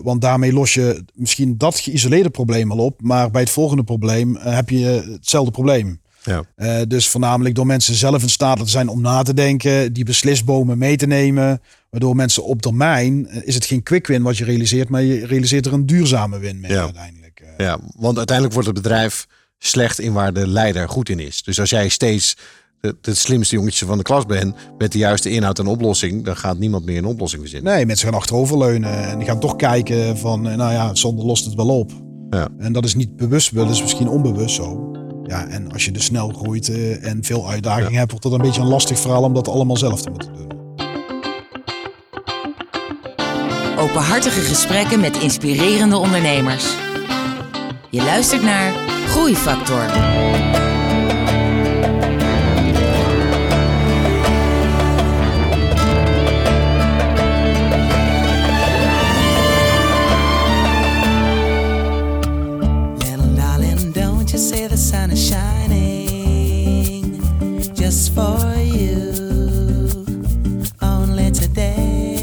Want 0.02 0.20
daarmee 0.20 0.52
los 0.52 0.74
je 0.74 1.04
misschien 1.14 1.58
dat 1.58 1.78
geïsoleerde 1.78 2.30
probleem 2.30 2.72
al 2.72 2.78
op. 2.78 3.02
Maar 3.02 3.30
bij 3.30 3.40
het 3.40 3.50
volgende 3.50 3.84
probleem 3.84 4.36
heb 4.36 4.70
je 4.70 4.86
hetzelfde 4.86 5.50
probleem. 5.50 6.00
Ja. 6.28 6.42
Eh, 6.54 6.82
dus 6.88 7.08
voornamelijk 7.08 7.54
door 7.54 7.66
mensen 7.66 7.94
zelf 7.94 8.22
in 8.22 8.28
staat 8.28 8.58
te 8.58 8.66
zijn 8.66 8.88
om 8.88 9.00
na 9.00 9.22
te 9.22 9.34
denken, 9.34 9.92
die 9.92 10.04
beslisbomen 10.04 10.78
mee 10.78 10.96
te 10.96 11.06
nemen. 11.06 11.60
Waardoor 11.90 12.16
mensen 12.16 12.44
op 12.44 12.62
termijn, 12.62 13.28
eh, 13.28 13.40
is 13.44 13.54
het 13.54 13.64
geen 13.64 13.82
quick 13.82 14.06
win 14.06 14.22
wat 14.22 14.36
je 14.36 14.44
realiseert, 14.44 14.88
maar 14.88 15.02
je 15.02 15.26
realiseert 15.26 15.66
er 15.66 15.72
een 15.72 15.86
duurzame 15.86 16.38
win 16.38 16.60
mee 16.60 16.70
Ja. 16.72 16.82
uiteindelijk. 16.82 17.40
Eh, 17.56 17.66
Ja, 17.66 17.78
want 17.96 18.16
uiteindelijk 18.16 18.54
wordt 18.56 18.68
het 18.74 18.82
bedrijf 18.82 19.26
slecht 19.58 20.00
in 20.00 20.12
waar 20.12 20.32
de 20.32 20.46
leider 20.48 20.88
goed 20.88 21.08
in 21.08 21.18
is. 21.18 21.42
Dus 21.42 21.60
als 21.60 21.70
jij 21.70 21.88
steeds 21.88 22.36
het, 22.80 23.18
slimste 23.18 23.54
jongetje 23.56 23.86
van 23.86 23.96
de 23.98 24.04
klas 24.04 24.26
bent 24.26 24.54
met 24.78 24.92
de 24.92 24.98
juiste 24.98 25.30
inhoud 25.30 25.58
en 25.58 25.66
oplossing, 25.66 26.24
dan 26.24 26.36
gaat 26.36 26.58
niemand 26.58 26.84
meer 26.84 26.98
een 26.98 27.04
oplossing 27.04 27.42
verzinnen. 27.42 27.72
Nee, 27.74 27.86
mensen 27.86 28.08
gaan 28.08 28.18
achteroverleunen 28.18 29.08
en 29.08 29.18
die 29.18 29.26
gaan 29.26 29.40
toch 29.40 29.56
kijken 29.56 30.18
van, 30.18 30.42
nou 30.42 30.72
ja, 30.72 30.94
Sander 30.94 31.24
lost 31.24 31.44
het 31.44 31.54
wel 31.54 31.78
op. 31.78 31.92
Ja. 32.30 32.48
En 32.58 32.72
dat 32.72 32.84
is 32.84 32.94
niet 32.94 33.16
bewust, 33.16 33.54
dat 33.54 33.70
is 33.70 33.82
misschien 33.82 34.08
onbewust 34.08 34.54
zo. 34.54 34.92
Ja, 35.28 35.46
en 35.46 35.72
als 35.72 35.84
je 35.84 35.90
dus 35.90 36.04
snel 36.04 36.28
groeit 36.28 36.68
eh, 36.68 37.04
en 37.04 37.24
veel 37.24 37.48
uitdagingen 37.48 37.98
hebt, 37.98 38.10
wordt 38.10 38.24
het 38.24 38.34
een 38.34 38.40
beetje 38.42 38.60
een 38.60 38.66
lastig 38.66 38.98
verhaal 38.98 39.22
om 39.22 39.34
dat 39.34 39.48
allemaal 39.48 39.76
zelf 39.76 40.02
te 40.02 40.10
moeten 40.10 40.32
doen. 40.34 40.46
Openhartige 43.78 44.40
gesprekken 44.40 45.00
met 45.00 45.16
inspirerende 45.16 45.96
ondernemers. 45.96 46.74
Je 47.90 48.02
luistert 48.02 48.42
naar 48.42 48.72
Groeifactor. 49.06 50.57
Sun 64.78 65.10
is 65.10 65.28
shining 65.28 67.20
just 67.74 68.14
for 68.14 68.38
you 68.62 70.06
only 70.80 71.32
today. 71.32 72.14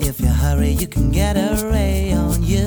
If 0.00 0.18
you 0.18 0.28
hurry, 0.28 0.70
you 0.70 0.86
can 0.86 1.10
get 1.10 1.36
a 1.36 1.68
ray 1.70 2.12
on 2.14 2.42
you. 2.42 2.66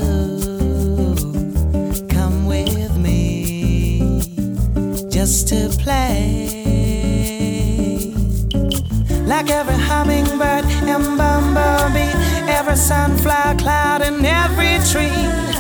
Come 2.10 2.46
with 2.46 2.96
me 2.96 4.30
just 5.10 5.48
to 5.48 5.70
play. 5.80 6.52
Like 9.26 9.50
every 9.50 9.80
hummingbird 9.90 10.66
and 10.66 11.18
bumblebee, 11.18 12.14
every 12.48 12.76
sunflower 12.76 13.56
cloud 13.58 14.04
and 14.04 14.24
every 14.24 14.78
tree. 14.92 15.53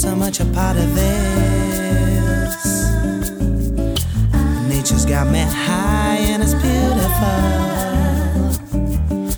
So 0.00 0.16
much 0.16 0.40
a 0.40 0.46
part 0.46 0.78
of 0.78 0.94
this. 0.94 2.54
Nature's 4.66 5.04
got 5.04 5.26
me 5.26 5.40
high 5.40 6.16
and 6.32 6.42
it's 6.42 6.54
beautiful. 6.54 7.42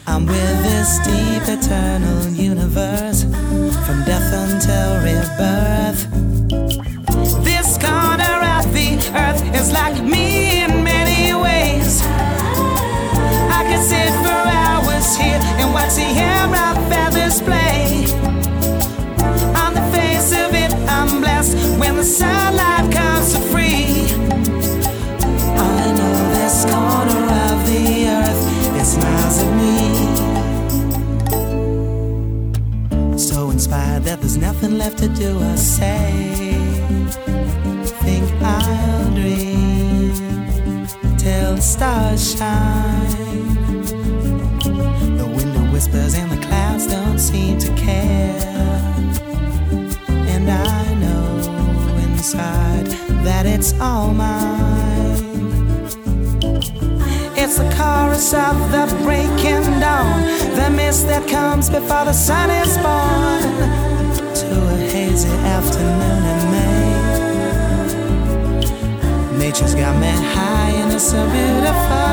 I'm 0.07 0.25
with 0.25 0.63
this 0.63 1.01
deep 1.01 1.43
eternal 1.49 2.29
universe 2.29 3.25
from 3.85 4.05
death 4.05 4.33
until 4.33 5.03
rebirth. 5.03 6.07
This 7.43 7.77
corner 7.77 8.39
of 8.55 8.73
the 8.73 9.03
earth 9.19 9.43
is 9.57 9.73
like 9.73 10.01
me 10.01 10.63
in 10.63 10.85
many 10.85 11.35
ways. 11.35 12.03
I 13.51 13.67
could 13.69 13.83
sit 13.83 14.13
for 14.23 14.43
hours 14.63 15.17
here 15.17 15.41
and 15.59 15.75
watch 15.75 15.95
the 15.97 16.07
air 16.07 16.72
when 21.83 21.97
the 21.97 22.05
sunlight 22.05 22.93
comes 22.93 23.33
so 23.33 23.41
free. 23.53 24.15
I 25.59 25.93
know 25.99 26.17
this 26.39 26.57
corner 26.71 27.23
of 27.47 27.57
the 27.71 27.85
earth, 28.19 28.43
it 28.81 28.87
smiles 28.95 29.37
at 29.45 29.51
me. 29.61 29.79
So 33.19 33.51
inspired 33.51 34.05
that 34.05 34.21
there's 34.21 34.37
nothing 34.37 34.79
left 34.79 34.99
to 34.99 35.09
do 35.09 35.31
or 35.49 35.57
say. 35.57 36.55
Think 38.05 38.27
I'll 38.43 39.11
dream 39.19 40.15
till 41.19 41.57
the 41.57 41.67
stars 41.75 42.21
shine. 42.37 43.11
The 45.21 45.27
wind 45.37 45.73
whispers 45.73 46.15
and 46.15 46.31
the 46.31 46.41
clouds 46.47 46.87
don't 46.87 47.19
seem 47.19 47.59
to 47.59 47.71
care. 47.75 48.39
And 50.35 50.49
I 50.49 50.82
inside 52.33 52.87
that 53.25 53.47
it's 53.47 53.73
all 53.81 54.13
mine. 54.15 55.17
It's 57.37 57.57
the 57.59 57.69
chorus 57.77 58.33
of 58.33 58.57
the 58.71 58.87
breaking 59.03 59.81
dawn, 59.81 60.23
the 60.57 60.71
mist 60.71 61.07
that 61.09 61.29
comes 61.29 61.69
before 61.69 62.05
the 62.05 62.13
sun 62.13 62.51
is 62.51 62.77
born. 62.79 63.43
To 64.41 64.49
a 64.75 64.77
hazy 64.93 65.29
afternoon 65.29 66.25
in 66.33 66.51
May. 66.53 66.93
Nature's 69.39 69.75
got 69.75 69.95
me 70.01 70.13
high 70.35 70.73
and 70.81 70.93
it's 70.93 71.11
so 71.11 71.23
beautiful. 71.29 72.13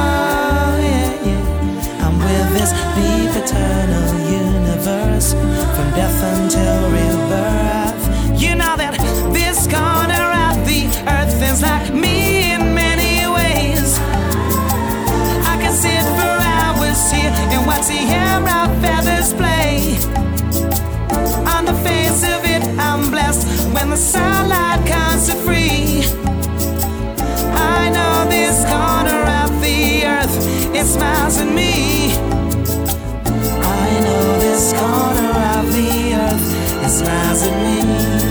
Yeah, 0.83 1.27
yeah. 1.27 2.03
I'm 2.03 2.17
with 2.19 2.49
this 2.57 2.71
deep 2.95 3.31
eternal 3.43 4.09
universe 4.29 5.33
from 5.33 5.87
death 5.95 6.19
until 6.35 6.89
rebirth. 6.91 8.41
You 8.41 8.55
know 8.55 8.75
that 8.77 8.97
this 9.33 9.67
the 9.67 9.98
is 11.41 11.61
like 11.61 11.93
me 11.93 12.51
in 12.53 12.73
many 12.73 13.25
ways. 13.27 13.97
I 15.51 15.57
can 15.61 15.73
sit 15.73 16.03
for 16.17 16.33
hours 16.57 17.11
here 17.11 17.31
and 17.53 17.65
watch 17.65 17.87
the 17.87 18.01
air 18.21 18.39
of 18.59 18.69
feathers 18.81 19.33
play. 19.33 19.97
On 21.53 21.65
the 21.65 21.73
face 21.83 22.23
of 22.23 22.41
it, 22.45 22.63
I'm 22.79 23.09
blessed 23.09 23.47
when 23.73 23.89
the 23.89 23.97
sunlight 23.97 24.85
comes 24.87 25.27
so 25.27 25.35
free. 25.45 26.03
I 27.53 27.89
know 27.95 28.29
this 28.29 28.57
corner 28.65 29.21
of 29.43 29.61
the 29.61 30.05
earth, 30.05 30.35
it 30.75 30.85
smiles 30.85 31.37
at 31.37 31.47
me. 31.47 32.13
I 33.61 33.99
know 34.05 34.39
this 34.39 34.73
corner 34.73 35.31
of 35.55 35.71
the 35.71 36.13
earth, 36.23 36.85
it 36.85 36.89
smiles 36.89 37.43
at 37.43 37.55
me. 37.63 38.28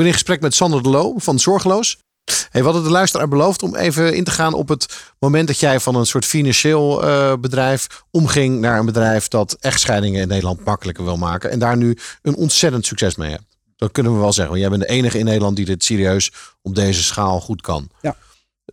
Ben 0.00 0.08
in 0.08 0.14
gesprek 0.14 0.40
met 0.40 0.54
Sander 0.54 0.82
de 0.82 0.88
Loo 0.88 1.14
van 1.16 1.38
Zorgeloos. 1.38 1.98
Hey, 2.24 2.60
we 2.60 2.66
hadden 2.66 2.82
de 2.82 2.90
luisteraar 2.90 3.28
beloofd 3.28 3.62
om 3.62 3.76
even 3.76 4.14
in 4.14 4.24
te 4.24 4.30
gaan 4.30 4.54
op 4.54 4.68
het 4.68 5.12
moment 5.18 5.46
dat 5.46 5.60
jij 5.60 5.80
van 5.80 5.94
een 5.94 6.06
soort 6.06 6.24
financieel 6.24 7.02
eh, 7.02 7.32
bedrijf 7.40 7.86
omging 8.10 8.60
naar 8.60 8.78
een 8.78 8.86
bedrijf 8.86 9.28
dat 9.28 9.56
echtscheidingen 9.60 10.20
in 10.20 10.28
Nederland 10.28 10.64
makkelijker 10.64 11.04
wil 11.04 11.16
maken. 11.16 11.50
En 11.50 11.58
daar 11.58 11.76
nu 11.76 11.96
een 12.22 12.34
ontzettend 12.34 12.86
succes 12.86 13.16
mee 13.16 13.30
hebt. 13.30 13.44
Dat 13.76 13.92
kunnen 13.92 14.12
we 14.12 14.18
wel 14.18 14.32
zeggen. 14.32 14.52
Want 14.52 14.60
jij 14.60 14.78
bent 14.78 14.88
de 14.88 14.94
enige 14.94 15.18
in 15.18 15.24
Nederland 15.24 15.56
die 15.56 15.64
dit 15.64 15.84
serieus 15.84 16.32
op 16.62 16.74
deze 16.74 17.02
schaal 17.02 17.40
goed 17.40 17.60
kan. 17.60 17.88
Ja. 18.00 18.16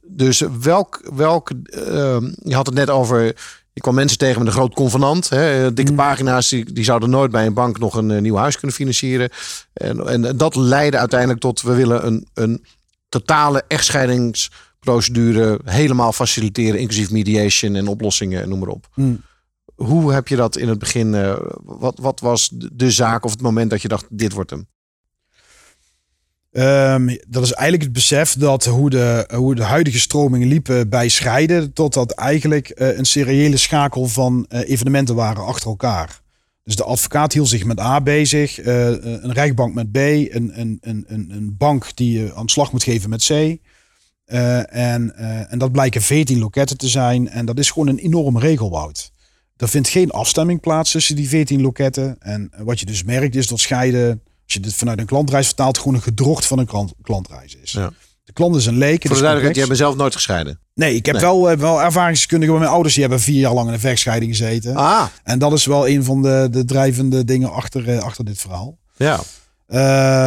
Dus 0.01 0.43
welk, 0.61 1.11
welk 1.13 1.49
eh, 1.49 2.17
je 2.43 2.55
had 2.55 2.65
het 2.65 2.75
net 2.75 2.89
over, 2.89 3.35
je 3.77 3.83
kwam 3.83 3.95
mensen 3.95 4.17
tegen 4.17 4.37
met 4.37 4.47
een 4.47 4.53
groot 4.53 4.73
convenant. 4.73 5.29
Hè, 5.29 5.73
dikke 5.73 5.93
pagina's, 5.93 6.49
die, 6.49 6.73
die 6.73 6.83
zouden 6.83 7.09
nooit 7.09 7.31
bij 7.31 7.45
een 7.45 7.53
bank 7.53 7.79
nog 7.79 7.95
een, 7.95 8.11
eh, 8.11 8.21
nieuw 8.21 8.35
huis 8.35 8.57
kunnen 8.57 8.75
financieren. 8.75 9.29
En, 9.73 10.07
en 10.07 10.37
dat 10.37 10.55
leidde 10.55 10.97
uiteindelijk 10.97 11.39
tot, 11.39 11.61
we 11.61 11.73
willen 11.73 12.05
een, 12.05 12.27
een 12.33 12.65
totale 13.09 13.63
echtscheidingsprocedure 13.67 15.59
helemaal 15.63 16.11
faciliteren, 16.11 16.79
inclusief 16.79 17.11
mediation 17.11 17.75
en 17.75 17.87
oplossingen 17.87 18.41
en 18.41 18.49
noem 18.49 18.59
maar 18.59 18.67
op. 18.67 18.87
Mm. 18.95 19.21
Hoe 19.75 20.13
heb 20.13 20.27
je 20.27 20.35
dat 20.35 20.57
in 20.57 20.67
het 20.67 20.79
begin, 20.79 21.15
eh, 21.15 21.37
wat, 21.63 21.99
wat 22.01 22.19
was 22.19 22.51
de 22.73 22.91
zaak 22.91 23.25
of 23.25 23.31
het 23.31 23.41
moment 23.41 23.69
dat 23.69 23.81
je 23.81 23.87
dacht, 23.87 24.05
dit 24.09 24.33
wordt 24.33 24.49
hem? 24.49 24.67
Ehm, 26.57 27.15
dat 27.27 27.43
is 27.43 27.51
eigenlijk 27.51 27.83
het 27.83 27.93
besef 27.93 28.33
dat 28.33 28.65
hoe 28.65 28.89
de, 28.89 29.29
hoe 29.35 29.55
de 29.55 29.63
huidige 29.63 29.99
stromingen 29.99 30.47
liepen 30.47 30.89
bij 30.89 31.09
scheiden, 31.09 31.73
totdat 31.73 32.11
eigenlijk 32.11 32.69
eh, 32.69 32.97
een 32.97 33.05
seriële 33.05 33.57
schakel 33.57 34.05
van 34.05 34.45
eh, 34.49 34.69
evenementen 34.69 35.15
waren 35.15 35.45
achter 35.45 35.67
elkaar. 35.69 36.21
Dus 36.63 36.75
de 36.75 36.83
advocaat 36.83 37.33
hield 37.33 37.47
zich 37.47 37.65
met 37.65 37.79
A 37.79 38.01
bezig, 38.01 38.59
eh, 38.59 38.87
een 38.89 39.33
rechtbank 39.33 39.73
met 39.73 39.91
B, 39.91 39.95
een, 39.95 40.59
een, 40.59 40.77
een, 40.81 41.05
een, 41.07 41.55
bank 41.57 41.95
die 41.95 42.19
je 42.19 42.33
aan 42.35 42.49
slag 42.49 42.71
moet 42.71 42.83
geven 42.83 43.09
met 43.09 43.25
C. 43.25 43.57
En, 44.69 45.15
en 45.49 45.59
dat 45.59 45.71
blijken 45.71 46.01
14 46.01 46.39
loketten 46.39 46.77
te 46.77 46.87
zijn. 46.87 47.29
En 47.29 47.45
dat 47.45 47.59
is 47.59 47.71
gewoon 47.71 47.87
een 47.87 47.97
enorm 47.97 48.39
regelwoud. 48.39 49.11
Er 49.57 49.69
vindt 49.69 49.89
geen 49.89 50.11
afstemming 50.11 50.59
plaats 50.59 50.91
tussen 50.91 51.15
die 51.15 51.29
14 51.29 51.61
loketten. 51.61 52.15
En 52.19 52.51
wat 52.57 52.79
je 52.79 52.85
dus 52.85 53.03
merkt 53.03 53.35
is 53.35 53.47
dat 53.47 53.59
scheiden, 53.59 54.21
als 54.47 54.55
je 54.55 54.59
dit 54.59 54.73
vanuit 54.75 54.99
een 54.99 55.05
klantreis 55.05 55.45
vertaalt, 55.45 55.77
gewoon 55.77 55.93
een 55.93 56.01
gedrocht 56.01 56.45
van 56.45 56.59
een 56.59 56.65
klant, 56.65 56.93
klantreis 57.01 57.55
is. 57.55 57.71
Ja. 57.71 57.91
De 58.23 58.33
klant 58.33 58.55
is 58.55 58.65
een 58.65 58.77
leek. 58.77 59.01
Voor 59.07 59.15
de 59.15 59.21
duidelijkheid, 59.21 59.55
jij 59.55 59.63
complex. 59.65 59.67
bent 59.67 59.77
zelf 59.79 59.95
nooit 59.95 60.13
gescheiden. 60.15 60.59
Nee, 60.73 60.95
ik 60.95 61.05
heb 61.05 61.15
Nee. 61.15 61.23
wel, 61.23 61.49
eh, 61.51 61.57
wel 61.57 61.81
ervaringskundigen 61.81 62.53
bij 62.53 62.63
mijn 62.63 62.73
ouders. 62.73 62.93
Die 62.93 63.03
hebben 63.03 63.21
vier 63.21 63.39
jaar 63.39 63.53
lang 63.53 63.67
in 63.67 63.73
een 63.73 63.79
vechtscheiding 63.79 64.35
gezeten. 64.37 64.75
Ah, 64.75 65.05
En 65.23 65.39
dat 65.39 65.53
is 65.53 65.65
wel 65.65 65.87
een 65.87 66.03
van 66.03 66.21
de, 66.21 66.47
de 66.51 66.65
drijvende 66.65 67.23
dingen 67.23 67.51
achter, 67.51 67.89
eh, 67.89 67.99
achter 67.99 68.25
dit 68.25 68.37
verhaal. 68.39 68.77
ja. 68.95 69.19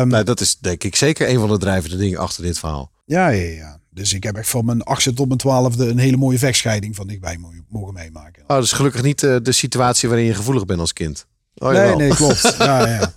Nou, 0.05 0.25
dat 0.25 0.41
is 0.41 0.59
denk 0.59 0.85
ik 0.85 0.97
zeker 0.97 1.29
een 1.29 1.39
van 1.39 1.49
de 1.49 1.59
drijvende 1.59 1.97
dingen 1.97 2.19
achter 2.19 2.43
dit 2.43 2.59
verhaal. 2.59 2.91
ja, 3.05 3.29
ja, 3.29 3.49
ja. 3.51 3.79
Dus 3.93 4.13
ik 4.13 4.23
heb 4.23 4.37
echt 4.37 4.49
van 4.51 4.65
mijn 4.65 4.83
achtste 4.83 5.13
tot 5.13 5.27
mijn 5.27 5.39
twaalfde 5.39 5.89
een 5.89 5.99
hele 5.99 6.17
mooie 6.17 6.39
vechtscheiding 6.39 6.97
van 6.97 7.07
dichtbij 7.07 7.37
mo- 7.37 7.53
mogen 7.69 7.95
meemaken. 7.95 8.43
Oh, 8.43 8.49
dat 8.49 8.65
is 8.65 8.73
gelukkig 8.73 9.03
niet 9.03 9.23
eh, 9.23 9.37
de 9.43 9.53
situatie 9.53 10.09
waarin 10.09 10.27
je 10.27 10.35
gevoelig 10.35 10.65
bent 10.65 10.81
als 10.81 10.93
kind. 10.93 11.27
Oh, 11.55 11.71
nee, 11.71 11.97
nee, 11.97 12.15
klopt. 12.15 12.55
ja, 12.59 12.89
ja. 12.89 13.13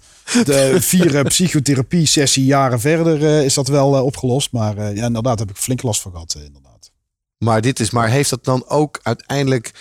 De 0.46 0.82
vier 0.82 1.18
eh, 1.18 1.24
psychotherapie 1.24 2.06
sessie 2.06 2.46
jaren 2.46 2.80
verder 2.80 3.26
eh, 3.26 3.44
is 3.46 3.54
dat 3.54 3.68
wel 3.68 3.96
eh, 3.96 4.04
opgelost. 4.04 4.52
Maar 4.52 4.96
ja, 4.96 5.06
inderdaad 5.06 5.40
heb 5.40 5.50
ik 5.50 5.56
flink 5.58 5.82
last 5.82 6.02
van 6.02 6.12
gehad. 6.12 6.34
eh, 6.34 6.44
inderdaad. 6.44 6.92
Maar 7.38 7.62
dit 7.62 7.80
is, 7.80 7.90
maar 7.92 8.10
heeft 8.10 8.30
dat 8.30 8.44
dan 8.44 8.64
ook 8.68 9.00
uiteindelijk 9.04 9.72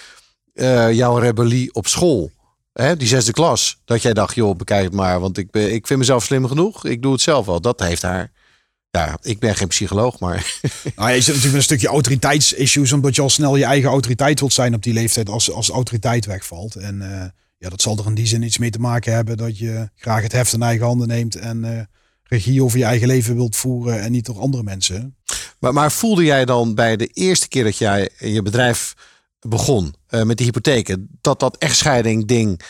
jouw 0.93 1.17
rebellie 1.17 1.75
op 1.75 1.87
school? 1.87 2.31
Hè, 2.73 2.97
die 2.97 3.09
zesde 3.09 3.33
klas. 3.33 3.81
Dat 3.85 4.03
jij 4.03 4.13
dacht, 4.13 4.35
joh, 4.35 4.57
bekijk 4.57 4.85
het 4.85 4.93
maar. 4.93 5.21
Want 5.21 5.39
ik, 5.39 5.51
ben, 5.51 5.73
ik 5.73 5.87
vind 5.87 5.99
mezelf 5.99 6.25
slim 6.25 6.47
genoeg. 6.47 6.85
Ik 6.85 7.03
doe 7.03 7.13
het 7.13 7.21
zelf 7.21 7.47
wel. 7.47 7.61
Dat 7.61 7.81
heeft 7.81 8.03
haar. 8.03 8.33
Ja, 8.91 9.19
ik 9.23 9.39
ben 9.39 9.55
geen 9.57 9.69
psycholoog, 9.69 10.19
maar 10.19 10.59
Nou, 10.97 11.11
je 11.11 11.21
zit 11.21 11.27
natuurlijk 11.27 11.45
met 11.45 11.55
een 11.55 11.63
stukje 11.63 11.89
autoriteitsissues. 11.89 12.93
Omdat 12.93 13.15
je 13.15 13.23
al 13.23 13.31
snel 13.31 13.57
je 13.57 13.65
eigen 13.65 13.91
autoriteit 13.91 14.41
wilt 14.41 14.53
zijn 14.53 14.75
op 14.75 14.83
die 14.83 14.93
leeftijd. 14.93 15.29
Als, 15.29 15.51
als 15.51 15.69
autoriteit 15.69 16.27
wegvalt. 16.27 16.75
En 16.75 17.03
ja, 17.63 17.69
dat 17.69 17.83
zal 17.83 17.99
er 17.99 18.07
in 18.07 18.15
die 18.15 18.27
zin 18.27 18.43
iets 18.43 18.59
mee 18.59 18.71
te 18.71 18.79
maken 18.79 19.13
hebben. 19.13 19.37
Dat 19.37 19.59
je 19.59 19.89
graag 19.97 20.23
het 20.23 20.33
heft 20.33 20.53
in 20.53 20.63
eigen 20.63 20.87
handen 20.87 21.09
neemt. 21.09 21.37
En 21.37 21.65
eh, 21.65 21.85
regie 22.23 22.63
over 22.63 22.79
je 22.79 22.85
eigen 22.85 23.07
leven 23.07 23.35
wilt 23.35 23.57
voeren. 23.57 24.01
En 24.01 24.13
niet 24.13 24.27
door 24.27 24.39
andere 24.39 24.63
mensen. 24.63 25.17
Maar, 25.59 25.73
maar 25.73 25.93
voelde 25.93 26.25
jij 26.25 26.45
dan 26.45 26.75
bij 26.75 26.97
de 26.97 27.07
eerste 27.07 27.49
keer 27.49 27.65
dat 27.65 27.77
jij 27.77 28.09
je 28.19 28.43
bedrijf 28.43 28.95
begon 29.41 29.95
eh, 30.07 30.23
met 30.23 30.37
die 30.37 30.47
hypotheken, 30.47 31.09
dat 31.21 31.41
dat 31.41 31.57
echtscheiding 31.57 32.27
ding 32.27 32.61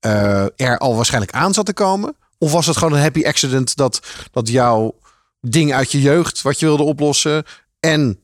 eh, 0.00 0.44
er 0.56 0.78
al 0.78 0.96
waarschijnlijk 0.96 1.32
aan 1.32 1.54
zat 1.54 1.66
te 1.66 1.72
komen? 1.72 2.16
Of 2.38 2.52
was 2.52 2.66
het 2.66 2.76
gewoon 2.76 2.92
een 2.92 3.02
happy 3.02 3.24
accident 3.24 3.76
dat, 3.76 4.00
dat 4.32 4.48
jouw 4.48 4.98
ding 5.40 5.72
uit 5.72 5.92
je 5.92 6.00
jeugd, 6.00 6.42
wat 6.42 6.58
je 6.58 6.66
wilde 6.66 6.82
oplossen, 6.82 7.44
en, 7.80 8.18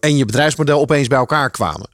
en 0.00 0.16
je 0.16 0.24
bedrijfsmodel 0.24 0.80
opeens 0.80 1.08
bij 1.08 1.18
elkaar 1.18 1.50
kwamen? 1.50 1.91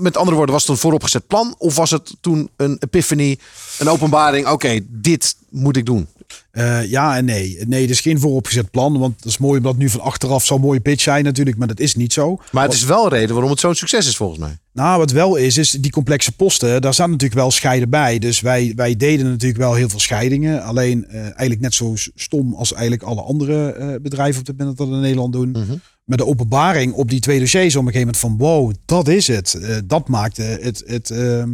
Met 0.00 0.16
andere 0.16 0.36
woorden, 0.36 0.54
was 0.54 0.62
het 0.62 0.70
een 0.70 0.76
vooropgezet 0.76 1.26
plan? 1.26 1.54
Of 1.58 1.76
was 1.76 1.90
het 1.90 2.16
toen 2.20 2.50
een 2.56 2.76
epiphany, 2.80 3.38
een 3.78 3.88
openbaring? 3.88 4.46
Oké, 4.46 4.80
dit 4.88 5.36
moet 5.50 5.76
ik 5.76 5.86
doen. 5.86 6.06
Eh, 6.50 6.90
ja 6.90 7.16
en 7.16 7.24
nee. 7.24 7.58
Nee, 7.66 7.80
het 7.80 7.90
is 7.90 8.00
geen 8.00 8.20
vooropgezet 8.20 8.70
plan. 8.70 8.98
Want 8.98 9.16
het 9.16 9.24
is 9.24 9.38
mooi 9.38 9.58
omdat 9.58 9.76
nu 9.76 9.88
van 9.88 10.00
achteraf 10.00 10.44
zo'n 10.44 10.60
mooie 10.60 10.80
pitch 10.80 11.02
zijn 11.02 11.24
natuurlijk. 11.24 11.56
Maar 11.56 11.68
dat 11.68 11.80
is 11.80 11.94
niet 11.94 12.12
zo. 12.12 12.38
Maar 12.52 12.64
het 12.64 12.72
is 12.72 12.84
wel 12.84 13.04
een 13.04 13.10
reden 13.10 13.32
waarom 13.32 13.50
het 13.50 13.60
zo'n 13.60 13.74
succes 13.74 14.06
is 14.06 14.16
volgens 14.16 14.38
mij. 14.38 14.58
Nou, 14.72 14.98
wat 14.98 15.10
wel 15.10 15.36
is, 15.36 15.58
is 15.58 15.70
die 15.70 15.90
complexe 15.90 16.32
posten, 16.32 16.82
daar 16.82 16.94
staan 16.94 17.10
natuurlijk 17.10 17.40
wel 17.40 17.50
scheiden 17.50 17.90
bij. 17.90 18.18
Dus 18.18 18.40
wij, 18.40 18.72
wij 18.76 18.96
deden 18.96 19.26
natuurlijk 19.26 19.60
wel 19.60 19.74
heel 19.74 19.88
veel 19.88 20.00
scheidingen. 20.00 20.62
Alleen 20.62 21.06
eh, 21.06 21.20
eigenlijk 21.20 21.60
net 21.60 21.74
zo 21.74 21.92
stom 22.14 22.54
als 22.54 22.72
eigenlijk 22.72 23.02
alle 23.02 23.22
andere 23.22 23.72
eh, 23.72 23.88
bedrijven 24.02 24.40
op 24.40 24.46
dit 24.46 24.58
moment 24.58 24.76
dat 24.76 24.88
in 24.88 25.00
Nederland 25.00 25.32
doen. 25.32 25.80
Met 26.04 26.18
de 26.18 26.26
openbaring 26.26 26.92
op 26.92 27.10
die 27.10 27.20
twee 27.20 27.38
dossiers 27.38 27.76
op 27.76 27.86
een 27.86 27.92
gegeven 27.92 28.14
moment 28.14 28.38
van 28.40 28.46
wow, 28.46 28.72
dat 28.84 29.08
is 29.08 29.26
het. 29.26 29.54
Eh, 29.54 29.76
dat 29.84 30.08
maakte 30.08 30.42
het, 30.42 30.82
het, 30.86 31.10
ehm, 31.10 31.50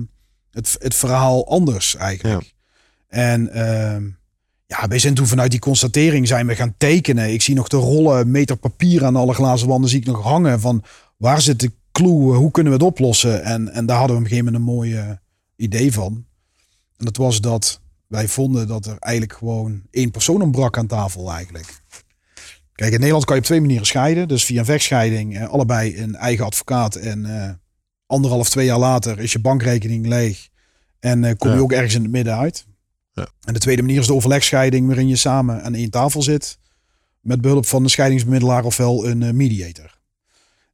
het, 0.51 0.77
het 0.79 0.95
verhaal 0.95 1.49
anders 1.49 1.97
eigenlijk. 1.97 2.55
En 3.09 3.53
ehm, 3.53 4.05
ja, 4.67 4.89
wij 4.89 4.99
zijn 4.99 5.15
toen 5.15 5.27
vanuit 5.27 5.51
die 5.51 5.61
constatering 5.61 6.29
zijn 6.29 6.47
we 6.47 6.57
gaan 6.57 6.75
tekenen. 6.77 7.33
Ik 7.33 7.43
zie 7.43 7.55
nog 7.55 7.69
de 7.69 7.77
rollen 7.77 8.31
meter 8.31 8.57
papier 8.57 9.05
aan 9.05 9.17
alle 9.17 9.35
glazen 9.35 9.69
wanden 9.69 9.91
zie 9.91 10.01
ik 10.01 10.07
nog 10.07 10.23
hangen 10.23 10.61
van 10.61 10.83
waar 11.17 11.41
zit 11.41 11.61
de 11.61 11.73
clue, 11.93 12.35
hoe 12.35 12.51
kunnen 12.51 12.73
we 12.73 12.79
het 12.79 12.89
oplossen? 12.89 13.43
En, 13.43 13.73
en 13.73 13.87
daar 13.87 13.99
hadden 13.99 14.17
we 14.17 14.23
op 14.23 14.31
een 14.31 14.37
gegeven 14.37 14.53
moment 14.53 14.69
een 14.69 14.75
mooi 14.75 15.19
idee 15.57 15.93
van. 15.93 16.25
En 16.97 17.05
dat 17.05 17.17
was 17.17 17.41
dat 17.41 17.81
wij 18.07 18.29
vonden 18.29 18.69
dat 18.69 18.87
er 18.87 18.97
eigenlijk 18.99 19.39
gewoon 19.39 19.83
één 19.91 20.11
persoon 20.11 20.43
ontbrak 20.43 20.79
aan 20.79 20.87
tafel 20.87 21.33
eigenlijk. 21.33 21.80
Kijk, 22.81 22.93
in 22.93 22.99
Nederland 22.99 23.25
kan 23.25 23.35
je 23.35 23.41
op 23.41 23.47
twee 23.47 23.61
manieren 23.61 23.87
scheiden. 23.87 24.29
Dus 24.29 24.45
via 24.45 24.59
een 24.59 24.65
vechtscheiding, 24.65 25.37
eh, 25.39 25.49
allebei 25.49 25.99
een 25.99 26.15
eigen 26.15 26.45
advocaat. 26.45 26.95
En 26.95 27.27
eh, 27.27 27.51
anderhalf, 28.07 28.51
twee 28.51 28.67
jaar 28.67 28.79
later 28.79 29.19
is 29.19 29.33
je 29.33 29.39
bankrekening 29.41 30.07
leeg. 30.07 30.49
En 31.01 31.25
eh, 31.25 31.35
kom 31.39 31.51
je 31.51 31.57
Ja. 31.57 31.63
ook 31.63 31.73
ergens 31.73 31.95
in 31.95 32.03
het 32.03 32.11
midden 32.11 32.37
uit. 32.37 32.67
Ja. 33.13 33.29
En 33.45 33.53
de 33.53 33.59
tweede 33.61 33.83
manier 33.83 34.01
is 34.01 34.07
de 34.07 34.15
overlegscheiding, 34.15 34.87
waarin 34.87 35.09
je 35.09 35.17
samen 35.17 35.63
aan 35.63 35.75
één 35.75 35.91
tafel 35.91 36.23
zit. 36.23 36.59
Met 37.21 37.41
behulp 37.41 37.67
van 37.67 37.83
een 37.83 37.91
scheidingsbemiddelaar 37.91 38.65
ofwel 38.65 39.07
een 39.07 39.37
mediator. 39.37 39.99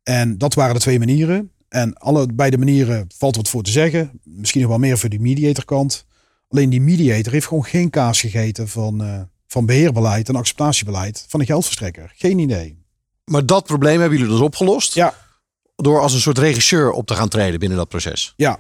En 0.03 0.39
dat 0.39 0.55
waren 0.55 0.75
de 0.75 0.81
twee 0.81 0.99
manieren. 0.99 1.51
En 1.69 1.95
alle 1.95 2.27
beide 2.35 2.59
manieren 2.59 3.07
valt 3.17 3.37
wat 3.37 3.49
voor 3.49 3.63
te 3.63 3.71
zeggen. 3.71 4.21
Misschien 4.25 4.61
nog 4.61 4.71
wel 4.71 4.79
meer 4.79 4.99
voor 4.99 5.09
die 5.09 5.21
mediatorkant. 5.21 6.07
Alleen 6.49 6.71
die 6.71 6.81
mediator 6.81 7.33
heeft 7.33 7.47
gewoon 7.47 7.65
geen 7.65 7.91
kaas 7.91 8.21
gegeten 8.21 8.69
van, 8.69 9.29
van 9.47 9.67
beheerbeleid 9.67 10.29
en 10.29 10.37
acceptatiebeleid 10.37 11.25
van 11.29 11.41
de 11.41 11.47
geldverstrekker. 11.47 12.13
Geen 12.17 12.39
idee. 12.39 12.85
Maar 13.25 13.47
dat 13.47 13.65
probleem 13.65 14.01
hebben 14.01 14.19
jullie 14.19 14.33
dus 14.33 14.43
opgelost? 14.43 14.95
Ja. 14.95 15.15
Door 15.77 16.01
als 16.01 16.13
een 16.13 16.21
soort 16.21 16.39
regisseur 16.39 16.91
op 16.91 17.07
te 17.07 17.15
gaan 17.15 17.29
treden 17.29 17.61
binnen 17.61 17.79
dat 17.79 17.89
proces. 17.89 18.33
Ja. 18.37 18.59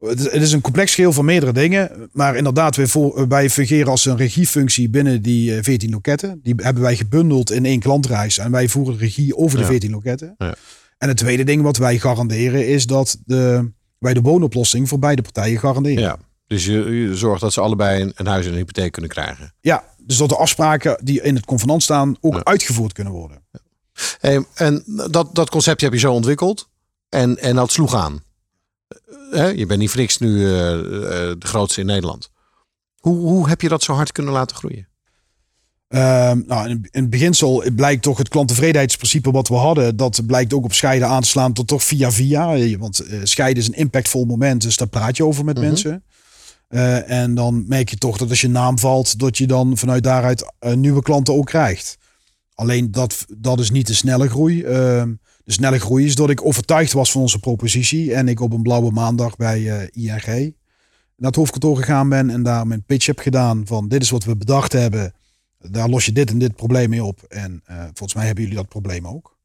Het 0.00 0.32
is, 0.32 0.52
een 0.52 0.60
complex 0.60 0.94
geheel 0.94 1.12
van 1.12 1.24
meerdere 1.24 1.52
dingen. 1.52 2.08
Maar 2.12 2.36
inderdaad, 2.36 2.76
wij, 2.76 2.86
voor, 2.86 3.28
wij 3.28 3.50
fungeren 3.50 3.90
als 3.90 4.04
een 4.04 4.16
regiefunctie 4.16 4.88
binnen 4.88 5.22
die 5.22 5.56
eh, 5.56 5.62
14 5.62 5.90
loketten. 5.90 6.40
Die 6.42 6.54
hebben 6.56 6.82
wij 6.82 6.96
gebundeld 6.96 7.50
in 7.50 7.64
één 7.64 7.80
klantreis. 7.80 8.38
En 8.38 8.50
wij 8.50 8.68
voeren 8.68 8.94
de 8.94 9.00
regie 9.00 9.36
over 9.36 9.56
de 9.56 9.62
Ja. 9.62 9.70
14 9.70 9.90
loketten. 9.90 10.34
Ja. 10.38 10.54
En 10.98 11.08
het 11.08 11.16
tweede 11.16 11.44
ding 11.44 11.62
wat 11.62 11.76
wij 11.76 11.98
garanderen 11.98 12.66
is 12.66 12.86
dat 12.86 13.16
de, 13.24 13.70
wij 13.98 14.14
de 14.14 14.20
woonoplossing 14.20 14.88
voor 14.88 14.98
beide 14.98 15.22
partijen 15.22 15.58
garanderen. 15.58 16.02
Ja. 16.02 16.18
Dus 16.46 16.64
je, 16.64 16.72
je 16.72 17.16
zorgt 17.16 17.40
dat 17.40 17.52
ze 17.52 17.60
allebei 17.60 18.02
een, 18.02 18.12
een 18.14 18.26
huis 18.26 18.44
en 18.46 18.50
een 18.50 18.58
hypotheek 18.58 18.92
kunnen 18.92 19.10
krijgen. 19.10 19.54
Ja, 19.60 19.84
dus 20.06 20.16
dat 20.16 20.28
de 20.28 20.36
afspraken 20.36 21.00
die 21.04 21.22
in 21.22 21.34
het 21.34 21.44
convenant 21.44 21.82
staan 21.82 22.16
ook 22.20 22.34
Ja. 22.34 22.44
uitgevoerd 22.44 22.92
kunnen 22.92 23.12
worden. 23.12 23.44
Hey, 24.20 24.44
en 24.54 24.82
dat, 25.10 25.34
dat 25.34 25.50
concept 25.50 25.80
heb 25.80 25.92
je 25.92 25.98
zo 25.98 26.12
ontwikkeld. 26.12 26.68
En, 27.08 27.38
en 27.38 27.54
dat 27.56 27.72
sloeg 27.72 27.94
aan. 27.94 28.22
Eh, 29.32 29.54
je 29.54 29.66
bent 29.66 29.80
niet 29.80 29.90
voor 29.90 30.00
niks 30.00 30.18
nu 30.18 30.44
eh, 30.46 30.72
eh, 30.72 30.80
de 31.38 31.46
grootste 31.46 31.80
in 31.80 31.86
Nederland. 31.86 32.30
Hoe, 33.00 33.16
hoe 33.16 33.48
heb 33.48 33.60
je 33.60 33.68
dat 33.68 33.82
zo 33.82 33.92
hard 33.92 34.12
kunnen 34.12 34.32
laten 34.32 34.56
groeien? 34.56 34.88
Ehm, 35.88 36.40
nou, 36.46 36.68
in, 36.68 36.88
in 36.90 37.00
het 37.00 37.10
beginsel 37.10 37.64
blijkt 37.76 38.02
toch 38.02 38.18
het 38.18 38.28
klanttevredenheidsprincipe 38.28 39.30
wat 39.30 39.48
we 39.48 39.54
hadden. 39.54 39.96
Dat 39.96 40.26
blijkt 40.26 40.52
ook 40.52 40.64
op 40.64 40.72
scheiden 40.72 41.08
aan 41.08 41.22
te 41.22 41.28
slaan 41.28 41.52
tot 41.52 41.66
toch 41.68 41.82
via 41.84 42.10
via. 42.10 42.76
Want 42.78 42.98
eh, 43.00 43.20
scheiden 43.22 43.62
is 43.62 43.68
een 43.68 43.74
impactvol 43.74 44.24
moment, 44.24 44.62
dus 44.62 44.76
daar 44.76 44.88
praat 44.88 45.16
je 45.16 45.24
over 45.24 45.44
met 45.44 45.56
Mhm. 45.56 45.66
mensen. 45.66 46.04
Eh, 46.76 47.10
en 47.10 47.34
dan 47.34 47.64
merk 47.68 47.88
je 47.88 47.96
toch 47.96 48.16
dat 48.16 48.28
als 48.28 48.40
je 48.40 48.48
naam 48.48 48.78
valt, 48.78 49.18
dat 49.18 49.38
je 49.38 49.46
dan 49.46 49.76
vanuit 49.76 50.02
daaruit 50.02 50.52
eh, 50.58 50.74
nieuwe 50.74 51.02
klanten 51.02 51.34
ook 51.34 51.46
krijgt. 51.46 51.98
Alleen 52.54 52.90
dat, 52.90 53.26
dat 53.38 53.60
is 53.60 53.70
niet 53.70 53.86
de 53.86 53.94
snelle 53.94 54.28
groei. 54.28 54.62
Ehm, 54.62 55.14
de 55.44 55.52
snelle 55.52 55.78
groei 55.78 56.04
is 56.04 56.14
dat 56.14 56.30
ik 56.30 56.44
overtuigd 56.44 56.92
was 56.92 57.12
van 57.12 57.20
onze 57.20 57.38
propositie. 57.38 58.14
En 58.14 58.28
ik 58.28 58.40
op 58.40 58.52
een 58.52 58.62
blauwe 58.62 58.90
maandag 58.90 59.36
bij 59.36 59.70
eh, 59.70 59.88
ING 59.92 60.54
naar 61.16 61.30
het 61.30 61.36
hoofdkantoor 61.36 61.76
gegaan 61.76 62.08
ben. 62.08 62.30
En 62.30 62.42
daar 62.42 62.66
mijn 62.66 62.84
pitch 62.84 63.06
heb 63.06 63.18
gedaan 63.18 63.66
van 63.66 63.88
dit 63.88 64.02
is 64.02 64.10
wat 64.10 64.24
we 64.24 64.36
bedacht 64.36 64.72
hebben. 64.72 65.14
Daar 65.58 65.88
los 65.88 66.04
je 66.04 66.12
dit 66.12 66.30
en 66.30 66.38
dit 66.38 66.56
probleem 66.56 66.90
mee 66.90 67.04
op. 67.04 67.22
En 67.22 67.62
volgens 67.66 68.14
mij 68.14 68.26
hebben 68.26 68.44
jullie 68.44 68.58
dat 68.58 68.68
probleem 68.68 69.06
ook. 69.06 69.36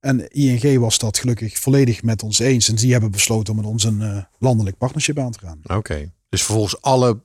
En 0.00 0.28
ING 0.28 0.78
was 0.78 0.98
dat 0.98 1.18
gelukkig 1.18 1.58
volledig 1.58 2.02
met 2.02 2.22
ons 2.22 2.38
eens. 2.38 2.68
En 2.68 2.74
die 2.74 2.92
hebben 2.92 3.10
besloten 3.10 3.52
om 3.52 3.60
met 3.60 3.68
ons 3.68 3.84
een 3.84 4.26
landelijk 4.38 4.78
partnership 4.78 5.18
aan 5.18 5.32
te 5.32 5.38
gaan. 5.38 5.60
Oké. 5.76 6.14
Dus 6.28 6.42
vervolgens 6.42 6.80
alle 6.82 7.20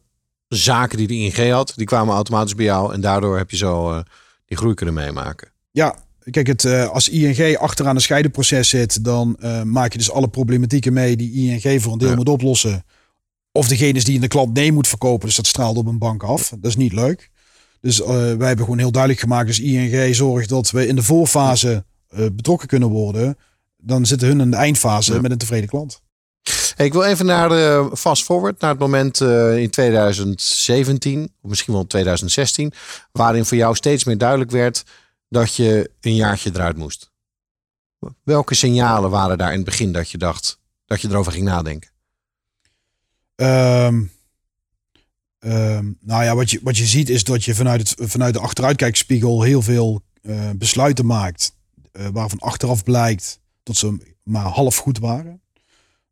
zaken 0.48 0.98
die 0.98 1.08
de 1.08 1.14
ING 1.14 1.52
had, 1.52 1.74
die 1.76 1.86
kwamen 1.86 2.14
automatisch 2.16 2.56
bij 2.56 2.66
jou. 2.66 2.94
En 2.94 3.02
daardoor 3.02 3.38
heb 3.38 3.52
je 3.52 3.58
zo 3.58 3.92
eh, 3.92 4.00
die 4.46 4.58
groei 4.58 4.74
kunnen 4.74 4.96
meemaken. 4.96 5.52
Ja, 5.72 5.96
kijk, 6.32 6.48
het, 6.48 6.66
eh, 6.66 6.88
als 6.90 7.10
ING 7.10 7.58
achteraan 7.58 7.96
een 7.96 8.02
scheidenproces 8.02 8.70
zit, 8.70 9.04
dan 9.04 9.36
eh, 9.40 9.62
maak 9.62 9.92
je 9.92 9.98
dus 9.98 10.12
alle 10.12 10.28
problematieken 10.30 10.94
mee 10.94 11.16
die 11.16 11.32
ING 11.34 11.82
voor 11.82 11.92
een 11.92 11.98
deel 11.98 12.10
Ja. 12.10 12.16
moet 12.16 12.30
oplossen. 12.30 12.84
Of 13.52 13.68
degene 13.68 13.98
is 13.98 14.04
die 14.04 14.16
in 14.16 14.22
de 14.22 14.28
klant 14.28 14.54
nee 14.54 14.72
moet 14.72 14.88
verkopen, 14.88 15.26
dus 15.28 15.36
dat 15.36 15.48
straalt 15.48 15.78
op 15.78 15.86
een 15.86 15.98
bank 15.98 16.24
af. 16.24 16.50
Dat 16.50 16.70
is 16.70 16.76
niet 16.76 16.94
leuk. 16.94 17.30
Dus 17.82 17.98
wij 18.00 18.48
hebben 18.48 18.58
gewoon 18.58 18.78
heel 18.78 18.92
duidelijk 18.92 19.22
gemaakt, 19.22 19.48
dus 19.48 19.60
ING 19.60 20.16
zorgt 20.16 20.50
dat 20.50 20.72
we 20.72 20.88
in 20.88 20.96
de 20.96 21.04
voorfase 21.04 21.86
betrokken 22.32 22.68
kunnen 22.68 22.90
worden. 22.90 23.38
Dan 23.78 24.06
zitten 24.06 24.28
hun 24.28 24.40
in 24.40 24.52
de 24.52 24.58
eindfase 24.58 25.14
Ja. 25.14 25.22
met 25.22 25.32
een 25.32 25.38
tevreden 25.38 25.70
klant. 25.70 26.02
Ik 26.82 26.94
wil 26.94 27.04
even 27.04 27.26
naar 27.26 27.50
de 27.50 27.90
fast 27.94 28.24
forward, 28.24 28.60
naar 28.60 28.70
het 28.70 28.80
moment 28.80 29.22
eh, 29.22 29.58
in 29.58 29.70
2017, 29.70 31.34
of 31.42 31.50
misschien 31.50 31.74
wel 31.74 31.88
2016, 31.88 32.74
waarin 33.12 33.46
voor 33.46 33.58
jou 33.58 33.76
steeds 33.76 34.04
meer 34.04 34.18
duidelijk 34.18 34.52
werd 34.52 34.84
dat 35.30 35.56
je 35.56 35.92
een 36.02 36.16
jaartje 36.16 36.50
eruit 36.54 36.78
moest. 36.78 37.12
Welke 38.24 38.56
signalen 38.56 39.10
waren 39.10 39.38
daar 39.38 39.50
in 39.50 39.56
het 39.56 39.66
begin 39.66 39.92
dat 39.92 40.10
je 40.10 40.18
dacht 40.18 40.60
dat 40.86 41.02
je 41.02 41.10
erover 41.10 41.32
ging 41.32 41.46
nadenken? 41.46 41.90
Ehm, 43.36 44.04
ehm, 45.40 45.92
nou 46.00 46.24
ja, 46.24 46.36
wat 46.36 46.52
je, 46.52 46.60
wat 46.64 46.78
je 46.78 46.86
ziet 46.86 47.10
is 47.10 47.24
dat 47.24 47.44
je 47.44 47.56
vanuit, 47.56 47.90
het, 47.90 48.12
vanuit 48.12 48.34
de 48.34 48.40
achteruitkijkspiegel 48.40 49.42
heel 49.42 49.62
veel 49.62 50.02
eh, 50.22 50.50
besluiten 50.56 51.06
maakt. 51.06 51.56
eh, 51.92 52.08
waarvan 52.14 52.40
achteraf 52.40 52.84
blijkt 52.84 53.40
dat 53.64 53.76
ze 53.76 54.16
maar 54.24 54.46
half 54.46 54.78
goed 54.78 55.00
waren. 55.00 55.42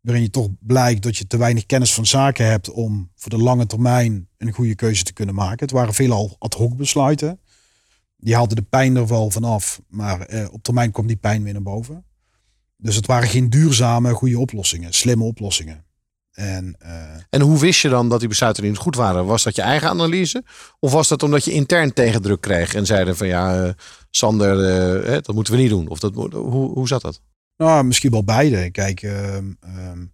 Waarin 0.01 0.23
je 0.23 0.29
toch 0.29 0.47
blijkt 0.59 1.03
dat 1.03 1.17
je 1.17 1.27
te 1.27 1.37
weinig 1.37 1.65
kennis 1.65 1.93
van 1.93 2.05
zaken 2.05 2.45
hebt 2.45 2.69
om 2.69 3.11
voor 3.15 3.29
de 3.29 3.37
lange 3.37 3.65
termijn 3.65 4.29
een 4.37 4.51
goede 4.51 4.75
keuze 4.75 5.03
te 5.03 5.13
kunnen 5.13 5.35
maken. 5.35 5.59
Het 5.59 5.71
waren 5.71 5.93
veelal 5.93 6.35
ad 6.39 6.53
hoc 6.53 6.75
besluiten. 6.77 7.39
Die 8.17 8.35
haalden 8.35 8.55
de 8.55 8.61
pijn 8.61 8.95
er 8.95 9.07
wel 9.07 9.29
vanaf, 9.29 9.81
maar 9.87 10.21
eh, 10.21 10.47
op 10.51 10.63
termijn 10.63 10.91
kwam 10.91 11.07
die 11.07 11.15
pijn 11.15 11.43
weer 11.43 11.53
naar 11.53 11.61
boven. 11.61 12.05
Dus 12.77 12.95
het 12.95 13.05
waren 13.05 13.29
geen 13.29 13.49
duurzame, 13.49 14.13
goede 14.13 14.39
oplossingen, 14.39 14.93
slimme 14.93 15.23
oplossingen. 15.23 15.85
En 16.31 16.75
eh, 16.79 17.15
En 17.29 17.41
hoe 17.41 17.59
wist 17.59 17.81
je 17.81 17.89
dan 17.89 18.09
dat 18.09 18.19
die 18.19 18.29
besluiten 18.29 18.63
niet 18.63 18.77
goed 18.77 18.95
waren? 18.95 19.25
Was 19.25 19.43
dat 19.43 19.55
je 19.55 19.61
eigen 19.61 19.89
analyse? 19.89 20.43
Of 20.79 20.91
was 20.91 21.07
dat 21.07 21.23
omdat 21.23 21.45
je 21.45 21.51
intern 21.51 21.93
tegendruk 21.93 22.41
kreeg 22.41 22.75
en 22.75 22.85
zeiden 22.85 23.17
van 23.17 23.27
ja, 23.27 23.63
eh, 23.63 23.73
Sander, 24.09 24.55
dat 25.21 25.35
moeten 25.35 25.53
we 25.53 25.59
niet 25.59 25.69
doen? 25.69 25.87
Of 25.87 25.99
dat, 25.99 26.13
hoe, 26.13 26.71
hoe 26.73 26.87
zat 26.87 27.01
dat? 27.01 27.21
Nou, 27.59 27.83
misschien 27.85 28.11
wel 28.11 28.23
beide. 28.23 28.69
Kijk, 28.69 29.01
ehm, 29.01 29.51
ehm, 29.59 30.05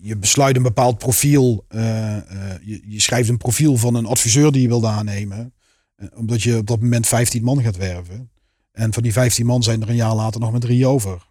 je, 0.00 0.16
besluit 0.16 0.56
een 0.56 0.62
bepaald 0.62 0.98
profiel. 0.98 1.64
eh, 1.68 2.16
eh, 2.16 2.58
je, 2.62 2.82
je 2.86 3.00
schrijft 3.00 3.28
een 3.28 3.36
profiel 3.36 3.76
van 3.76 3.94
een 3.94 4.06
adviseur 4.06 4.52
die 4.52 4.62
je 4.62 4.68
wilt 4.68 4.84
aannemen. 4.84 5.54
eh, 5.96 6.08
omdat 6.14 6.42
je 6.42 6.56
op 6.56 6.66
dat 6.66 6.80
moment 6.80 7.06
15 7.06 7.42
man 7.42 7.62
gaat 7.62 7.76
werven. 7.76 8.30
En 8.72 8.92
van 8.92 9.02
die 9.02 9.12
15 9.12 9.46
man 9.46 9.62
zijn 9.62 9.82
er 9.82 9.88
een 9.88 9.94
jaar 9.96 10.14
later 10.14 10.40
nog 10.40 10.50
maar 10.50 10.60
drie 10.60 10.86
over. 10.86 11.28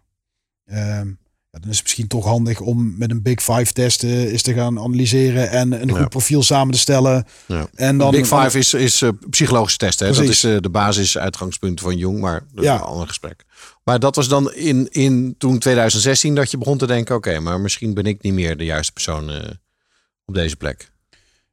Ja, 1.52 1.58
dan 1.58 1.70
is 1.70 1.74
het 1.76 1.84
misschien 1.84 2.06
toch 2.08 2.24
handig 2.24 2.60
om 2.60 2.94
met 2.98 3.10
een 3.10 3.22
Big 3.22 3.42
Five 3.42 3.72
test 3.72 4.04
eh, 4.04 4.32
eens 4.32 4.42
te 4.42 4.52
gaan 4.54 4.78
analyseren. 4.78 5.50
En 5.50 5.72
een 5.82 5.88
Ja. 5.88 5.98
goed 5.98 6.08
profiel 6.08 6.42
samen 6.42 6.72
te 6.74 6.78
stellen. 6.78 7.24
Ja. 7.46 7.68
En 7.74 7.98
dan, 7.98 8.10
Big 8.10 8.26
Five 8.26 8.58
is, 8.58 8.74
is 8.74 9.02
eh, 9.02 9.08
psychologische 9.30 9.78
testen. 9.78 10.06
Hè? 10.06 10.12
Dat 10.14 10.22
is 10.24 10.44
eh, 10.44 10.56
de 10.60 10.70
basis 10.70 11.18
uitgangspunt 11.18 11.80
van 11.80 11.96
Jong, 11.96 12.20
maar 12.20 12.40
dat 12.52 12.64
is 12.64 12.70
Ja. 12.70 12.74
een 12.74 12.80
ander 12.80 13.06
gesprek. 13.08 13.44
Maar 13.84 13.98
dat 14.00 14.16
was 14.16 14.28
dan 14.28 14.52
in, 14.52 14.88
in 14.90 15.34
toen 15.38 15.58
2016 15.58 16.34
dat 16.34 16.50
je 16.50 16.58
begon 16.58 16.78
te 16.78 16.86
denken, 16.86 17.14
oké, 17.14 17.38
maar 17.40 17.60
misschien 17.60 17.94
ben 17.94 18.04
ik 18.04 18.22
niet 18.22 18.32
meer 18.32 18.56
de 18.56 18.64
juiste 18.64 18.92
persoon 18.92 19.30
eh, 19.30 19.50
op 20.24 20.34
deze 20.34 20.56
plek. 20.56 20.92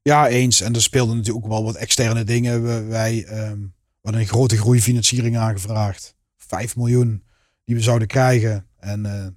Ja, 0.02 0.28
eens. 0.28 0.62
En 0.62 0.74
er 0.76 0.82
speelden 0.82 1.16
natuurlijk 1.18 1.46
ook 1.46 1.52
wel 1.52 1.64
wat 1.64 1.76
externe 1.76 2.24
dingen. 2.24 2.64
We- 2.64 2.84
Wij 2.84 3.26
we 3.28 4.14
hadden 4.14 4.22
een 4.22 4.28
grote 4.28 4.58
groeifinanciering 4.58 5.38
aangevraagd. 5.38 6.16
5 6.38 6.76
miljoen 6.76 7.24
die 7.66 7.76
we 7.76 7.82
zouden 7.82 8.08
krijgen. 8.08 8.68
En 8.80 9.06
eh, 9.06 9.28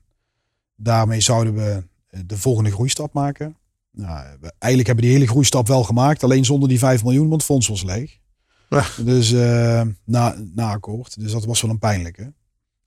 daarmee 0.82 1.20
zouden 1.20 1.54
we 1.54 1.82
eh, 2.06 2.20
de 2.26 2.38
volgende 2.38 2.70
groeistap 2.70 3.12
maken. 3.12 3.56
Nou, 3.92 4.26
we, 4.40 4.52
eigenlijk 4.58 4.86
hebben 4.86 5.04
we 5.04 5.10
die 5.10 5.20
hele 5.20 5.30
groeistap 5.30 5.68
wel 5.68 5.84
gemaakt. 5.84 6.24
Alleen 6.24 6.44
zonder 6.44 6.68
die 6.68 6.78
5 6.78 7.04
miljoen, 7.04 7.28
want 7.28 7.42
het 7.42 7.50
fonds 7.50 7.68
was 7.68 7.82
leeg. 7.82 8.18
Ja. 8.68 8.84
Dus 9.04 9.32
eh, 9.32 9.82
na, 10.04 10.36
na 10.54 10.70
akkoord. 10.70 11.20
Dus 11.20 11.32
dat 11.32 11.44
was 11.44 11.60
wel 11.60 11.70
een 11.70 11.78
pijnlijke. 11.78 12.22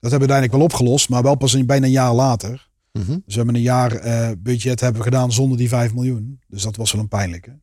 Dat 0.00 0.10
hebben 0.10 0.28
we 0.28 0.34
uiteindelijk 0.34 0.52
wel 0.52 0.62
opgelost. 0.62 1.08
Maar 1.08 1.22
wel 1.22 1.34
pas 1.34 1.52
een, 1.52 1.66
bijna 1.66 1.86
een 1.86 1.92
jaar 1.92 2.14
later. 2.14 2.68
Mhm. 2.92 3.06
Dus 3.06 3.20
we 3.26 3.34
hebben 3.34 3.54
een 3.54 3.60
jaar 3.60 3.92
eh, 3.92 4.30
budget 4.38 4.80
hebben 4.80 5.02
we 5.02 5.08
gedaan 5.08 5.32
zonder 5.32 5.58
die 5.58 5.68
5 5.68 5.94
miljoen. 5.94 6.40
Dus 6.48 6.62
dat 6.62 6.76
was 6.76 6.92
wel 6.92 7.00
een 7.00 7.08
pijnlijke. 7.08 7.58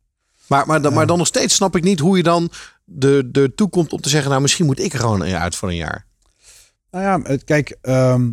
Maar, 0.47 0.67
maar, 0.67 0.82
dan, 0.82 0.93
maar 0.93 1.07
dan 1.07 1.17
nog 1.17 1.27
steeds 1.27 1.55
snap 1.55 1.75
ik 1.75 1.84
niet 1.84 1.99
hoe 1.99 2.17
je 2.17 2.23
dan 2.23 2.51
de, 2.86 3.29
de 3.32 3.53
toekomt 3.55 3.93
om 3.93 4.01
te 4.01 4.09
zeggen, 4.09 4.29
nou 4.29 4.41
misschien 4.41 4.65
moet 4.65 4.79
ik 4.79 4.93
er 4.93 4.99
gewoon 4.99 5.23
uit 5.23 5.55
voor 5.55 5.69
een 5.69 5.75
jaar. 5.75 6.05
Nou 6.91 7.03
ja, 7.03 7.38
kijk, 7.45 7.77
ehm, 7.82 8.21
eh, 8.21 8.27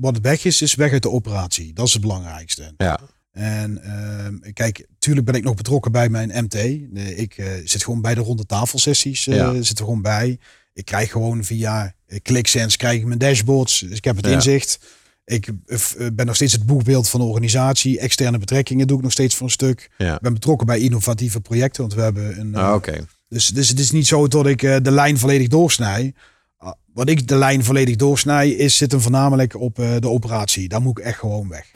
wat 0.00 0.18
weg 0.20 0.44
is, 0.44 0.62
is 0.62 0.74
weg 0.74 0.92
uit 0.92 1.02
de 1.02 1.10
operatie. 1.10 1.72
Dat 1.72 1.86
is 1.86 1.92
het 1.92 2.02
belangrijkste. 2.02 2.74
Ja. 2.76 3.00
En 3.32 3.82
ehm, 3.82 4.52
kijk, 4.52 4.86
tuurlijk 4.98 5.26
ben 5.26 5.34
ik 5.34 5.44
nog 5.44 5.54
betrokken 5.54 5.92
bij 5.92 6.08
mijn 6.08 6.44
MT. 6.44 6.54
Eh, 6.54 7.18
Ik 7.18 7.36
eh, 7.38 7.46
zit 7.64 7.84
gewoon 7.84 8.00
bij 8.02 8.14
de 8.14 8.20
ronde 8.20 8.46
tafelsessies. 8.46 9.26
eh 9.26 9.36
Ja. 9.36 9.62
Zit 9.62 9.78
er 9.78 9.84
gewoon 9.84 10.02
bij. 10.02 10.38
Ik 10.74 10.84
krijg 10.84 11.10
gewoon 11.10 11.44
via 11.44 11.94
eh, 12.06 12.18
ClickSense 12.22 12.76
krijg 12.76 12.98
ik 13.00 13.06
mijn 13.06 13.18
dashboards. 13.18 13.78
Dus 13.80 13.96
ik 13.96 14.04
heb 14.04 14.16
het 14.16 14.26
Ja. 14.26 14.32
inzicht. 14.32 14.78
Ik 15.24 15.46
eh, 15.66 15.78
eh, 15.98 16.06
ben 16.12 16.26
nog 16.26 16.34
steeds 16.34 16.52
het 16.52 16.66
boekbeeld 16.66 17.08
van 17.08 17.20
de 17.20 17.26
organisatie. 17.26 17.98
Externe 17.98 18.38
betrekkingen 18.38 18.86
doe 18.86 18.96
ik 18.96 19.02
nog 19.02 19.12
steeds 19.12 19.34
voor 19.34 19.46
een 19.46 19.52
stuk. 19.52 19.90
Ja. 19.98 20.14
Ik 20.14 20.20
ben 20.20 20.32
betrokken 20.34 20.66
bij 20.66 20.78
innovatieve 20.80 21.40
projecten. 21.40 21.80
Want 21.82 21.94
we 21.94 22.00
hebben 22.00 22.38
een, 22.40 22.54
eh, 22.54 22.68
Ah, 22.68 22.74
Oké. 22.74 23.06
dus, 23.28 23.48
dus 23.48 23.68
het 23.68 23.78
is 23.78 23.90
niet 23.90 24.06
zo 24.06 24.28
dat 24.28 24.46
ik 24.46 24.62
eh, 24.62 24.76
de 24.82 24.90
lijn 24.90 25.18
volledig 25.18 25.48
doorsnij. 25.48 26.14
Ah, 26.62 26.72
Wat 26.94 27.08
ik 27.08 27.28
de 27.28 27.36
lijn 27.36 27.64
volledig 27.64 27.96
doorsnij, 27.96 28.50
is 28.50 28.76
zit 28.76 28.92
hem 28.92 29.00
voornamelijk 29.00 29.60
op 29.60 29.78
eh, 29.78 29.96
de 29.98 30.08
operatie. 30.08 30.68
Daar 30.68 30.82
moet 30.82 30.98
ik 30.98 31.04
echt 31.04 31.18
gewoon 31.18 31.48
weg. 31.48 31.70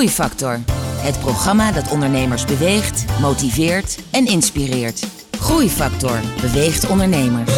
Groeifactor. 0.00 0.60
Het 0.96 1.20
programma 1.20 1.72
dat 1.72 1.90
ondernemers 1.90 2.44
beweegt, 2.44 3.04
motiveert 3.20 3.98
en 4.10 4.26
inspireert. 4.26 5.06
Groeifactor 5.38 6.20
beweegt 6.40 6.88
ondernemers. 6.88 7.52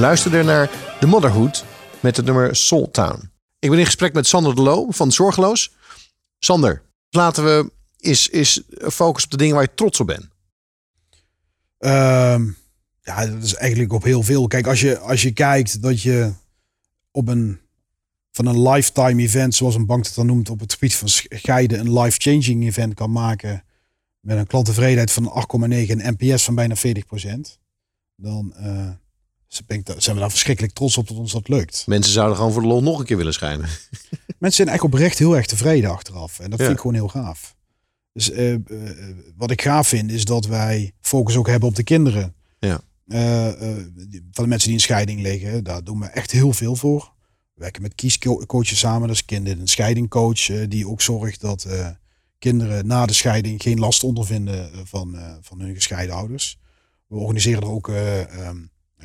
Luisterde 0.00 0.42
naar 0.42 0.70
The 1.00 1.06
Motherhood 1.06 1.64
met 2.00 2.16
het 2.16 2.26
nummer 2.26 2.56
Soul 2.56 2.90
Town. 2.90 3.30
Ik 3.58 3.70
ben 3.70 3.78
in 3.78 3.84
gesprek 3.84 4.12
met 4.12 4.26
Sander 4.26 4.54
de 4.54 4.60
Loo 4.60 4.90
van 4.90 5.12
Zorgeloos. 5.12 5.72
Sander, 6.38 6.82
laten 7.10 7.44
we 7.44 7.72
eens, 7.98 8.30
eens 8.30 8.62
focussen 8.80 9.24
op 9.24 9.30
de 9.30 9.36
dingen 9.36 9.54
waar 9.54 9.64
je 9.64 9.74
trots 9.74 10.00
op 10.00 10.06
bent. 10.06 10.28
Ehm, 11.78 12.50
ja, 13.02 13.26
dat 13.26 13.42
is 13.42 13.54
eigenlijk 13.54 13.92
op 13.92 14.02
heel 14.02 14.22
veel. 14.22 14.46
Kijk, 14.46 14.66
als 14.66 14.80
je, 14.80 14.98
als 14.98 15.22
je 15.22 15.32
kijkt 15.32 15.82
dat 15.82 16.02
je 16.02 16.32
op 17.10 17.28
een 17.28 17.60
van 18.30 18.46
een 18.46 18.68
lifetime 18.68 19.22
event, 19.22 19.54
zoals 19.54 19.74
een 19.74 19.86
bank 19.86 20.04
het 20.04 20.14
dan 20.14 20.26
noemt, 20.26 20.50
op 20.50 20.60
het 20.60 20.72
gebied 20.72 20.94
van 20.94 21.08
scheiden, 21.08 21.80
een 21.80 21.98
life-changing 21.98 22.64
event 22.64 22.94
kan 22.94 23.12
maken 23.12 23.64
met 24.20 24.38
een 24.38 24.46
klanttevredenheid 24.46 25.12
van 25.12 25.46
8,9 25.70 25.70
en 25.70 26.16
NPS 26.18 26.44
van 26.44 26.54
bijna 26.54 26.74
40%, 26.76 27.58
dan 28.16 28.54
eh, 28.54 28.88
ik 29.66 29.94
zijn 29.96 30.14
we 30.16 30.20
daar 30.20 30.30
verschrikkelijk 30.30 30.74
trots 30.74 30.96
op 30.96 31.08
dat 31.08 31.16
ons 31.16 31.32
dat 31.32 31.48
lukt. 31.48 31.86
Mensen 31.86 32.12
zouden 32.12 32.36
gewoon 32.36 32.52
voor 32.52 32.62
de 32.62 32.68
lol 32.68 32.82
nog 32.82 32.98
een 32.98 33.04
keer 33.04 33.16
willen 33.16 33.32
schijnen. 33.32 33.68
Mensen 34.38 34.64
zijn 34.64 34.68
echt 34.68 34.84
oprecht 34.84 35.18
heel 35.18 35.36
erg 35.36 35.46
tevreden 35.46 35.90
achteraf. 35.90 36.38
En 36.38 36.50
dat 36.50 36.58
Ja. 36.58 36.64
vind 36.64 36.76
ik 36.76 36.80
gewoon 36.82 36.96
heel 36.96 37.08
gaaf. 37.08 37.56
Dus 38.12 38.30
eh, 38.30 38.52
eh, 38.54 38.60
wat 39.36 39.50
ik 39.50 39.62
gaaf 39.62 39.88
vind 39.88 40.10
is 40.10 40.24
dat 40.24 40.46
wij 40.46 40.92
focus 41.00 41.36
ook 41.36 41.46
hebben 41.46 41.68
op 41.68 41.74
de 41.74 41.82
kinderen. 41.82 42.34
Ja. 42.58 42.80
Eh, 43.06 43.46
van 44.30 44.44
de 44.44 44.46
mensen 44.46 44.68
die 44.68 44.76
in 44.76 44.80
scheiding 44.80 45.20
liggen. 45.20 45.64
Daar 45.64 45.84
doen 45.84 46.00
we 46.00 46.06
echt 46.06 46.30
heel 46.30 46.52
veel 46.52 46.76
voor. 46.76 47.12
We 47.54 47.60
werken 47.60 47.82
met 47.82 47.94
kiescoaches 47.94 48.78
samen. 48.78 49.08
Dat 49.08 49.16
is 49.16 49.24
kinderen 49.24 49.60
een 49.60 49.68
scheidingcoach. 49.68 50.68
die 50.68 50.88
ook 50.88 51.00
zorgt 51.00 51.40
dat 51.40 51.66
kinderen 52.38 52.86
na 52.86 53.06
de 53.06 53.12
scheiding 53.12 53.62
geen 53.62 53.78
last 53.78 54.04
ondervinden 54.04 54.70
van, 54.86 55.18
van 55.40 55.60
hun 55.60 55.74
gescheiden 55.74 56.14
ouders. 56.14 56.58
We 57.06 57.16
organiseren 57.16 57.62
er 57.62 57.68
ook 57.70 57.88
eh, 57.88 58.20
ehm, 58.46 58.56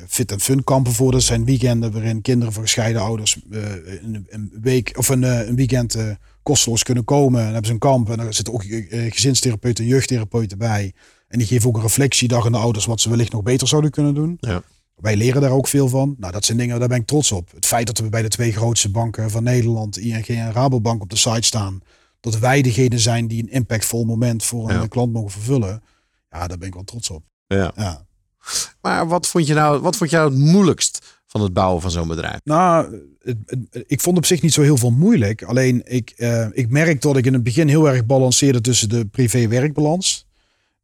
fit 0.08 0.32
en 0.32 0.40
fun 0.40 0.64
kampen 0.64 0.92
voor. 0.92 1.12
Dat 1.12 1.22
zijn 1.22 1.44
weekenden 1.44 1.92
waarin 1.92 2.22
kinderen 2.22 2.52
van 2.52 2.62
gescheiden 2.62 3.02
ouders 3.02 3.38
eh, 3.50 3.62
een, 4.02 4.26
een 4.28 4.52
week 4.60 4.92
of 4.98 5.08
een, 5.08 5.24
eh, 5.24 5.46
een 5.46 5.56
weekend 5.56 5.94
eh, 5.94 6.10
kosteloos 6.42 6.82
kunnen 6.82 7.04
komen. 7.04 7.38
En 7.38 7.44
dan 7.44 7.52
hebben 7.52 7.66
ze 7.66 7.72
een 7.72 7.78
kamp 7.78 8.10
en 8.10 8.16
daar 8.16 8.34
zitten 8.34 8.54
ook 8.54 8.64
gezinstherapeuten 9.12 9.84
en 9.84 9.90
jeugdtherapeuten 9.90 10.58
bij. 10.58 10.92
En 11.28 11.38
die 11.38 11.46
geven 11.46 11.68
ook 11.68 11.76
een 11.76 11.82
reflectiedag 11.82 12.46
aan 12.46 12.52
de 12.52 12.58
ouders 12.58 12.84
wat 12.84 13.00
ze 13.00 13.08
wellicht 13.08 13.32
nog 13.32 13.42
beter 13.42 13.68
zouden 13.68 13.90
kunnen 13.90 14.14
doen. 14.14 14.36
Ja. 14.40 14.62
Wij 14.96 15.16
leren 15.16 15.40
daar 15.40 15.50
ook 15.50 15.68
veel 15.68 15.88
van. 15.88 16.14
Nou, 16.18 16.32
dat 16.32 16.44
zijn 16.44 16.58
dingen, 16.58 16.78
daar 16.78 16.88
ben 16.88 17.00
ik 17.00 17.06
trots 17.06 17.32
op. 17.32 17.52
Het 17.54 17.66
feit 17.66 17.86
dat 17.86 17.98
we 17.98 18.08
bij 18.08 18.22
de 18.22 18.28
twee 18.28 18.52
grootste 18.52 18.90
banken 18.90 19.30
van 19.30 19.42
Nederland, 19.42 19.98
ING 19.98 20.26
en 20.26 20.52
Rabobank, 20.52 21.02
op 21.02 21.10
de 21.10 21.16
site 21.16 21.42
staan. 21.42 21.80
Dat 22.20 22.38
wij 22.38 22.62
degene 22.62 22.98
zijn 22.98 23.28
die 23.28 23.42
een 23.42 23.50
impactvol 23.50 24.04
moment 24.04 24.44
voor 24.44 24.70
een 24.70 24.80
Ja. 24.80 24.86
klant 24.86 25.12
mogen 25.12 25.30
vervullen. 25.30 25.82
Ja, 26.30 26.46
daar 26.46 26.58
ben 26.58 26.68
ik 26.68 26.74
wel 26.74 26.84
trots 26.84 27.10
op. 27.10 27.22
Ja. 27.46 27.72
Ja. 27.76 28.05
Maar 28.80 29.08
wat 29.08 29.26
vond 29.26 29.46
je 29.46 29.54
nou, 29.54 29.80
wat 29.80 29.96
vond 29.96 30.10
nou 30.10 30.30
het 30.30 30.38
moeilijkst 30.38 31.20
van 31.26 31.40
het 31.40 31.52
bouwen 31.52 31.82
van 31.82 31.90
zo'n 31.90 32.08
bedrijf? 32.08 32.38
Nou, 32.44 33.00
het, 33.22 33.36
het- 33.46 33.84
ik 33.86 34.00
vond 34.00 34.16
op 34.16 34.26
zich 34.26 34.42
niet 34.42 34.52
zo 34.52 34.62
heel 34.62 34.76
veel 34.76 34.90
moeilijk. 34.90 35.42
Alleen 35.42 35.82
ik, 35.84 36.10
eh, 36.10 36.46
ik 36.52 36.70
merk 36.70 37.00
dat 37.00 37.16
ik 37.16 37.26
in 37.26 37.32
het 37.32 37.42
begin 37.42 37.68
heel 37.68 37.88
erg 37.88 38.06
balanceerde 38.06 38.60
tussen 38.60 38.88
de 38.88 39.04
privé-werkbalans. 39.06 40.26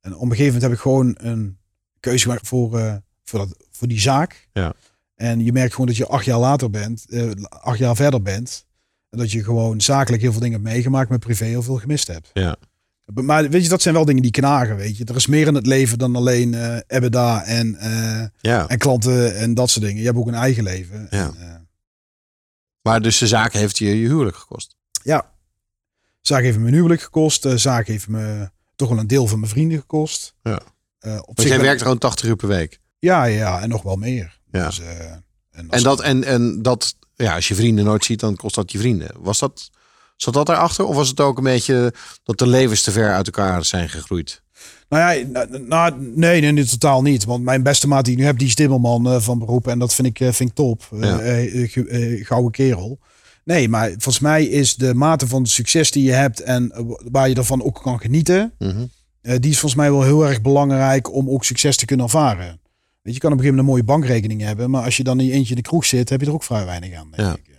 En 0.01 0.15
op 0.15 0.21
een 0.23 0.29
gegeven 0.29 0.45
moment 0.45 0.63
heb 0.63 0.73
ik 0.73 0.79
gewoon 0.79 1.15
een 1.19 1.59
keuze 2.01 2.23
gemaakt 2.25 2.49
voor, 2.49 2.79
eh, 2.79 2.95
voor, 3.25 3.39
dat, 3.39 3.57
voor 3.71 3.89
die 3.89 4.01
zaak. 4.01 4.49
Ja. 4.53 4.73
En 5.15 5.45
je 5.45 5.53
merkt 5.53 5.71
gewoon 5.73 5.87
dat 5.87 5.97
je 5.97 6.07
acht 6.07 6.25
jaar 6.25 6.39
later 6.39 6.71
bent, 6.71 7.05
eh, 7.09 7.31
acht 7.49 7.79
jaar 7.79 7.97
verder 7.97 8.23
bent. 8.23 8.65
En 9.11 9.19
dat 9.19 9.33
je 9.33 9.45
gewoon 9.45 9.81
zakelijk 9.81 10.23
heel 10.23 10.33
veel 10.33 10.41
dingen 10.41 10.61
hebt 10.61 10.73
meegemaakt, 10.75 11.09
maar 11.09 11.19
privé 11.19 11.45
heel 11.45 11.63
veel 11.63 11.77
gemist 11.77 12.07
hebt. 12.07 12.31
Ja. 12.33 12.57
Maar 13.05 13.49
weet 13.51 13.63
je, 13.63 13.69
dat 13.69 13.83
zijn 13.83 13.95
wel 13.95 14.05
dingen 14.05 14.23
die 14.23 14.31
knagen, 14.31 14.77
weet 14.77 14.97
je. 14.97 15.05
Er 15.05 15.17
is 15.17 15.27
meer 15.27 15.47
in 15.47 15.55
het 15.55 15.67
leven 15.67 15.99
dan 15.99 16.17
alleen 16.17 16.55
eh 16.55 16.77
EBITDA 16.87 17.45
en, 17.45 17.75
eh, 17.77 18.27
Ja. 18.41 18.69
en 18.69 18.79
klanten 18.79 19.37
en 19.37 19.55
dat 19.55 19.71
soort 19.71 19.85
dingen. 19.85 20.01
Je 20.01 20.07
hebt 20.07 20.19
ook 20.19 20.27
een 20.27 20.35
eigen 20.35 20.63
leven. 20.63 21.07
Ja. 21.11 21.27
En, 21.27 21.35
eh, 21.41 21.55
Maar 22.83 23.03
dus 23.03 23.19
de 23.19 23.27
zaak 23.27 23.53
heeft 23.53 23.79
je 23.79 23.85
je 23.87 24.07
huwelijk 24.09 24.37
gekost. 24.37 24.77
ja. 25.03 25.31
Zaak 26.21 26.43
heeft 26.43 26.59
me 26.59 26.67
een 26.69 26.75
huwelijk 26.75 27.01
gekost. 27.03 27.43
De 27.43 27.59
zaak 27.59 27.87
heeft 27.87 28.09
me 28.09 28.51
toch 28.77 28.89
wel 28.89 28.99
een 28.99 29.07
deel 29.07 29.27
van 29.27 29.39
mijn 29.41 29.51
vrienden 29.51 29.79
gekost. 29.79 30.35
Ja. 30.43 30.61
Op 31.25 31.41
zich 31.41 31.49
jij 31.49 31.61
werkt 31.61 31.83
gewoon 31.83 31.99
80 31.99 32.27
uur 32.29 32.37
per 32.37 32.49
week. 32.49 32.81
Ja, 32.99 33.25
ja, 33.25 33.61
en 33.61 33.69
nog 33.69 33.83
wel 33.83 33.97
meer. 33.97 34.41
Ja. 34.51 34.67
Dus, 34.67 34.81
en 35.51 35.71
En 35.71 35.83
dat, 35.83 36.01
en, 36.01 36.25
en 36.25 36.63
dat, 36.63 36.97
ja, 37.15 37.35
als 37.35 37.49
je 37.49 37.55
vrienden 37.55 37.85
nooit 37.85 38.05
ziet, 38.05 38.21
dan 38.21 38.37
kost 38.37 38.55
dat 38.55 38.73
je 38.73 38.79
vrienden. 38.79 39.11
Was 39.19 39.39
dat, 39.39 39.71
zat 40.23 40.35
dat 40.35 40.47
daarachter? 40.47 40.85
Of 40.87 40.95
was 40.97 41.09
het 41.09 41.21
ook 41.21 41.37
een 41.39 41.45
beetje 41.45 41.95
dat 42.25 42.39
de 42.39 42.47
levens 42.47 42.83
te 42.83 42.91
ver 42.93 43.13
uit 43.13 43.27
elkaar 43.27 43.65
zijn 43.65 43.89
gegroeid? 43.89 44.43
Nou 44.89 45.17
ja, 45.19 45.27
nou, 45.27 45.61
nou, 45.69 45.95
nee, 46.15 46.41
nee, 46.41 46.53
nee, 46.53 46.65
totaal 46.65 47.03
niet. 47.03 47.25
Want 47.25 47.45
mijn 47.45 47.63
beste 47.63 47.89
maat 47.89 48.05
die 48.05 48.13
ik 48.15 48.19
nu 48.21 48.25
heb, 48.27 48.39
die 48.39 48.47
is 48.49 48.55
timmerman 48.55 49.07
eh, 49.07 49.21
van 49.21 49.39
beroep. 49.39 49.69
En 49.69 49.79
dat 49.79 49.95
vind 49.95 50.09
ik, 50.09 50.21
eh, 50.21 50.33
vind 50.33 50.49
ik 50.51 50.55
top. 50.55 50.89
Eh, 51.01 51.69
Ja. 51.71 52.25
gouden 52.25 52.51
kerel. 52.51 52.99
Nee, 53.45 53.69
maar 53.69 53.89
volgens 53.91 54.19
mij 54.19 54.45
is 54.45 54.75
de 54.77 54.95
mate 54.95 55.27
van 55.27 55.47
succes 55.47 55.91
die 55.91 56.05
je 56.05 56.13
hebt 56.13 56.41
en 56.41 56.73
waar 57.11 57.29
je 57.29 57.35
ervan 57.35 57.63
ook 57.63 57.81
kan 57.83 58.01
genieten, 58.01 58.53
Mhm. 58.59 58.85
die 59.23 59.51
is 59.51 59.59
volgens 59.59 59.75
mij 59.75 59.91
wel 59.91 60.03
heel 60.03 60.27
erg 60.27 60.41
belangrijk 60.43 61.13
om 61.15 61.31
ook 61.31 61.45
succes 61.45 61.77
te 61.77 61.85
kunnen 61.85 62.07
ervaren. 62.07 62.47
Weet 62.47 62.59
je, 63.03 63.13
je 63.13 63.19
kan 63.19 63.33
op 63.33 63.39
een 63.39 63.45
gegeven 63.45 63.65
moment 63.65 63.79
een 63.81 63.85
mooie 63.93 64.01
bankrekening 64.01 64.41
hebben, 64.41 64.71
maar 64.71 64.85
als 64.85 64.97
je 64.97 65.03
dan 65.05 65.21
in 65.21 65.27
je 65.27 65.33
eentje 65.33 65.51
in 65.55 65.57
de 65.63 65.69
kroeg 65.69 65.85
zit, 65.85 66.09
heb 66.09 66.21
je 66.21 66.27
er 66.27 66.33
ook 66.33 66.43
vrij 66.43 66.65
weinig 66.65 66.95
aan. 66.95 67.09
Denk 67.11 67.29
Ja. 67.29 67.35
ik. 67.35 67.51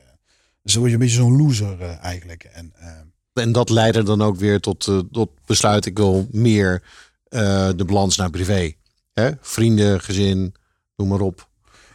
Dus 0.63 0.73
dan 0.73 0.81
word 0.81 0.93
je 0.93 0.99
een 0.99 1.03
beetje 1.05 1.21
zo'n 1.21 1.37
loser 1.37 1.81
eh, 1.81 2.03
eigenlijk. 2.03 2.43
En, 2.43 2.73
eh, 2.75 3.43
En 3.43 3.51
dat 3.51 3.69
leidde 3.69 4.03
dan 4.03 4.21
ook 4.21 4.35
weer 4.37 4.59
tot, 4.59 4.87
eh, 4.87 4.99
tot 5.11 5.29
besluit, 5.45 5.85
ik 5.85 5.97
wil 5.97 6.27
meer 6.31 6.83
eh, 7.27 7.69
de 7.75 7.85
balans 7.85 8.17
naar 8.17 8.29
privé. 8.29 8.73
Hè? 9.13 9.31
Vrienden, 9.41 10.01
gezin, 10.01 10.53
noem 10.95 11.07
maar 11.07 11.19
op. 11.19 11.47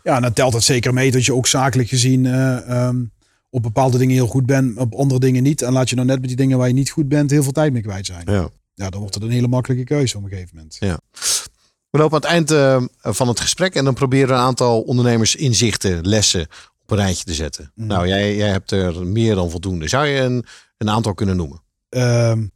Ja, 0.03 0.16
en 0.16 0.23
dan 0.23 0.32
telt 0.32 0.53
het 0.53 0.62
zeker 0.62 0.95
mee 0.95 1.11
dat 1.11 1.24
je 1.24 1.35
ook 1.35 1.47
zakelijk 1.47 1.89
gezien 1.89 2.27
eh, 2.27 2.69
ehm, 2.70 3.05
op 3.51 3.62
bepaalde 3.62 3.99
dingen 3.99 4.15
heel 4.15 4.27
goed 4.27 4.47
bent, 4.47 4.78
op 4.78 4.95
andere 4.95 5.20
dingen 5.20 5.43
niet. 5.43 5.62
En 5.62 5.73
laat 5.73 5.89
je 5.89 5.95
nou 5.95 6.07
net 6.07 6.19
met 6.19 6.28
die 6.28 6.36
dingen 6.36 6.59
waar 6.59 6.69
je 6.69 6.74
niet 6.74 6.90
goed 6.90 7.09
bent 7.09 7.31
heel 7.31 7.43
veel 7.43 7.53
tijd 7.53 7.73
mee 7.73 7.82
kwijt 7.82 8.07
zijn. 8.07 8.23
Ja. 8.24 8.49
Ja, 8.74 8.90
dan 8.90 9.01
wordt 9.01 9.15
het 9.15 9.24
een 9.24 9.31
hele 9.31 9.49
makkelijke 9.49 9.85
keuze 9.85 10.16
op 10.16 10.23
een 10.23 10.28
gegeven 10.28 10.57
moment. 10.57 10.77
Ja. 10.81 11.01
We 11.90 11.99
lopen 11.99 12.23
aan 12.24 12.40
het 12.40 12.51
eind 12.53 12.81
van 13.16 13.28
het 13.28 13.40
gesprek 13.40 13.74
en 13.74 13.85
dan 13.85 13.95
proberen 13.95 14.28
we 14.28 14.35
een 14.35 14.40
aantal 14.40 14.81
ondernemers 14.81 15.36
inzichten, 15.36 16.07
lessen 16.07 16.47
op 16.89 16.98
een 16.98 17.05
rijtje 17.05 17.24
te 17.24 17.35
zetten. 17.35 17.73
Mhm. 17.74 17.86
Nou, 17.86 18.09
jij, 18.09 18.36
jij 18.36 18.48
hebt 18.48 18.70
er 18.70 19.06
meer 19.06 19.35
dan 19.35 19.51
voldoende. 19.51 19.89
Zou 19.89 20.06
je 20.06 20.20
een, 20.20 20.44
een 20.77 20.90
aantal 20.90 21.15
kunnen 21.15 21.36
noemen? 21.36 21.62
Ehm, 21.89 22.47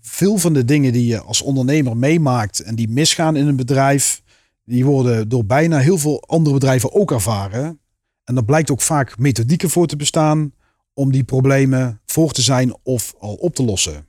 veel 0.00 0.36
van 0.36 0.52
de 0.52 0.64
dingen 0.64 0.92
die 0.92 1.06
je 1.06 1.20
als 1.20 1.42
ondernemer 1.42 1.96
meemaakt 1.96 2.60
en 2.60 2.74
die 2.74 2.88
misgaan 2.88 3.36
in 3.36 3.46
een 3.46 3.56
bedrijf, 3.56 4.22
die 4.64 4.84
worden 4.84 5.28
door 5.28 5.44
bijna 5.44 5.78
heel 5.78 5.98
veel 5.98 6.22
andere 6.26 6.54
bedrijven 6.54 6.92
ook 6.92 7.10
ervaren. 7.12 7.80
En 8.24 8.36
er 8.36 8.44
blijkt 8.44 8.70
ook 8.70 8.80
vaak 8.80 9.18
methodieken 9.18 9.70
voor 9.70 9.86
te 9.86 9.96
bestaan 9.96 10.52
om 10.94 11.12
die 11.12 11.24
problemen 11.24 12.00
voor 12.06 12.32
te 12.32 12.42
zijn 12.42 12.76
of 12.82 13.14
al 13.18 13.34
op 13.34 13.54
te 13.54 13.64
lossen. 13.64 14.06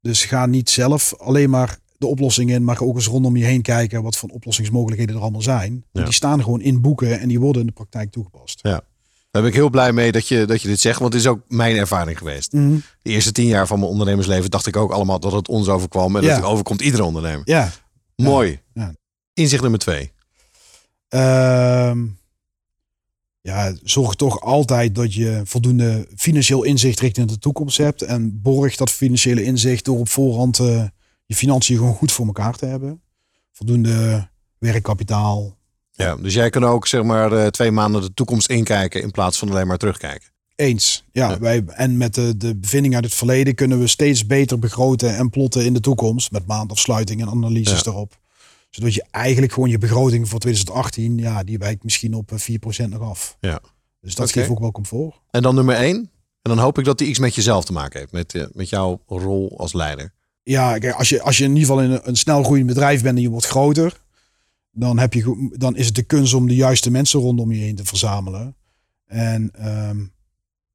Dus 0.00 0.24
ga 0.24 0.46
niet 0.46 0.70
zelf 0.70 1.14
alleen 1.18 1.50
maar 1.50 1.78
de 2.00 2.06
oplossing 2.06 2.50
in, 2.50 2.64
maar 2.64 2.80
ook 2.80 2.94
eens 2.94 3.06
rondom 3.06 3.36
je 3.36 3.44
heen 3.44 3.62
kijken 3.62 4.02
wat 4.02 4.16
voor 4.16 4.28
oplossingsmogelijkheden 4.28 5.14
er 5.16 5.20
allemaal 5.22 5.42
zijn. 5.42 5.84
Ja. 5.92 6.04
Die 6.04 6.12
staan 6.12 6.42
gewoon 6.42 6.60
in 6.60 6.80
boeken 6.80 7.20
en 7.20 7.28
die 7.28 7.40
worden 7.40 7.60
in 7.60 7.66
de 7.66 7.72
praktijk 7.72 8.10
toegepast. 8.10 8.58
Ja. 8.62 8.80
Daar 9.30 9.42
ben 9.42 9.50
ik 9.50 9.56
heel 9.56 9.70
blij 9.70 9.92
mee 9.92 10.12
dat 10.12 10.28
je, 10.28 10.44
dat 10.44 10.62
je 10.62 10.68
dit 10.68 10.80
zegt, 10.80 10.98
want 11.00 11.12
het 11.12 11.22
is 11.22 11.28
ook 11.28 11.40
mijn 11.48 11.76
ervaring 11.76 12.18
geweest. 12.18 12.52
Mhm. 12.52 12.76
De 13.02 13.10
eerste 13.10 13.32
tien 13.32 13.46
jaar 13.46 13.66
van 13.66 13.78
mijn 13.78 13.90
ondernemersleven 13.90 14.50
dacht 14.50 14.66
ik 14.66 14.76
ook 14.76 14.90
allemaal 14.92 15.20
dat 15.20 15.32
het 15.32 15.48
ons 15.48 15.68
overkwam 15.68 16.16
en 16.16 16.22
Ja. 16.22 16.28
dat 16.28 16.36
het 16.36 16.46
overkomt 16.46 16.80
iedere 16.80 17.04
ondernemer. 17.04 17.42
Ja, 17.44 17.72
Mooi. 18.16 18.60
Ja. 18.74 18.94
Inzicht 19.34 19.62
nummer 19.62 19.80
twee. 19.80 20.12
Ehm, 21.08 21.98
ja, 23.40 23.74
zorg 23.82 24.14
toch 24.14 24.40
altijd 24.40 24.94
dat 24.94 25.14
je 25.14 25.40
voldoende 25.44 26.06
financieel 26.16 26.62
inzicht 26.62 27.00
richting 27.00 27.28
de 27.28 27.38
toekomst 27.38 27.76
hebt. 27.76 28.02
En 28.02 28.40
borg 28.42 28.76
dat 28.76 28.90
financiële 28.90 29.42
inzicht 29.42 29.84
door 29.84 29.98
op 29.98 30.08
voorhand 30.08 30.58
eh, 30.58 30.84
je 31.30 31.36
financiën 31.36 31.76
gewoon 31.76 31.94
goed 31.94 32.12
voor 32.12 32.26
elkaar 32.26 32.56
te 32.56 32.66
hebben. 32.66 33.02
Voldoende 33.52 34.28
werkkapitaal. 34.58 35.58
Ja, 35.90 36.16
dus 36.16 36.34
jij 36.34 36.50
kan 36.50 36.64
ook 36.64 36.86
zeg 36.86 37.02
maar 37.02 37.32
eh, 37.32 37.46
twee 37.46 37.70
maanden 37.70 38.02
de 38.02 38.14
toekomst 38.14 38.48
inkijken 38.48 39.02
in 39.02 39.10
plaats 39.10 39.38
van 39.38 39.50
alleen 39.50 39.66
maar 39.66 39.78
terugkijken. 39.78 40.28
Eens. 40.56 41.04
Ja, 41.12 41.30
Ja. 41.30 41.38
Wij, 41.38 41.64
en 41.66 41.96
met 41.96 42.14
de, 42.14 42.36
de 42.36 42.56
bevinding 42.56 42.94
uit 42.94 43.04
het 43.04 43.14
verleden 43.14 43.54
kunnen 43.54 43.78
we 43.78 43.86
steeds 43.86 44.26
beter 44.26 44.58
begroten 44.58 45.16
en 45.16 45.30
plotten 45.30 45.64
in 45.64 45.72
de 45.72 45.80
toekomst. 45.80 46.30
Met 46.32 46.46
maandafsluiting 46.46 47.20
en 47.20 47.28
analyses 47.28 47.80
Ja. 47.82 47.90
erop. 47.90 48.18
Zodat 48.70 48.94
je 48.94 49.04
eigenlijk 49.10 49.52
gewoon 49.52 49.70
je 49.70 49.78
begroting 49.78 50.28
voor 50.28 50.38
2018, 50.38 51.18
ja, 51.18 51.42
die 51.44 51.58
wijkt 51.58 51.84
misschien 51.84 52.14
op 52.14 52.32
eh, 52.32 52.38
4% 52.84 52.88
nog 52.88 53.00
af. 53.02 53.36
Ja. 53.40 53.60
Dus 54.00 54.14
dat 54.14 54.28
Oké. 54.28 54.38
geeft 54.38 54.50
ook 54.50 54.58
wel 54.60 54.70
comfort. 54.72 55.20
En 55.30 55.42
dan 55.42 55.54
nummer 55.54 55.74
één. 55.74 55.96
En 56.42 56.50
dan 56.56 56.58
hoop 56.58 56.78
ik 56.78 56.84
dat 56.84 56.98
die 56.98 57.08
iets 57.08 57.18
met 57.18 57.34
jezelf 57.34 57.64
te 57.64 57.72
maken 57.72 57.98
heeft. 58.00 58.12
Met, 58.12 58.34
eh, 58.34 58.44
met 58.52 58.68
jouw 58.68 59.02
rol 59.06 59.58
als 59.58 59.72
leider. 59.72 60.12
Ja, 60.50 60.78
kijk, 60.78 60.94
als 60.94 61.08
je, 61.08 61.22
als 61.22 61.38
je 61.38 61.44
in 61.44 61.56
ieder 61.56 61.66
geval 61.66 61.82
in 61.82 61.90
een, 61.90 62.00
een 62.02 62.16
snel 62.16 62.42
groeiend 62.42 62.66
bedrijf 62.66 63.02
bent 63.02 63.16
en 63.16 63.22
je 63.22 63.28
wordt 63.28 63.46
groter, 63.46 64.00
dan, 64.70 64.98
heb 64.98 65.14
je, 65.14 65.50
dan 65.56 65.76
is 65.76 65.86
het 65.86 65.94
de 65.94 66.02
kunst 66.02 66.34
om 66.34 66.48
de 66.48 66.54
juiste 66.54 66.90
mensen 66.90 67.20
rondom 67.20 67.52
je 67.52 67.58
heen 67.58 67.74
te 67.74 67.84
verzamelen. 67.84 68.56
En 69.06 69.50
ehm, 69.54 69.98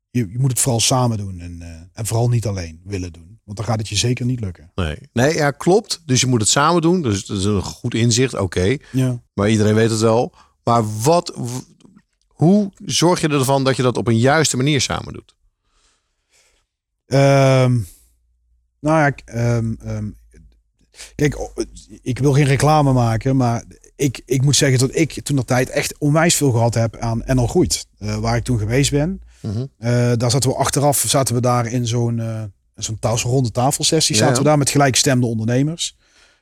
je, 0.09 0.31
je 0.31 0.39
moet 0.39 0.51
het 0.51 0.59
vooral 0.59 0.79
samen 0.79 1.17
doen 1.17 1.39
en, 1.39 1.61
eh, 1.61 1.69
en 1.93 2.05
vooral 2.05 2.29
niet 2.29 2.45
alleen 2.45 2.81
willen 2.83 3.13
doen. 3.13 3.39
Want 3.43 3.57
dan 3.57 3.65
gaat 3.65 3.79
het 3.79 3.89
je 3.89 3.95
zeker 3.95 4.25
niet 4.25 4.39
lukken. 4.39 4.71
Nee. 4.75 4.97
nee, 5.13 5.33
ja, 5.33 5.51
klopt. 5.51 6.01
Dus 6.05 6.21
je 6.21 6.27
moet 6.27 6.41
het 6.41 6.49
samen 6.49 6.81
doen. 6.81 7.01
Dus 7.01 7.25
dat 7.25 7.37
is 7.37 7.43
een 7.43 7.61
goed 7.61 7.93
inzicht. 7.93 8.33
Oké. 8.33 8.77
Ja. 8.91 9.21
Maar 9.33 9.49
iedereen 9.49 9.75
weet 9.75 9.89
het 9.89 9.99
wel. 9.99 10.33
Maar 10.63 11.01
wat, 11.01 11.35
hoe 12.27 12.71
zorg 12.85 13.21
je 13.21 13.27
ervan 13.27 13.63
dat 13.63 13.75
je 13.75 13.83
dat 13.83 13.97
op 13.97 14.07
een 14.07 14.19
juiste 14.19 14.57
manier 14.57 14.81
samen 14.81 15.13
doet? 15.13 15.35
Ehm, 17.05 17.77
nou 18.85 18.97
ja, 18.99 19.11
ehm, 19.33 19.73
ehm, 19.85 20.09
kijk, 21.15 21.37
ik 22.01 22.19
wil 22.19 22.33
geen 22.33 22.45
reclame 22.45 22.93
maken, 22.93 23.35
maar 23.35 23.63
ik, 23.95 24.21
ik 24.25 24.41
moet 24.41 24.55
zeggen 24.55 24.79
dat 24.79 24.95
ik 24.95 25.21
toen 25.23 25.35
de 25.35 25.45
tijd 25.45 25.69
echt 25.69 25.97
onwijs 25.97 26.35
veel 26.35 26.51
gehad 26.51 26.73
heb 26.73 26.97
aan 26.97 27.23
En 27.23 27.37
al 27.37 27.47
groeit, 27.47 27.87
eh, 27.97 28.17
waar 28.17 28.35
ik 28.35 28.43
toen 28.43 28.59
geweest 28.59 28.91
ben. 28.91 29.21
Mhm. 29.41 29.65
Eh, 29.77 30.11
daar 30.15 30.31
zaten 30.31 30.49
we 30.49 30.55
achteraf, 30.55 31.03
zaten 31.07 31.35
we 31.35 31.41
daar 31.41 31.65
in 31.65 31.87
zo'n 31.87 32.19
eh 32.19 32.43
zo'n 32.75 32.99
ta- 32.99 33.15
zo'n 33.15 33.31
ronde 33.31 33.51
tafelsessie, 33.51 34.15
Ja. 34.15 34.21
zaten 34.21 34.37
we 34.37 34.43
daar 34.43 34.57
met 34.57 34.69
gelijkgestemde 34.69 35.25
ondernemers. 35.25 35.97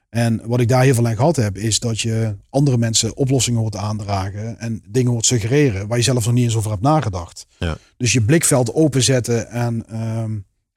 En 0.10 0.42
wat 0.46 0.60
ik 0.60 0.68
daar 0.68 0.84
heel 0.84 0.94
veel 0.94 1.08
aan 1.08 1.16
gehad 1.16 1.36
heb, 1.36 1.58
is 1.58 1.80
dat 1.80 2.00
je 2.00 2.36
andere 2.50 2.78
mensen 2.78 3.16
oplossingen 3.18 3.60
hoort 3.60 3.76
aandragen 3.76 4.60
en 4.60 4.84
dingen 4.88 5.12
hoort 5.12 5.26
suggereren 5.26 5.88
waar 5.88 5.98
je 5.98 6.04
zelf 6.04 6.26
nog 6.26 6.34
niet 6.34 6.44
eens 6.44 6.56
over 6.56 6.70
hebt 6.72 6.82
nagedacht. 6.82 7.46
Ja. 7.60 7.78
Dus 7.98 8.14
je 8.14 8.22
blikveld 8.22 8.74
openzetten 8.74 9.50
en, 9.50 9.86
ehm, 9.90 10.32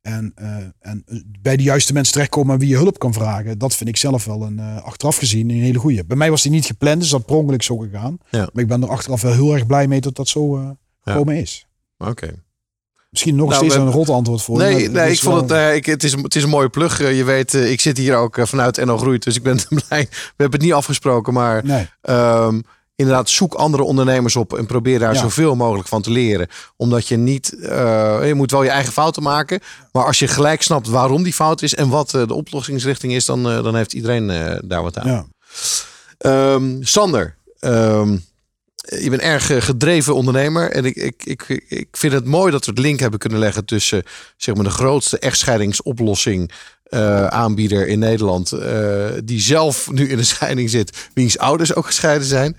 en, 0.07 0.33
eh, 0.35 0.57
en 0.81 1.05
bij 1.41 1.57
de 1.57 1.63
juiste 1.63 1.93
mensen 1.93 2.13
terechtkomen 2.13 2.53
aan 2.53 2.59
wie 2.59 2.69
je 2.69 2.77
hulp 2.77 2.99
kan 2.99 3.13
vragen. 3.13 3.59
Dat 3.59 3.75
vind 3.75 3.89
ik 3.89 3.97
zelf 3.97 4.25
wel 4.25 4.43
een, 4.43 4.59
eh, 4.59 4.83
achteraf 4.85 5.17
gezien 5.17 5.51
een 5.51 5.61
hele 5.61 5.79
goeie. 5.79 6.05
Bij 6.05 6.17
mij 6.17 6.31
was 6.31 6.43
die 6.43 6.51
niet 6.51 6.67
gepland, 6.67 7.01
dus 7.01 7.11
dat 7.11 7.27
per 7.27 7.37
ongeluk 7.37 7.63
zo 7.63 7.77
gegaan. 7.77 8.19
Ja. 8.31 8.49
Maar 8.53 8.63
ik 8.63 8.69
ben 8.69 8.83
er 8.83 8.89
achteraf 8.89 9.23
wel 9.23 9.33
heel 9.33 9.55
erg 9.55 9.67
blij 9.67 9.87
mee 9.89 10.01
dat 10.01 10.15
dat 10.17 10.29
zo 10.29 10.57
eh, 10.57 10.71
gekomen 11.05 11.37
is. 11.37 11.67
Oké. 11.99 12.45
Misschien 13.11 13.37
nog 13.37 13.49
Nou, 13.49 13.65
steeds 13.65 13.75
een 13.75 13.91
rot 13.91 14.09
antwoord 14.11 14.43
voor. 14.43 14.59
Nee, 14.59 14.89
nee 14.91 15.11
ik 15.13 15.19
vond 15.19 15.41
het, 15.41 15.51
eh, 15.51 15.75
ik, 15.75 15.87
het, 15.87 16.05
is, 16.05 16.13
een- 16.13 16.23
het 16.23 16.35
is 16.37 16.43
een 16.43 16.49
mooie 16.49 16.69
plug. 16.69 17.01
Eh, 17.01 17.17
je 17.17 17.25
weet, 17.25 17.55
eh, 17.55 17.71
ik 17.71 17.81
zit 17.81 17.97
hier 17.99 18.17
ook 18.17 18.39
eh, 18.39 18.47
vanuit 18.47 18.85
NL 18.85 18.97
Groeit. 18.99 19.23
Dus 19.25 19.37
ik 19.37 19.43
ben 19.43 19.57
blij. 19.89 20.07
We 20.11 20.17
hebben 20.37 20.59
het 20.59 20.63
niet 20.69 20.73
afgesproken. 20.73 21.33
Maar 21.33 21.65
Nee. 21.65 21.89
ehm, 22.01 22.61
inderdaad, 22.97 23.31
zoek 23.31 23.55
andere 23.55 23.83
ondernemers 23.83 24.37
op. 24.37 24.59
En 24.59 24.67
probeer 24.67 24.99
daar 24.99 25.15
Ja. 25.15 25.21
zoveel 25.21 25.55
mogelijk 25.57 25.89
van 25.89 26.03
te 26.03 26.11
leren. 26.11 26.49
Omdat 26.77 27.09
je 27.09 27.17
niet... 27.17 27.59
eh, 27.61 28.27
je 28.27 28.35
moet 28.35 28.51
wel 28.51 28.63
je 28.63 28.71
eigen 28.71 28.93
fouten 28.93 29.23
maken. 29.23 29.61
Maar 29.93 30.05
als 30.05 30.19
je 30.19 30.29
gelijk 30.29 30.63
snapt 30.63 30.89
waarom 30.89 31.23
die 31.23 31.33
fout 31.33 31.63
is. 31.63 31.75
En 31.75 31.89
wat 31.89 32.15
eh, 32.15 32.27
de 32.27 32.35
oplossingsrichting 32.35 33.13
is. 33.13 33.25
Dan, 33.25 33.51
eh, 33.51 33.63
dan 33.63 33.75
heeft 33.77 33.93
iedereen 33.93 34.27
daar 34.65 34.83
wat 34.83 34.99
aan. 34.99 35.09
Ja. 35.09 35.27
Ehm, 36.19 36.83
Sander, 36.83 37.37
ehm, 37.59 38.17
je 39.01 39.11
bent 39.11 39.23
erg 39.23 39.65
gedreven 39.65 40.15
ondernemer. 40.15 40.71
En 40.71 40.85
ik, 40.85 40.97
ik, 40.97 41.23
ik, 41.25 41.65
ik 41.69 41.89
vind 41.93 42.13
het 42.13 42.25
mooi 42.25 42.51
dat 42.53 42.65
we 42.65 42.71
het 42.71 42.81
link 42.81 43.01
hebben 43.01 43.19
kunnen 43.19 43.39
leggen 43.39 43.65
tussen 43.65 44.03
zeg 44.37 44.55
maar, 44.55 44.65
de 44.65 44.71
grootste 44.71 45.19
echtscheidingsoplossing 45.19 46.51
aanbieder 47.29 47.87
in 47.87 47.99
Nederland. 47.99 48.53
die 49.25 49.41
zelf 49.41 49.91
nu 49.91 50.09
in 50.09 50.19
een 50.19 50.25
scheiding 50.27 50.71
zit, 50.71 51.09
wiens 51.15 51.39
ouders 51.39 51.75
ook 51.75 51.87
gescheiden 51.87 52.27
zijn. 52.27 52.57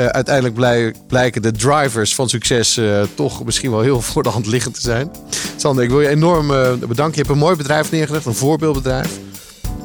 Eh, 0.00 0.06
uiteindelijk 0.06 0.54
blij- 0.54 0.94
blijken 1.06 1.42
de 1.42 1.52
drivers 1.52 2.14
van 2.14 2.28
succes 2.28 2.76
eh, 2.76 3.02
toch 3.14 3.44
misschien 3.44 3.70
wel 3.70 3.80
heel 3.80 4.00
voor 4.10 4.22
de 4.22 4.28
hand 4.28 4.46
liggend 4.46 4.74
te 4.74 4.80
zijn. 4.80 5.10
Sander, 5.56 5.84
ik 5.84 5.90
wil 5.90 6.00
je 6.00 6.08
enorm 6.08 6.50
eh, 6.50 6.72
bedanken. 6.72 7.14
Je 7.14 7.20
hebt 7.20 7.28
een 7.28 7.38
mooi 7.38 7.56
bedrijf 7.56 7.90
neergelegd, 7.90 8.26
een 8.26 8.34
voorbeeldbedrijf. 8.34 9.18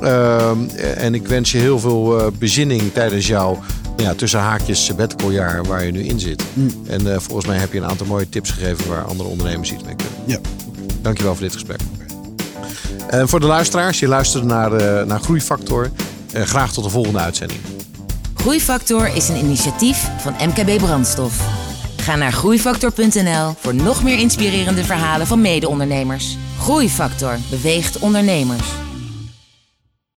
Ehm, 0.01 0.69
en 0.97 1.13
ik 1.13 1.27
wens 1.27 1.51
je 1.51 1.57
heel 1.57 1.79
veel 1.79 2.31
bezinning 2.39 2.93
tijdens 2.93 3.27
jouw 3.27 3.59
ja, 3.97 4.13
tussen 4.13 4.39
haakjes 4.39 4.85
sabbaticaljaar 4.85 5.63
waar 5.63 5.85
je 5.85 5.91
nu 5.91 6.03
in 6.03 6.19
zit. 6.19 6.43
Mm. 6.53 6.69
En 6.87 7.21
volgens 7.21 7.47
mij 7.47 7.57
heb 7.57 7.73
je 7.73 7.77
een 7.77 7.85
aantal 7.85 8.07
mooie 8.07 8.29
tips 8.29 8.51
gegeven 8.51 8.89
waar 8.89 9.03
andere 9.03 9.29
ondernemers 9.29 9.71
iets 9.71 9.83
mee 9.83 9.95
kunnen. 9.95 10.15
Ja. 10.25 10.39
Dankjewel 11.01 11.33
voor 11.33 11.43
dit 11.43 11.53
gesprek. 11.53 11.79
En 13.07 13.29
voor 13.29 13.39
de 13.39 13.45
luisteraars, 13.45 13.99
je 13.99 14.07
luisterde 14.07 14.47
naar, 14.47 15.05
naar 15.07 15.19
Groeifactor. 15.19 15.91
Graag 16.33 16.73
tot 16.73 16.83
de 16.83 16.89
volgende 16.89 17.19
uitzending. 17.19 17.59
Groeifactor 18.45 19.15
is 19.15 19.29
een 19.29 19.35
initiatief 19.35 20.09
van 20.17 20.33
MKB 20.33 20.77
Brandstof. 20.77 21.47
Ga 21.97 22.15
naar 22.15 22.31
groeifactor.nl 22.31 23.53
voor 23.59 23.75
nog 23.75 24.03
meer 24.03 24.19
inspirerende 24.19 24.83
verhalen 24.83 25.27
van 25.27 25.41
mede-ondernemers. 25.41 26.37
Groeifactor 26.59 27.37
beweegt 27.49 27.99
ondernemers. 27.99 28.84